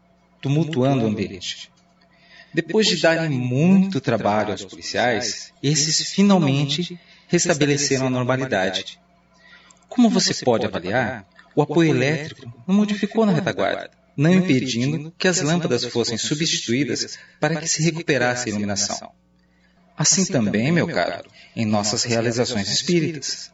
tumultuando 0.41 1.05
o 1.05 1.09
ambiente. 1.09 1.71
Depois 2.53 2.87
de 2.87 3.01
darem 3.01 3.31
muito 3.31 4.01
trabalho 4.01 4.53
aos 4.53 4.65
policiais, 4.65 5.53
esses 5.63 6.11
finalmente 6.11 6.99
restabeleceram 7.27 8.07
a 8.07 8.11
normalidade. 8.11 8.99
Como 9.89 10.09
você 10.09 10.45
pode 10.45 10.65
avaliar, 10.65 11.27
o 11.55 11.63
apoio 11.63 11.91
elétrico 11.91 12.53
não 12.67 12.75
modificou 12.77 13.27
na 13.27 13.33
retaguarda, 13.33 13.91
não 14.17 14.33
impedindo 14.33 15.13
que 15.19 15.29
as 15.29 15.41
lâmpadas 15.41 15.85
fossem 15.85 16.17
substituídas 16.17 17.19
para 17.41 17.57
que 17.57 17.69
se 17.69 17.83
recuperasse 17.83 18.49
a 18.49 18.51
iluminação. 18.51 19.13
Assim 19.97 20.25
também, 20.25 20.73
meu 20.73 20.87
caro, 20.87 21.31
em 21.57 21.65
nossas 21.65 22.05
realizações 22.05 22.69
espíritas. 22.69 23.51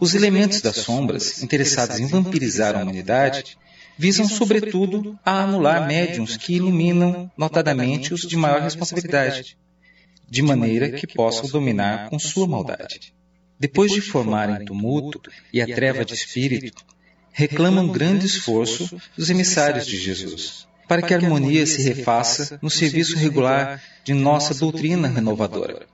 Os 0.00 0.14
elementos 0.14 0.60
das 0.60 0.76
sombras, 0.76 1.42
interessados 1.42 1.98
em 2.00 2.06
vampirizar 2.06 2.76
a 2.76 2.82
humanidade, 2.82 3.56
visam 3.96 4.28
sobretudo 4.28 5.18
a 5.24 5.42
anular 5.42 5.86
médiums 5.86 6.36
que 6.36 6.54
iluminam 6.54 7.30
notadamente 7.36 8.12
os 8.12 8.22
de 8.22 8.36
maior 8.36 8.60
responsabilidade, 8.60 9.56
de 10.28 10.42
maneira 10.42 10.90
que 10.90 11.06
possam 11.06 11.48
dominar 11.48 12.10
com 12.10 12.18
sua 12.18 12.46
maldade. 12.46 13.14
Depois 13.58 13.92
de 13.92 14.00
formarem 14.00 14.66
tumulto 14.66 15.20
e 15.52 15.62
a 15.62 15.66
treva 15.66 16.04
de 16.04 16.12
espírito, 16.14 16.84
reclamam 17.32 17.88
grande 17.88 18.26
esforço 18.26 19.00
dos 19.16 19.30
emissários 19.30 19.86
de 19.86 19.96
Jesus, 19.96 20.66
para 20.88 21.02
que 21.02 21.14
a 21.14 21.16
harmonia 21.16 21.66
se 21.66 21.82
refaça 21.82 22.58
no 22.60 22.70
serviço 22.70 23.16
regular 23.16 23.82
de 24.04 24.12
nossa 24.12 24.54
doutrina 24.54 25.08
renovadora. 25.08 25.86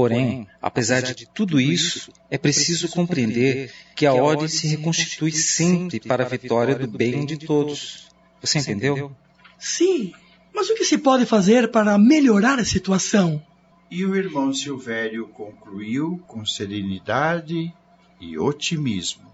Porém, 0.00 0.48
apesar 0.62 1.02
de 1.02 1.26
tudo 1.26 1.60
isso, 1.60 2.10
é 2.30 2.38
preciso 2.38 2.88
compreender 2.88 3.70
que 3.94 4.06
a 4.06 4.14
ordem 4.14 4.48
se 4.48 4.66
reconstitui 4.66 5.30
sempre 5.30 6.00
para 6.00 6.24
a 6.24 6.26
vitória 6.26 6.74
do 6.74 6.88
bem 6.88 7.26
de 7.26 7.36
todos. 7.36 8.08
Você 8.40 8.60
entendeu? 8.60 9.14
Sim, 9.58 10.14
mas 10.54 10.70
o 10.70 10.74
que 10.74 10.86
se 10.86 10.96
pode 10.96 11.26
fazer 11.26 11.70
para 11.70 11.98
melhorar 11.98 12.58
a 12.58 12.64
situação? 12.64 13.42
E 13.90 14.02
o 14.06 14.16
irmão 14.16 14.54
Silvério 14.54 15.28
concluiu 15.28 16.18
com 16.26 16.46
serenidade 16.46 17.70
e 18.18 18.38
otimismo. 18.38 19.30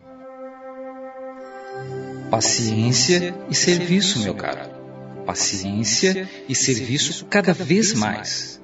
Paciência 2.28 3.38
e 3.48 3.54
serviço, 3.54 4.18
meu 4.18 4.34
caro. 4.34 4.68
Paciência 5.24 6.28
e 6.48 6.56
serviço 6.56 7.24
cada 7.26 7.52
vez 7.52 7.94
mais. 7.94 8.60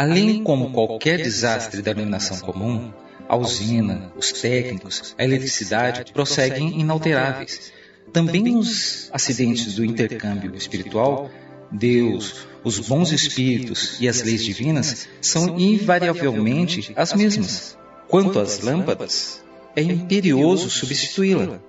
Além 0.00 0.42
como 0.42 0.70
qualquer 0.70 1.18
desastre 1.18 1.82
da 1.82 1.90
iluminação 1.90 2.38
comum, 2.38 2.90
a 3.28 3.36
usina, 3.36 4.10
os 4.16 4.32
técnicos, 4.32 5.14
a 5.18 5.22
eletricidade 5.22 6.10
prosseguem 6.10 6.80
inalteráveis. 6.80 7.70
Também 8.10 8.56
os 8.56 9.10
acidentes 9.12 9.74
do 9.74 9.84
intercâmbio 9.84 10.56
espiritual, 10.56 11.30
Deus, 11.70 12.46
os 12.64 12.78
bons 12.78 13.12
espíritos 13.12 14.00
e 14.00 14.08
as 14.08 14.22
leis 14.22 14.42
divinas 14.42 15.06
são 15.20 15.60
invariavelmente 15.60 16.94
as 16.96 17.12
mesmas. 17.12 17.76
Quanto 18.08 18.38
às 18.38 18.60
lâmpadas, 18.60 19.44
é 19.76 19.82
imperioso 19.82 20.70
substituí-la, 20.70 21.60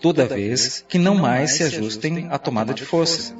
toda 0.00 0.24
vez 0.24 0.84
que 0.88 0.98
não 0.98 1.16
mais 1.16 1.56
se 1.56 1.64
ajustem 1.64 2.28
à 2.30 2.38
tomada 2.38 2.72
de 2.72 2.84
força, 2.84 3.34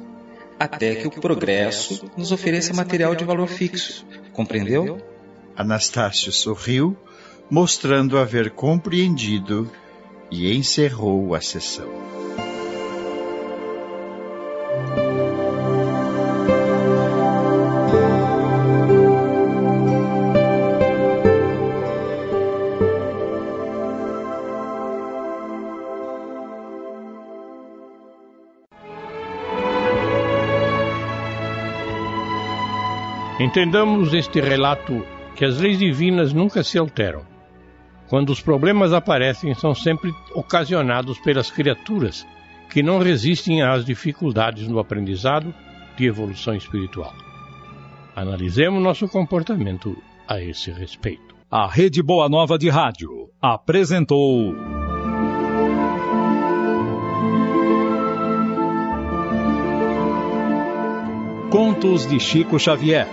até 0.59 0.95
que 0.95 1.07
o 1.07 1.11
progresso 1.11 2.11
nos 2.17 2.33
ofereça 2.33 2.73
material 2.73 3.15
de 3.15 3.23
valor 3.23 3.47
fixo. 3.47 4.05
Compreendeu? 4.33 4.99
Anastácio 5.55 6.31
sorriu, 6.31 6.97
mostrando 7.49 8.17
haver 8.17 8.51
compreendido, 8.51 9.69
e 10.31 10.51
encerrou 10.55 11.35
a 11.35 11.41
sessão. 11.41 12.22
Entendamos 33.43 34.13
este 34.13 34.39
relato 34.39 35.05
que 35.35 35.43
as 35.43 35.57
leis 35.57 35.77
divinas 35.77 36.31
nunca 36.31 36.63
se 36.63 36.77
alteram. 36.77 37.23
Quando 38.07 38.29
os 38.29 38.39
problemas 38.39 38.93
aparecem, 38.93 39.53
são 39.53 39.75
sempre 39.75 40.13
ocasionados 40.33 41.19
pelas 41.19 41.51
criaturas 41.51 42.25
que 42.69 42.81
não 42.81 42.99
resistem 42.99 43.61
às 43.61 43.83
dificuldades 43.83 44.69
no 44.69 44.79
aprendizado 44.79 45.53
de 45.97 46.05
evolução 46.05 46.55
espiritual. 46.55 47.13
Analisemos 48.15 48.81
nosso 48.81 49.09
comportamento 49.09 49.93
a 50.25 50.41
esse 50.41 50.71
respeito. 50.71 51.35
A 51.51 51.67
Rede 51.67 52.01
Boa 52.01 52.29
Nova 52.29 52.57
de 52.57 52.69
Rádio 52.69 53.29
apresentou. 53.41 54.55
Contos 61.49 62.07
de 62.07 62.21
Chico 62.21 62.57
Xavier 62.57 63.05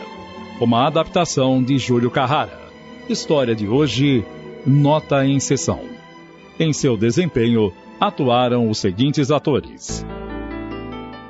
uma 0.60 0.86
adaptação 0.86 1.62
de 1.62 1.78
Júlio 1.78 2.10
Carrara. 2.10 2.60
História 3.08 3.54
de 3.54 3.66
hoje, 3.66 4.22
nota 4.66 5.24
em 5.26 5.40
sessão. 5.40 5.80
Em 6.58 6.70
seu 6.72 6.98
desempenho, 6.98 7.72
atuaram 7.98 8.68
os 8.68 8.78
seguintes 8.78 9.30
atores: 9.30 10.06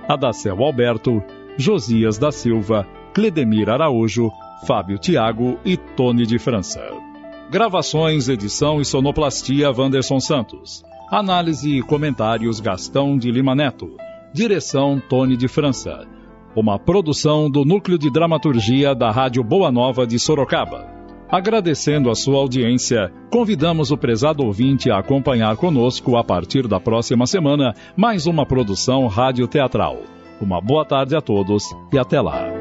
Adacel 0.09 0.62
Alberto, 0.62 1.23
Josias 1.57 2.19
da 2.19 2.32
Silva, 2.32 2.86
Cledemir 3.15 3.70
Araújo, 3.70 4.32
Fábio 4.66 4.98
Tiago 4.98 5.59
e 5.65 5.77
Tony 5.77 6.27
de 6.27 6.39
França. 6.39 6.82
Gravações, 7.51 8.28
edição 8.28 8.81
e 8.81 8.85
sonoplastia 8.85 9.70
Wanderson 9.70 10.19
Santos. 10.19 10.85
Análise 11.09 11.78
e 11.78 11.82
comentários 11.82 12.61
Gastão 12.61 13.16
de 13.16 13.31
Lima 13.31 13.55
Neto. 13.55 13.97
Direção 14.32 15.01
Tony 15.09 15.36
de 15.36 15.48
França 15.48 16.07
uma 16.55 16.79
produção 16.79 17.51
do 17.51 17.65
Núcleo 17.65 17.99
de 17.99 18.11
Dramaturgia 18.11 18.95
da 18.95 19.11
Rádio 19.11 19.43
Boa 19.43 19.71
Nova 19.71 20.07
de 20.07 20.19
Sorocaba. 20.19 20.87
Agradecendo 21.31 22.11
a 22.11 22.15
sua 22.15 22.39
audiência, 22.39 23.13
convidamos 23.31 23.93
o 23.93 23.97
prezado 23.97 24.45
ouvinte 24.45 24.91
a 24.91 24.99
acompanhar 24.99 25.57
conosco 25.57 26.17
a 26.17 26.25
partir 26.25 26.67
da 26.67 26.81
próxima 26.81 27.25
semana 27.25 27.73
mais 27.97 28.27
uma 28.27 28.45
produção 28.45 29.07
rádio 29.07 29.47
teatral. 29.47 29.99
Uma 30.41 30.61
boa 30.61 30.85
tarde 30.85 31.15
a 31.15 31.21
todos 31.21 31.65
e 31.93 31.99
até 31.99 32.21
lá. 32.21 32.60